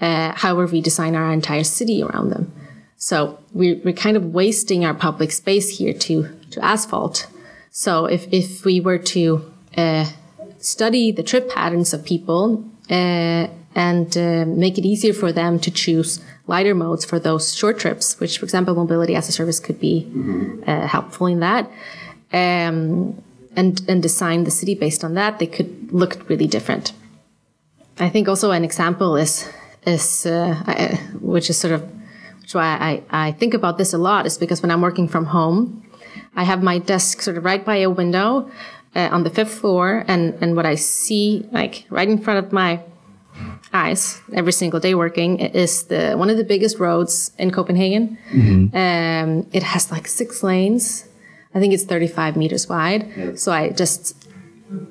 Uh, 0.00 0.32
however, 0.36 0.66
we 0.66 0.80
design 0.80 1.16
our 1.16 1.32
entire 1.32 1.64
city 1.64 2.02
around 2.02 2.30
them. 2.30 2.52
So 2.96 3.38
we're, 3.52 3.80
we're 3.84 3.92
kind 3.92 4.16
of 4.16 4.32
wasting 4.32 4.84
our 4.84 4.94
public 4.94 5.32
space 5.32 5.78
here 5.78 5.92
to, 5.92 6.28
to 6.50 6.64
asphalt. 6.64 7.26
So 7.70 8.06
if, 8.06 8.32
if 8.32 8.64
we 8.64 8.80
were 8.80 8.98
to 8.98 9.52
uh, 9.76 10.06
study 10.58 11.12
the 11.12 11.22
trip 11.22 11.50
patterns 11.50 11.92
of 11.92 12.04
people 12.04 12.64
uh, 12.90 13.48
and 13.74 14.16
uh, 14.16 14.44
make 14.46 14.78
it 14.78 14.84
easier 14.84 15.12
for 15.12 15.32
them 15.32 15.58
to 15.60 15.70
choose 15.70 16.20
lighter 16.46 16.74
modes 16.74 17.04
for 17.04 17.18
those 17.18 17.54
short 17.54 17.78
trips, 17.78 18.18
which, 18.20 18.38
for 18.38 18.44
example, 18.44 18.74
mobility 18.74 19.14
as 19.14 19.28
a 19.28 19.32
service 19.32 19.60
could 19.60 19.78
be 19.78 20.06
mm-hmm. 20.08 20.62
uh, 20.66 20.86
helpful 20.86 21.26
in 21.26 21.40
that. 21.40 21.70
Um, 22.32 23.22
and, 23.56 23.80
and 23.88 24.02
design 24.02 24.44
the 24.44 24.50
city 24.50 24.74
based 24.74 25.02
on 25.04 25.14
that, 25.14 25.38
they 25.38 25.46
could 25.46 25.92
look 25.92 26.28
really 26.28 26.46
different. 26.46 26.92
I 27.98 28.08
think 28.08 28.28
also 28.28 28.52
an 28.52 28.64
example 28.64 29.16
is, 29.16 29.48
is 29.84 30.26
uh, 30.26 30.54
which 31.20 31.50
is 31.50 31.56
sort 31.56 31.72
of, 31.72 31.82
which 32.40 32.54
why 32.54 33.02
I, 33.10 33.26
I 33.28 33.32
think 33.32 33.54
about 33.54 33.76
this 33.76 33.92
a 33.92 33.98
lot 33.98 34.26
is 34.26 34.38
because 34.38 34.62
when 34.62 34.70
I'm 34.70 34.80
working 34.80 35.08
from 35.08 35.26
home, 35.26 35.82
I 36.36 36.44
have 36.44 36.62
my 36.62 36.78
desk 36.78 37.20
sort 37.20 37.36
of 37.36 37.44
right 37.44 37.64
by 37.64 37.76
a 37.76 37.90
window 37.90 38.50
uh, 38.94 39.08
on 39.10 39.24
the 39.24 39.30
fifth 39.30 39.54
floor, 39.54 40.04
and, 40.06 40.34
and 40.40 40.54
what 40.54 40.64
I 40.66 40.76
see, 40.76 41.46
like 41.50 41.84
right 41.90 42.08
in 42.08 42.18
front 42.18 42.44
of 42.44 42.52
my 42.52 42.80
eyes 43.72 44.20
every 44.32 44.52
single 44.52 44.80
day 44.80 44.94
working 44.94 45.38
is 45.40 45.84
the 45.84 46.14
one 46.14 46.30
of 46.30 46.36
the 46.36 46.44
biggest 46.44 46.78
roads 46.78 47.32
in 47.38 47.50
Copenhagen. 47.50 48.18
Mm-hmm. 48.30 48.76
Um, 48.76 49.46
it 49.52 49.62
has 49.62 49.90
like 49.90 50.06
six 50.06 50.42
lanes. 50.42 51.06
I 51.54 51.60
think 51.60 51.72
it's 51.72 51.84
35 51.84 52.36
meters 52.36 52.68
wide. 52.68 53.08
Yeah. 53.16 53.34
So 53.34 53.52
I 53.52 53.70
just 53.70 54.26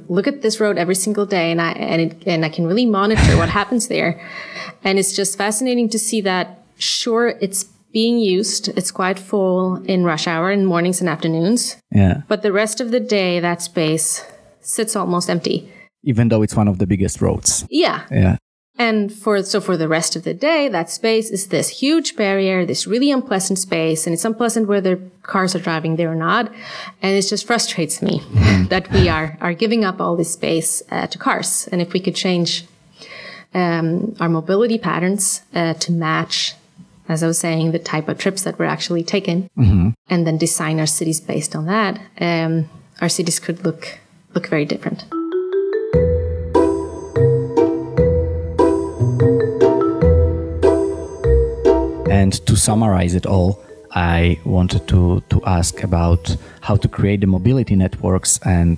look 0.09 0.27
at 0.27 0.41
this 0.41 0.59
road 0.59 0.77
every 0.77 0.95
single 0.95 1.25
day, 1.25 1.51
and 1.51 1.61
I 1.61 1.71
and 1.71 2.01
it, 2.01 2.23
and 2.25 2.45
I 2.45 2.49
can 2.49 2.65
really 2.65 2.85
monitor 2.85 3.37
what 3.37 3.49
happens 3.59 3.87
there. 3.87 4.19
And 4.83 4.99
it's 4.99 5.15
just 5.15 5.37
fascinating 5.37 5.89
to 5.89 5.99
see 5.99 6.21
that. 6.21 6.63
Sure, 6.79 7.29
it's 7.41 7.63
being 7.91 8.19
used. 8.19 8.67
It's 8.77 8.91
quite 8.91 9.17
full 9.17 9.77
in 9.85 10.03
rush 10.03 10.27
hour 10.27 10.51
in 10.51 10.65
mornings 10.65 10.99
and 10.99 11.09
afternoons. 11.09 11.77
Yeah. 11.91 12.21
But 12.27 12.43
the 12.43 12.51
rest 12.51 12.79
of 12.81 12.91
the 12.91 12.99
day, 12.99 13.39
that 13.39 13.63
space 13.63 14.23
sits 14.61 14.95
almost 14.95 15.29
empty 15.29 15.71
even 16.07 16.29
though 16.29 16.41
it's 16.41 16.55
one 16.55 16.67
of 16.69 16.77
the 16.77 16.87
biggest 16.87 17.21
roads. 17.21 17.65
Yeah. 17.69 18.05
Yeah. 18.09 18.37
And 18.77 19.11
for 19.11 19.41
so 19.41 19.59
for 19.59 19.75
the 19.75 19.87
rest 19.87 20.15
of 20.15 20.23
the 20.23 20.33
day, 20.33 20.69
that 20.69 20.89
space 20.89 21.31
is 21.31 21.47
this 21.47 21.69
huge 21.69 22.15
barrier, 22.15 22.65
this 22.65 22.85
really 22.85 23.11
unpleasant 23.11 23.57
space, 23.59 24.05
and 24.05 24.13
it's 24.13 24.25
unpleasant 24.25 24.67
whether 24.67 24.99
cars 25.23 25.55
are 25.55 25.59
driving 25.59 25.95
there 25.95 26.11
or 26.11 26.15
not. 26.15 26.51
And 27.01 27.17
it 27.17 27.23
just 27.23 27.47
frustrates 27.47 28.01
me 28.01 28.19
mm-hmm. 28.19 28.65
that 28.65 28.91
we 28.91 29.09
are 29.09 29.37
are 29.41 29.53
giving 29.53 29.83
up 29.83 29.99
all 29.99 30.15
this 30.15 30.33
space 30.33 30.83
uh, 30.91 31.07
to 31.07 31.17
cars. 31.17 31.67
And 31.71 31.81
if 31.81 31.93
we 31.93 31.99
could 31.99 32.15
change 32.15 32.65
um, 33.53 34.15
our 34.19 34.29
mobility 34.29 34.77
patterns 34.77 35.41
uh, 35.53 35.73
to 35.75 35.91
match, 35.91 36.53
as 37.09 37.23
I 37.23 37.27
was 37.27 37.39
saying, 37.39 37.71
the 37.71 37.79
type 37.79 38.07
of 38.07 38.17
trips 38.19 38.43
that 38.43 38.59
we're 38.59 38.65
actually 38.65 39.03
taken 39.03 39.49
mm-hmm. 39.57 39.89
and 40.09 40.27
then 40.27 40.37
design 40.37 40.79
our 40.79 40.85
cities 40.85 41.19
based 41.19 41.55
on 41.55 41.65
that, 41.65 41.99
um, 42.19 42.69
our 43.01 43.09
cities 43.09 43.39
could 43.39 43.63
look 43.63 43.99
look 44.35 44.47
very 44.47 44.65
different. 44.65 45.05
And 52.17 52.33
to 52.47 52.55
summarize 52.55 53.13
it 53.13 53.27
all, 53.27 53.59
I 53.91 54.39
wanted 54.43 54.87
to, 54.87 55.21
to 55.29 55.37
ask 55.45 55.83
about 55.83 56.35
how 56.61 56.75
to 56.75 56.87
create 56.87 57.21
the 57.21 57.27
mobility 57.27 57.75
networks 57.75 58.39
and 58.43 58.77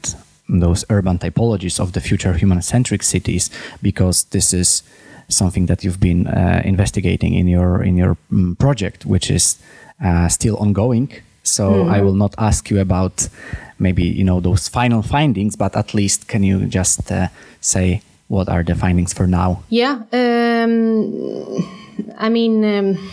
those 0.50 0.84
urban 0.90 1.18
typologies 1.20 1.80
of 1.80 1.94
the 1.94 2.02
future 2.02 2.34
human 2.34 2.62
centric 2.62 3.02
cities, 3.02 3.50
because 3.82 4.26
this 4.36 4.54
is 4.54 4.84
something 5.30 5.68
that 5.68 5.84
you've 5.84 6.02
been 6.02 6.28
uh, 6.28 6.62
investigating 6.66 7.34
in 7.34 7.48
your 7.48 7.82
in 7.82 7.96
your 7.96 8.18
um, 8.32 8.58
project, 8.58 9.06
which 9.06 9.32
is 9.32 9.58
uh, 10.04 10.28
still 10.28 10.58
ongoing. 10.58 11.10
So 11.44 11.64
mm. 11.64 11.92
I 11.96 12.02
will 12.02 12.18
not 12.24 12.36
ask 12.38 12.70
you 12.70 12.82
about 12.82 13.30
maybe 13.78 14.04
you 14.04 14.26
know 14.26 14.42
those 14.42 14.68
final 14.68 15.02
findings, 15.02 15.56
but 15.56 15.76
at 15.76 15.94
least 15.94 16.28
can 16.28 16.44
you 16.44 16.66
just 16.66 17.10
uh, 17.12 17.28
say 17.62 18.02
what 18.28 18.50
are 18.50 18.64
the 18.64 18.76
findings 18.76 19.14
for 19.14 19.28
now? 19.28 19.64
Yeah, 19.70 20.04
um, 20.12 21.79
I 22.20 22.30
mean, 22.30 22.64
um, 22.66 23.10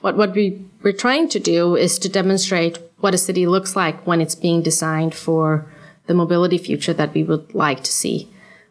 what 0.00 0.16
what 0.16 0.34
we 0.34 0.64
we're 0.82 0.92
trying 0.92 1.28
to 1.30 1.40
do 1.40 1.74
is 1.74 1.98
to 1.98 2.08
demonstrate 2.08 2.78
what 3.00 3.14
a 3.14 3.18
city 3.18 3.46
looks 3.46 3.74
like 3.74 4.06
when 4.06 4.20
it's 4.20 4.34
being 4.34 4.62
designed 4.62 5.14
for 5.14 5.66
the 6.06 6.14
mobility 6.14 6.58
future 6.58 6.92
that 6.92 7.14
we 7.14 7.24
would 7.24 7.54
like 7.54 7.82
to 7.84 7.92
see 7.92 8.28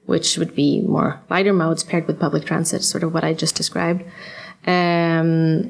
which 0.07 0.37
would 0.37 0.55
be 0.55 0.81
more 0.81 1.19
lighter 1.29 1.53
modes 1.53 1.83
paired 1.83 2.07
with 2.07 2.19
public 2.19 2.45
transit, 2.45 2.81
sort 2.81 3.03
of 3.03 3.13
what 3.13 3.23
I 3.23 3.33
just 3.33 3.55
described. 3.55 4.03
Um, 4.65 5.69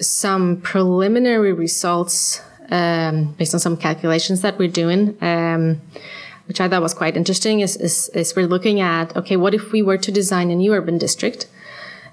some 0.00 0.60
preliminary 0.60 1.52
results 1.52 2.42
um, 2.70 3.34
based 3.38 3.54
on 3.54 3.60
some 3.60 3.76
calculations 3.76 4.42
that 4.42 4.58
we're 4.58 4.68
doing, 4.68 5.16
um, 5.22 5.80
which 6.48 6.60
I 6.60 6.68
thought 6.68 6.82
was 6.82 6.92
quite 6.92 7.16
interesting, 7.16 7.60
is, 7.60 7.76
is, 7.76 8.08
is, 8.14 8.34
we're 8.34 8.48
looking 8.48 8.80
at 8.80 9.16
okay, 9.16 9.36
what 9.36 9.54
if 9.54 9.70
we 9.70 9.80
were 9.80 9.98
to 9.98 10.10
design 10.10 10.50
a 10.50 10.56
new 10.56 10.74
urban 10.74 10.98
district 10.98 11.46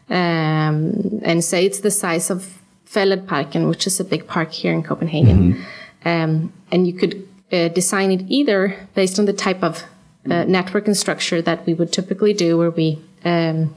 um, 0.09 1.21
and 1.23 1.43
say 1.43 1.65
it's 1.65 1.79
the 1.79 1.91
size 1.91 2.29
of 2.29 2.59
Fælledparken, 2.85 3.67
which 3.67 3.85
is 3.85 3.99
a 3.99 4.03
big 4.03 4.25
park 4.27 4.51
here 4.51 4.73
in 4.73 4.83
Copenhagen, 4.83 5.53
mm-hmm. 5.53 5.63
Um, 6.05 6.53
and 6.71 6.87
you 6.87 6.93
could 6.93 7.27
uh, 7.51 7.67
design 7.69 8.11
it 8.11 8.23
either 8.29 8.87
based 8.95 9.19
on 9.19 9.25
the 9.25 9.33
type 9.33 9.63
of 9.63 9.83
uh, 10.29 10.43
network 10.45 10.87
and 10.87 10.95
structure 10.95 11.41
that 11.41 11.65
we 11.65 11.73
would 11.73 11.91
typically 11.91 12.33
do, 12.33 12.57
where 12.57 12.71
we 12.71 12.99
um, 13.25 13.75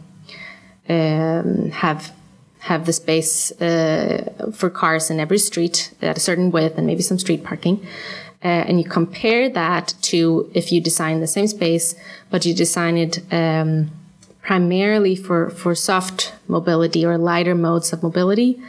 um, 0.89 1.70
have 1.70 2.12
have 2.61 2.87
the 2.87 2.93
space 2.93 3.51
uh, 3.61 4.53
for 4.55 4.70
cars 4.70 5.11
in 5.11 5.18
every 5.18 5.39
street 5.39 5.93
at 6.01 6.16
a 6.16 6.20
certain 6.20 6.53
width 6.53 6.78
and 6.78 6.87
maybe 6.87 7.03
some 7.03 7.18
street 7.18 7.43
parking. 7.43 7.85
Uh, 8.45 8.49
and 8.68 8.78
you 8.80 8.89
compare 8.89 9.49
that 9.49 9.95
to 10.01 10.51
if 10.55 10.70
you 10.70 10.80
design 10.80 11.20
the 11.20 11.26
same 11.26 11.49
space, 11.49 11.97
but 12.30 12.47
you 12.47 12.55
design 12.55 12.97
it 12.97 13.18
um, 13.33 13.91
primarily 14.43 15.14
for, 15.16 15.51
for 15.51 15.74
soft 15.74 16.34
mobility 16.49 17.07
or 17.07 17.16
lighter 17.16 17.55
modes 17.55 17.93
of 17.93 18.03
mobility. 18.03 18.61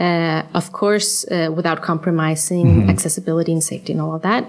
Uh, 0.00 0.42
of 0.54 0.72
course, 0.72 1.24
uh, 1.30 1.50
without 1.54 1.82
compromising 1.82 2.66
mm-hmm. 2.66 2.90
accessibility 2.90 3.52
and 3.52 3.62
safety 3.62 3.92
and 3.92 4.00
all 4.00 4.14
of 4.14 4.22
that. 4.22 4.44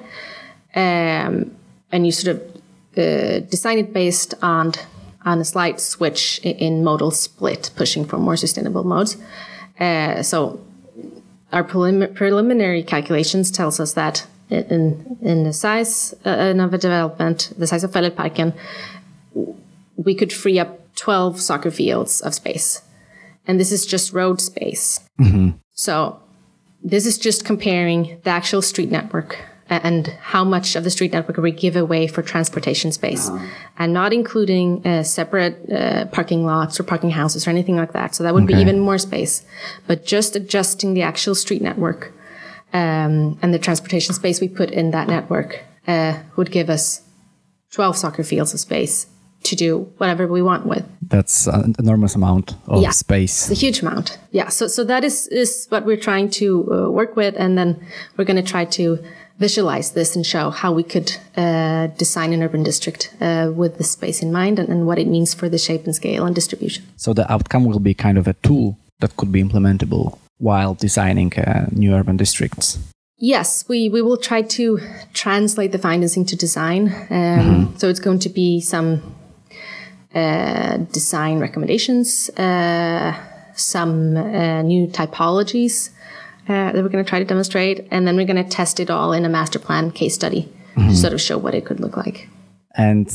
Um, 0.76 1.56
and 1.92 2.06
you 2.06 2.12
sort 2.12 2.38
of 2.38 2.42
uh, 2.98 3.40
design 3.42 3.78
it 3.78 3.94
based 3.94 4.34
on 4.42 4.74
on 5.26 5.40
a 5.40 5.46
slight 5.46 5.80
switch 5.80 6.40
in 6.44 6.84
modal 6.84 7.10
split, 7.10 7.72
pushing 7.78 8.04
for 8.04 8.18
more 8.18 8.36
sustainable 8.36 8.84
modes. 8.84 9.16
Uh, 9.80 10.22
so 10.22 10.60
our 11.54 11.64
prelim- 11.64 12.14
preliminary 12.14 12.84
calculations 12.84 13.50
tells 13.50 13.80
us 13.80 13.94
that 13.94 14.26
in 14.50 15.18
in 15.22 15.44
the 15.44 15.54
size 15.54 16.14
uh, 16.26 16.54
of 16.58 16.74
a 16.74 16.78
development, 16.78 17.54
the 17.58 17.68
size 17.68 17.84
of 17.84 17.92
Fælledparken, 17.92 18.54
we 19.96 20.16
could 20.16 20.34
free 20.34 20.60
up 20.60 20.96
12 20.96 21.40
soccer 21.42 21.72
fields 21.72 22.22
of 22.22 22.34
space. 22.34 22.82
And 23.46 23.60
this 23.60 23.72
is 23.72 23.86
just 23.86 24.14
road 24.14 24.40
space. 24.40 25.00
Mm-hmm. 25.20 25.52
So 25.74 26.22
this 26.84 27.06
is 27.06 27.18
just 27.18 27.46
comparing 27.46 28.20
the 28.24 28.30
actual 28.30 28.62
street 28.62 28.92
network 28.92 29.38
and 29.70 30.08
how 30.22 30.44
much 30.44 30.76
of 30.76 30.84
the 30.84 30.90
street 30.90 31.14
network 31.14 31.38
we 31.38 31.52
give 31.52 31.76
away 31.76 32.06
for 32.06 32.22
transportation 32.22 32.92
space 32.92 33.30
uh-huh. 33.30 33.46
and 33.78 33.94
not 33.94 34.14
including 34.14 34.86
uh, 34.86 35.04
separate 35.04 35.72
uh, 35.72 36.06
parking 36.08 36.46
lots 36.46 36.80
or 36.80 36.84
parking 36.84 37.10
houses 37.10 37.48
or 37.48 37.50
anything 37.50 37.78
like 37.78 37.94
that. 37.94 38.14
So 38.14 38.24
that 38.24 38.34
would 38.34 38.44
okay. 38.44 38.56
be 38.56 38.62
even 38.62 38.80
more 38.80 38.98
space, 38.98 39.46
but 39.88 40.06
just 40.06 40.36
adjusting 40.36 40.94
the 40.94 41.02
actual 41.02 41.34
street 41.34 41.62
network 41.62 42.14
um, 42.74 43.40
and 43.42 43.54
the 43.54 43.60
transportation 43.60 44.14
space 44.14 44.42
we 44.42 44.50
put 44.50 44.70
in 44.70 44.92
that 44.92 45.08
network 45.08 45.64
uh, 45.88 46.20
would 46.36 46.52
give 46.52 46.70
us 46.70 47.02
12 47.72 47.96
soccer 47.98 48.24
fields 48.24 48.54
of 48.54 48.60
space 48.60 49.08
to 49.44 49.56
do 49.56 49.80
whatever 49.98 50.28
we 50.28 50.42
want 50.42 50.66
with. 50.66 50.86
That's 51.02 51.48
an 51.48 51.76
enormous 51.80 52.16
amount 52.16 52.56
of 52.68 52.82
yeah, 52.82 52.92
space. 52.92 53.50
It's 53.50 53.62
a 53.62 53.66
huge 53.66 53.82
amount. 53.82 54.18
Yeah. 54.32 54.50
So, 54.50 54.68
so 54.68 54.84
that 54.86 55.04
is, 55.04 55.28
is 55.28 55.68
what 55.70 55.86
we're 55.86 55.98
trying 55.98 56.30
to 56.32 56.46
uh, 56.74 56.90
work 56.90 57.16
with. 57.16 57.36
And 57.38 57.58
then 57.58 57.86
we're 58.18 58.26
going 58.26 58.44
to 58.44 58.50
try 58.52 58.66
to 58.66 59.04
visualize 59.40 59.92
this 59.92 60.16
and 60.16 60.26
show 60.26 60.50
how 60.50 60.72
we 60.72 60.84
could 60.84 61.18
uh, 61.36 61.88
design 61.88 62.34
an 62.34 62.44
urban 62.44 62.64
district 62.64 63.14
uh, 63.20 63.52
with 63.54 63.78
the 63.78 63.84
space 63.84 64.22
in 64.22 64.32
mind 64.32 64.60
and, 64.60 64.70
and, 64.70 64.86
what 64.86 65.00
it 65.00 65.08
means 65.08 65.34
for 65.34 65.50
the 65.50 65.58
shape 65.58 65.86
and 65.86 65.96
scale 65.96 66.26
and 66.26 66.36
distribution. 66.36 66.84
So 66.98 67.14
the 67.14 67.30
outcome 67.32 67.66
will 67.66 67.80
be 67.80 67.94
kind 67.94 68.18
of 68.18 68.28
a 68.28 68.34
tool 68.34 68.78
that 69.00 69.18
could 69.18 69.32
be 69.32 69.44
implementable 69.44 70.18
while 70.38 70.76
designing 70.76 71.34
uh, 71.34 71.68
new 71.72 71.94
urban 71.94 72.18
districts. 72.18 72.78
Yes, 73.18 73.66
we, 73.68 73.90
we 73.90 74.02
will 74.02 74.18
try 74.18 74.42
to 74.42 74.80
translate 75.14 75.72
the 75.72 75.78
findings 75.78 76.18
into 76.18 76.36
design. 76.36 76.88
Um, 76.88 76.94
mm-hmm. 77.10 77.78
So 77.78 77.88
it's 77.90 78.00
going 78.00 78.20
to 78.20 78.30
be 78.30 78.60
some 78.60 79.02
design 80.14 81.40
recommendations, 81.40 82.30
uh, 82.38 83.14
some 83.56 84.18
uh, 84.18 84.62
new 84.62 84.88
typologies 84.88 85.90
uh, 86.48 86.72
that 86.72 86.84
we're 86.84 86.90
going 86.90 87.04
to 87.04 87.10
try 87.10 87.20
to 87.20 87.26
demonstrate, 87.26 87.88
and 87.92 88.08
then 88.08 88.16
we're 88.16 88.26
going 88.26 88.44
to 88.44 88.50
test 88.50 88.80
it 88.80 88.90
all 88.90 89.14
in 89.14 89.26
a 89.26 89.30
master 89.30 89.60
plan 89.60 89.92
case 89.92 90.16
study 90.16 90.52
mm-hmm. 90.76 90.90
to 90.90 90.96
sort 90.96 91.14
of 91.14 91.22
show 91.22 91.38
what 91.38 91.56
it 91.56 91.66
could 91.66 91.80
look 91.80 91.98
like. 91.98 92.28
And 92.76 93.08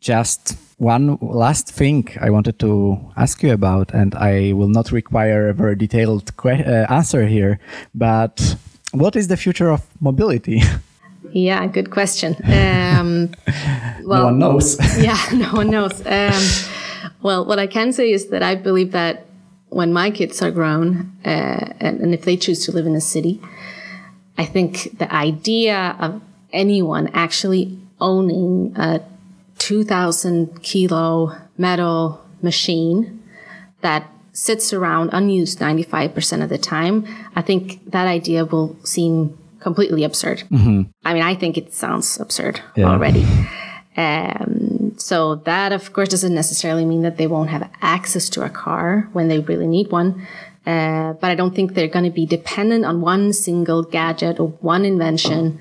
just 0.00 0.56
one 0.78 1.18
last 1.20 1.70
thing 1.70 2.08
I 2.20 2.30
wanted 2.30 2.58
to 2.60 2.98
ask 3.16 3.42
you 3.42 3.52
about, 3.52 3.92
and 3.94 4.14
I 4.14 4.52
will 4.54 4.68
not 4.68 4.90
require 4.92 5.48
a 5.48 5.54
very 5.54 5.76
detailed 5.76 6.36
que- 6.36 6.64
uh, 6.64 6.92
answer 6.92 7.26
here, 7.26 7.60
but 7.94 8.56
what 8.92 9.16
is 9.16 9.28
the 9.28 9.36
future 9.36 9.70
of 9.70 9.82
mobility? 10.00 10.62
Yeah, 11.32 11.66
good 11.66 11.90
question. 11.90 12.36
Um, 12.44 13.30
well, 14.02 14.04
no 14.04 14.24
one 14.24 14.38
knows. 14.38 14.98
yeah, 14.98 15.18
no 15.32 15.52
one 15.52 15.70
knows. 15.70 16.04
Um, 16.06 16.42
well, 17.22 17.44
what 17.44 17.58
I 17.58 17.66
can 17.66 17.92
say 17.92 18.12
is 18.12 18.28
that 18.28 18.42
I 18.42 18.54
believe 18.54 18.92
that 18.92 19.26
when 19.68 19.92
my 19.92 20.10
kids 20.10 20.40
are 20.42 20.50
grown, 20.50 21.12
uh, 21.24 21.72
and, 21.80 22.00
and 22.00 22.14
if 22.14 22.22
they 22.22 22.36
choose 22.36 22.64
to 22.66 22.72
live 22.72 22.86
in 22.86 22.94
a 22.94 23.00
city, 23.00 23.40
I 24.38 24.44
think 24.44 24.98
the 24.98 25.12
idea 25.12 25.96
of 25.98 26.22
anyone 26.52 27.08
actually 27.14 27.78
owning 28.00 28.72
a 28.76 29.00
2000 29.58 30.62
kilo 30.62 31.36
metal 31.56 32.24
machine 32.42 33.22
that 33.80 34.08
sits 34.32 34.72
around 34.72 35.10
unused 35.12 35.60
95% 35.60 36.42
of 36.42 36.48
the 36.48 36.58
time, 36.58 37.06
I 37.36 37.42
think 37.42 37.90
that 37.90 38.06
idea 38.06 38.44
will 38.44 38.76
seem 38.84 39.38
completely 39.64 40.04
absurd. 40.04 40.44
Mm-hmm. 40.50 40.82
I 41.08 41.14
mean, 41.14 41.24
I 41.24 41.34
think 41.34 41.56
it 41.56 41.72
sounds 41.72 42.20
absurd 42.20 42.60
yeah. 42.76 42.86
already. 42.92 43.24
Um, 43.96 44.92
so 44.96 45.16
that, 45.50 45.72
of 45.72 45.92
course, 45.94 46.10
doesn't 46.10 46.34
necessarily 46.34 46.84
mean 46.84 47.02
that 47.02 47.16
they 47.16 47.26
won't 47.26 47.50
have 47.50 47.68
access 47.80 48.28
to 48.34 48.44
a 48.44 48.50
car 48.50 49.08
when 49.16 49.26
they 49.28 49.40
really 49.40 49.66
need 49.66 49.90
one. 49.90 50.10
Uh, 50.66 51.14
but 51.20 51.30
I 51.32 51.34
don't 51.34 51.54
think 51.54 51.74
they're 51.74 51.94
going 51.96 52.04
to 52.04 52.16
be 52.22 52.26
dependent 52.26 52.84
on 52.84 53.00
one 53.00 53.32
single 53.32 53.82
gadget 53.82 54.38
or 54.38 54.48
one 54.60 54.84
invention, 54.84 55.58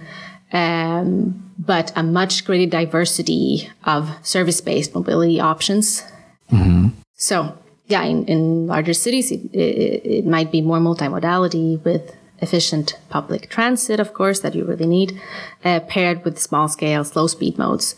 um, 0.52 1.52
but 1.58 1.92
a 1.96 2.04
much 2.04 2.46
greater 2.46 2.70
diversity 2.70 3.70
of 3.84 4.10
service-based 4.22 4.94
mobility 4.94 5.40
options. 5.40 6.04
Mm-hmm. 6.52 6.90
So, 7.16 7.58
yeah, 7.88 8.04
in, 8.04 8.26
in 8.26 8.68
larger 8.68 8.94
cities, 8.94 9.32
it, 9.32 9.42
it, 9.54 10.06
it 10.20 10.26
might 10.26 10.52
be 10.52 10.62
more 10.62 10.80
multimodality 10.80 11.84
with 11.84 12.16
efficient 12.44 12.98
public 13.10 13.50
transit, 13.50 14.00
of 14.00 14.14
course, 14.14 14.40
that 14.42 14.54
you 14.56 14.64
really 14.66 14.88
need, 14.88 15.20
uh, 15.66 15.80
paired 15.82 16.24
with 16.24 16.38
small 16.38 16.68
scale, 16.68 17.04
slow 17.04 17.28
speed 17.28 17.58
modes 17.58 17.96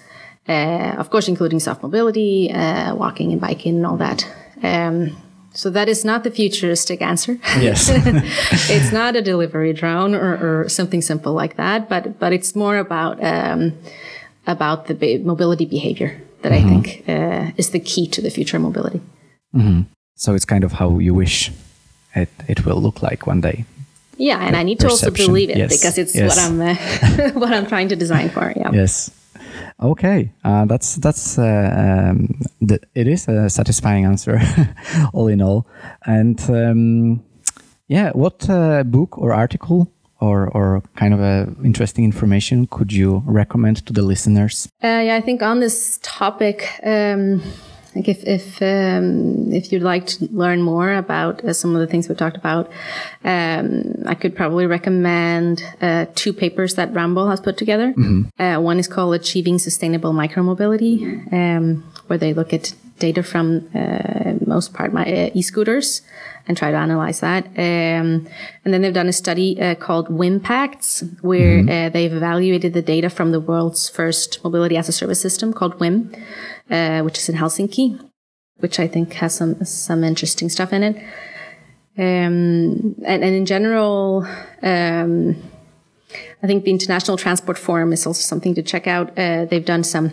uh, 0.47 0.95
of 0.97 1.09
course, 1.09 1.27
including 1.27 1.59
soft 1.59 1.81
mobility, 1.81 2.51
uh, 2.51 2.93
walking 2.95 3.31
and 3.31 3.41
biking, 3.41 3.77
and 3.77 3.85
all 3.85 3.97
that. 3.97 4.27
Um, 4.61 5.17
so 5.53 5.69
that 5.69 5.87
is 5.89 6.03
not 6.05 6.23
the 6.23 6.31
futuristic 6.31 7.01
answer. 7.01 7.39
Yes, 7.59 7.89
it's 8.69 8.91
not 8.91 9.15
a 9.15 9.21
delivery 9.21 9.73
drone 9.73 10.13
or, 10.13 10.63
or, 10.63 10.69
something 10.69 11.01
simple 11.01 11.33
like 11.33 11.55
that, 11.55 11.89
but 11.89 12.19
but 12.19 12.33
it's 12.33 12.55
more 12.55 12.77
about 12.77 13.23
um, 13.23 13.73
about 14.45 14.87
the 14.87 15.17
mobility 15.19 15.65
behavior 15.65 16.21
that 16.41 16.51
mm-hmm. 16.51 16.67
I 16.67 16.69
think 16.69 17.09
uh, 17.09 17.51
is 17.57 17.69
the 17.69 17.79
key 17.79 18.07
to 18.07 18.21
the 18.21 18.29
future 18.29 18.59
mobility. 18.59 19.01
Mm-hmm. 19.55 19.83
So 20.15 20.35
it's 20.35 20.45
kind 20.45 20.63
of 20.63 20.73
how 20.73 20.99
you 20.99 21.13
wish 21.13 21.51
it 22.13 22.29
it 22.47 22.65
will 22.65 22.81
look 22.81 23.01
like 23.01 23.25
one 23.25 23.41
day. 23.41 23.65
Yeah, 24.17 24.39
and 24.45 24.55
I 24.55 24.63
need 24.63 24.79
to 24.79 24.87
also 24.87 25.11
believe 25.11 25.49
it 25.49 25.57
yes. 25.57 25.71
because 25.71 25.97
it's 25.97 26.15
yes. 26.15 26.29
what 26.29 26.39
I'm 26.39 26.61
uh, 26.61 27.31
what 27.39 27.53
I'm 27.53 27.67
trying 27.67 27.89
to 27.89 27.95
design 27.95 28.29
for. 28.29 28.53
Yeah. 28.55 28.71
Yes. 28.71 29.11
Okay, 29.81 30.31
uh, 30.43 30.65
that's 30.65 30.95
that's 30.95 31.37
uh, 31.37 32.11
um, 32.11 32.39
the, 32.61 32.79
it 32.93 33.07
is 33.07 33.27
a 33.27 33.49
satisfying 33.49 34.05
answer, 34.05 34.39
all 35.13 35.27
in 35.27 35.41
all. 35.41 35.67
And 36.05 36.39
um, 36.49 37.23
Yeah, 37.87 38.11
what 38.13 38.49
uh, 38.49 38.83
book 38.83 39.17
or 39.17 39.33
article 39.33 39.91
or, 40.19 40.47
or 40.49 40.81
kind 40.95 41.13
of 41.13 41.19
a 41.19 41.53
interesting 41.63 42.03
information 42.03 42.67
could 42.67 42.91
you 42.91 43.21
recommend 43.25 43.85
to 43.85 43.93
the 43.93 44.01
listeners? 44.01 44.67
Uh, 44.83 45.01
yeah, 45.05 45.15
I 45.15 45.21
think 45.21 45.43
on 45.43 45.59
this 45.59 45.99
topic, 46.01 46.79
um, 46.83 47.43
like 47.95 48.09
if 48.09 48.23
if 48.23 48.61
um, 48.61 49.51
if 49.53 49.71
you'd 49.71 49.81
like 49.81 50.05
to 50.07 50.27
learn 50.31 50.61
more 50.61 50.93
about 50.93 51.43
uh, 51.43 51.53
some 51.53 51.75
of 51.75 51.79
the 51.79 51.87
things 51.87 52.09
we 52.09 52.15
talked 52.15 52.37
about, 52.37 52.69
um, 53.23 54.03
I 54.05 54.15
could 54.15 54.35
probably 54.35 54.65
recommend 54.65 55.63
uh, 55.81 56.05
two 56.13 56.33
papers 56.33 56.75
that 56.75 56.93
Ramboll 56.93 57.29
has 57.29 57.39
put 57.39 57.57
together. 57.57 57.93
Mm-hmm. 57.93 58.41
Uh, 58.41 58.59
one 58.59 58.79
is 58.79 58.87
called 58.87 59.15
"Achieving 59.15 59.59
Sustainable 59.59 60.13
Micromobility," 60.13 61.31
um, 61.31 61.83
where 62.07 62.19
they 62.19 62.33
look 62.33 62.53
at 62.53 62.73
data 62.99 63.23
from 63.23 63.69
uh, 63.75 64.33
most 64.45 64.73
part 64.73 64.93
my 64.93 65.05
uh, 65.05 65.29
e-scooters 65.33 66.01
and 66.47 66.57
try 66.57 66.71
to 66.71 66.77
analyze 66.77 67.19
that. 67.19 67.45
Um, 67.57 68.27
and 68.63 68.73
then 68.73 68.81
they've 68.81 68.93
done 68.93 69.07
a 69.07 69.13
study 69.13 69.59
uh, 69.59 69.75
called 69.75 70.07
Whimpacts, 70.09 71.03
where 71.21 71.59
mm-hmm. 71.59 71.69
uh, 71.69 71.89
they've 71.89 72.13
evaluated 72.13 72.73
the 72.73 72.81
data 72.81 73.09
from 73.09 73.31
the 73.31 73.39
world's 73.39 73.89
first 73.89 74.43
mobility 74.43 74.77
as 74.77 74.87
a 74.87 74.91
service 74.91 75.19
system 75.19 75.53
called 75.53 75.79
Whim, 75.79 76.11
uh, 76.69 77.01
which 77.01 77.17
is 77.17 77.29
in 77.29 77.35
Helsinki, 77.35 77.99
which 78.57 78.79
I 78.79 78.87
think 78.87 79.13
has 79.13 79.35
some 79.35 79.63
some 79.65 80.03
interesting 80.03 80.49
stuff 80.49 80.73
in 80.73 80.83
it. 80.83 80.95
Um, 81.97 82.95
and, 83.05 83.23
and, 83.23 83.35
in 83.35 83.45
general, 83.45 84.27
um, 84.61 85.35
I 86.43 86.47
think 86.47 86.65
the 86.65 86.71
International 86.71 87.15
Transport 87.15 87.57
Forum 87.57 87.93
is 87.93 88.05
also 88.05 88.21
something 88.21 88.53
to 88.55 88.61
check 88.61 88.85
out. 88.85 89.17
Uh, 89.17 89.45
they've 89.45 89.63
done 89.63 89.83
some 89.83 90.11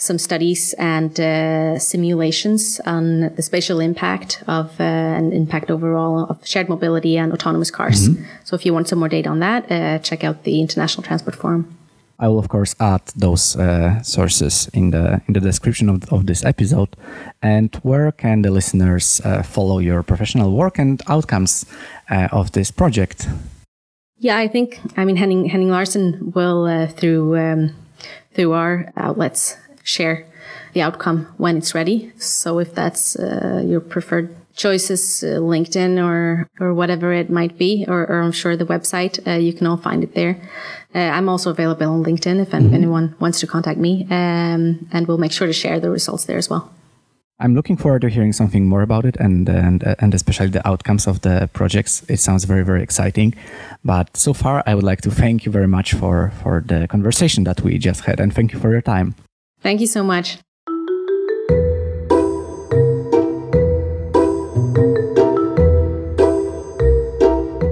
some 0.00 0.18
studies 0.18 0.72
and 0.78 1.20
uh, 1.20 1.78
simulations 1.78 2.80
on 2.86 3.34
the 3.34 3.42
spatial 3.42 3.80
impact 3.80 4.42
of 4.46 4.80
uh, 4.80 4.84
and 4.84 5.34
impact 5.34 5.70
overall 5.70 6.24
of 6.30 6.46
shared 6.46 6.68
mobility 6.68 7.18
and 7.18 7.32
autonomous 7.32 7.70
cars. 7.70 8.08
Mm-hmm. 8.08 8.24
So 8.44 8.56
if 8.56 8.64
you 8.64 8.72
want 8.72 8.88
some 8.88 8.98
more 8.98 9.10
data 9.10 9.28
on 9.28 9.40
that, 9.40 9.70
uh, 9.70 9.98
check 9.98 10.24
out 10.24 10.44
the 10.44 10.60
International 10.60 11.02
Transport 11.02 11.36
Forum. 11.36 11.76
I 12.20 12.28
will 12.28 12.38
of 12.38 12.48
course 12.48 12.76
add 12.78 13.00
those 13.16 13.56
uh, 13.56 14.02
sources 14.02 14.68
in 14.72 14.90
the 14.90 15.20
in 15.26 15.32
the 15.34 15.40
description 15.40 15.88
of, 15.88 16.12
of 16.12 16.26
this 16.26 16.44
episode. 16.44 16.88
And 17.42 17.74
where 17.82 18.12
can 18.12 18.42
the 18.42 18.50
listeners 18.50 19.20
uh, 19.24 19.42
follow 19.42 19.80
your 19.80 20.02
professional 20.02 20.52
work 20.52 20.78
and 20.78 21.02
outcomes 21.08 21.66
uh, 22.10 22.28
of 22.30 22.52
this 22.52 22.70
project? 22.70 23.26
Yeah, 24.18 24.36
I 24.36 24.48
think 24.48 24.80
I 24.96 25.04
mean 25.04 25.16
Henning 25.16 25.48
Henning 25.48 25.70
Larsen 25.70 26.32
will 26.34 26.86
through 26.88 27.36
um, 27.38 27.70
through 28.34 28.52
our 28.52 28.92
outlets 28.96 29.56
share 29.82 30.26
the 30.74 30.82
outcome 30.82 31.26
when 31.38 31.56
it's 31.56 31.74
ready. 31.74 32.12
So 32.18 32.58
if 32.58 32.74
that's 32.74 33.16
uh, 33.16 33.62
your 33.64 33.80
preferred 33.80 34.34
choices, 34.54 35.22
uh, 35.22 35.40
LinkedIn 35.40 36.02
or 36.02 36.48
or 36.60 36.74
whatever 36.74 37.12
it 37.12 37.30
might 37.30 37.56
be, 37.58 37.84
or, 37.88 38.06
or 38.06 38.20
I'm 38.20 38.32
sure 38.32 38.56
the 38.56 38.66
website, 38.66 39.26
uh, 39.26 39.38
you 39.38 39.52
can 39.52 39.66
all 39.66 39.76
find 39.76 40.04
it 40.04 40.14
there. 40.14 40.36
Uh, 40.94 40.98
I'm 40.98 41.28
also 41.28 41.50
available 41.50 41.86
on 41.86 42.04
LinkedIn 42.04 42.40
if 42.40 42.50
mm-hmm. 42.50 42.74
anyone 42.74 43.14
wants 43.20 43.40
to 43.40 43.46
contact 43.46 43.78
me, 43.78 44.06
um, 44.10 44.88
and 44.92 45.06
we'll 45.06 45.18
make 45.18 45.32
sure 45.32 45.46
to 45.46 45.52
share 45.52 45.78
the 45.78 45.90
results 45.90 46.24
there 46.24 46.38
as 46.38 46.50
well. 46.50 46.72
I'm 47.40 47.54
looking 47.54 47.78
forward 47.78 48.02
to 48.02 48.08
hearing 48.08 48.34
something 48.34 48.68
more 48.68 48.82
about 48.82 49.04
it 49.06 49.16
and 49.16 49.48
and 49.48 49.82
and 49.98 50.14
especially 50.14 50.48
the 50.48 50.66
outcomes 50.68 51.06
of 51.06 51.20
the 51.22 51.48
projects. 51.52 52.02
It 52.08 52.18
sounds 52.18 52.44
very 52.44 52.64
very 52.64 52.82
exciting. 52.82 53.34
But 53.82 54.16
so 54.16 54.34
far, 54.34 54.62
I 54.66 54.74
would 54.74 54.84
like 54.84 55.00
to 55.02 55.10
thank 55.10 55.46
you 55.46 55.52
very 55.52 55.68
much 55.68 55.94
for 55.94 56.32
for 56.42 56.62
the 56.66 56.86
conversation 56.86 57.44
that 57.44 57.62
we 57.62 57.78
just 57.78 58.04
had, 58.04 58.20
and 58.20 58.34
thank 58.34 58.52
you 58.52 58.60
for 58.60 58.70
your 58.70 58.82
time. 58.82 59.14
Thank 59.62 59.80
you 59.80 59.86
so 59.86 60.02
much. 60.02 60.38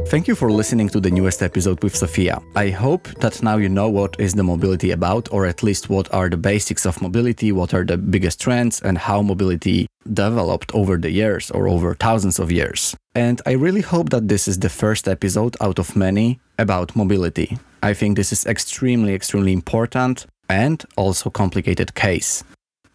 Thank 0.09 0.27
you 0.27 0.35
for 0.35 0.51
listening 0.51 0.89
to 0.89 1.01
the 1.01 1.11
newest 1.11 1.43
episode 1.43 1.83
with 1.83 1.95
Sophia. 1.95 2.41
I 2.57 2.71
hope 2.71 3.09
that 3.21 3.43
now 3.43 3.59
you 3.59 3.69
know 3.69 3.91
what 3.91 4.19
is 4.19 4.33
the 4.33 4.43
mobility 4.43 4.91
about, 4.93 5.31
or 5.31 5.45
at 5.45 5.63
least 5.63 5.91
what 5.91 6.11
are 6.15 6.31
the 6.31 6.39
basics 6.39 6.87
of 6.87 7.03
mobility, 7.03 7.53
what 7.53 7.75
are 7.75 7.85
the 7.85 7.99
biggest 7.99 8.41
trends, 8.41 8.81
and 8.81 8.97
how 8.97 9.21
mobility 9.21 9.87
developed 10.11 10.75
over 10.75 10.97
the 10.97 11.11
years 11.11 11.51
or 11.51 11.69
over 11.69 11.95
thousands 11.95 12.39
of 12.39 12.51
years. 12.51 12.97
And 13.15 13.43
I 13.45 13.53
really 13.53 13.83
hope 13.83 14.09
that 14.09 14.29
this 14.29 14.49
is 14.49 14.59
the 14.59 14.71
first 14.71 15.09
episode 15.09 15.59
out 15.61 15.79
of 15.79 15.95
many 15.95 16.41
about 16.59 16.97
mobility. 16.97 17.59
I 17.83 17.93
think 17.93 18.17
this 18.17 18.33
is 18.33 18.47
extremely, 18.47 19.13
extremely 19.13 19.53
important 19.53 20.25
and 20.49 20.83
also 20.97 21.29
complicated 21.29 21.95
case. 21.95 22.43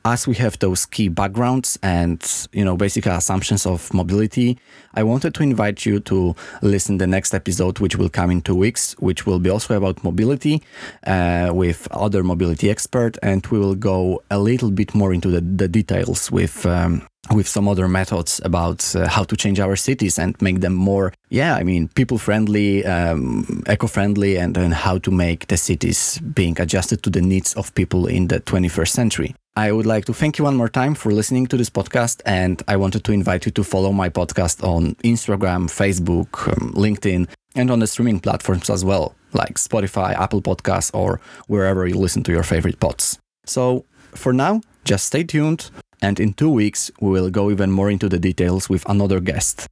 As 0.06 0.28
we 0.28 0.36
have 0.36 0.60
those 0.60 0.86
key 0.86 1.08
backgrounds 1.08 1.80
and 1.82 2.22
you 2.51 2.66
know 2.66 2.76
basic 2.76 3.06
assumptions 3.06 3.66
of 3.66 3.93
mobility, 3.93 4.58
I 4.93 5.04
wanted 5.04 5.34
to 5.36 5.43
invite 5.43 5.86
you 5.86 6.01
to 6.01 6.36
listen 6.62 6.97
the 6.97 7.08
next 7.08 7.34
episode, 7.34 7.80
which 7.80 7.95
will 7.95 8.10
come 8.10 8.30
in 8.30 8.41
two 8.41 8.56
weeks, 8.56 8.93
which 8.99 9.26
will 9.26 9.39
be 9.39 9.49
also 9.49 9.78
about 9.78 10.04
mobility 10.04 10.62
uh, 11.08 11.51
with 11.54 11.88
other 11.91 12.22
mobility 12.22 12.70
expert, 12.70 13.18
and 13.24 13.47
we 13.47 13.58
will 13.58 13.76
go 13.76 14.22
a 14.30 14.39
little 14.39 14.72
bit 14.72 14.93
more 14.93 15.14
into 15.14 15.30
the, 15.30 15.39
the 15.39 15.70
details 15.70 16.30
with 16.30 16.66
um, 16.66 17.08
with 17.32 17.48
some 17.48 17.68
other 17.68 17.88
methods 17.88 18.42
about 18.44 18.96
uh, 18.96 19.08
how 19.08 19.24
to 19.24 19.36
change 19.36 19.60
our 19.60 19.76
cities 19.76 20.20
and 20.20 20.40
make 20.42 20.60
them 20.60 20.74
more, 20.74 21.14
yeah, 21.30 21.56
I 21.56 21.64
mean, 21.64 21.88
people 21.90 22.18
friendly, 22.18 22.86
um, 22.86 23.64
eco 23.70 23.88
friendly, 23.88 24.38
and, 24.38 24.58
and 24.58 24.74
how 24.74 24.98
to 25.00 25.12
make 25.12 25.48
the 25.48 25.58
cities 25.58 26.20
being 26.20 26.60
adjusted 26.60 27.02
to 27.04 27.10
the 27.10 27.22
needs 27.22 27.54
of 27.54 27.74
people 27.76 28.08
in 28.08 28.28
the 28.28 28.42
21st 28.42 28.90
century. 28.90 29.36
I 29.56 29.72
would 29.72 29.86
like 29.86 30.06
to 30.06 30.14
thank 30.14 30.38
you 30.38 30.46
one 30.46 30.56
more 30.56 30.68
time 30.68 30.96
for 30.96 31.12
listening 31.12 31.48
to 31.48 31.58
this 31.58 31.70
podcast, 31.70 32.22
and 32.26 32.62
I 32.68 32.76
wanted 32.76 33.04
to 33.06 33.14
invite 33.14 33.46
you 33.46 33.52
to 33.54 33.64
follow 33.64 33.92
my 33.92 34.10
podcast 34.10 34.64
on 34.64 34.96
Instagram, 34.96 35.70
Facebook, 35.70 36.48
um, 36.50 36.74
LinkedIn, 36.74 37.30
and 37.56 37.72
on 37.72 37.80
the 37.80 37.88
streaming 37.88 38.20
platforms 38.20 38.70
as 38.70 38.84
well, 38.84 39.16
like 39.32 39.56
Spotify, 39.56 40.14
Apple 40.14 40.42
Podcasts, 40.42 40.92
or 40.94 41.22
wherever 41.48 41.88
you 41.88 41.96
listen 41.96 42.24
to 42.24 42.32
your 42.32 42.44
favorite 42.44 42.80
pods. 42.80 43.20
So 43.46 43.86
for 44.16 44.34
now, 44.34 44.62
just 44.86 45.06
stay 45.06 45.24
tuned 45.24 45.70
and 46.04 46.20
in 46.20 46.34
two 46.34 46.49
weeks 46.49 46.91
we 46.99 47.10
will 47.10 47.30
go 47.30 47.49
even 47.49 47.72
more 47.72 47.89
into 47.89 48.10
the 48.10 48.20
details 48.20 48.70
with 48.70 48.84
another 48.88 49.20
guest. 49.20 49.68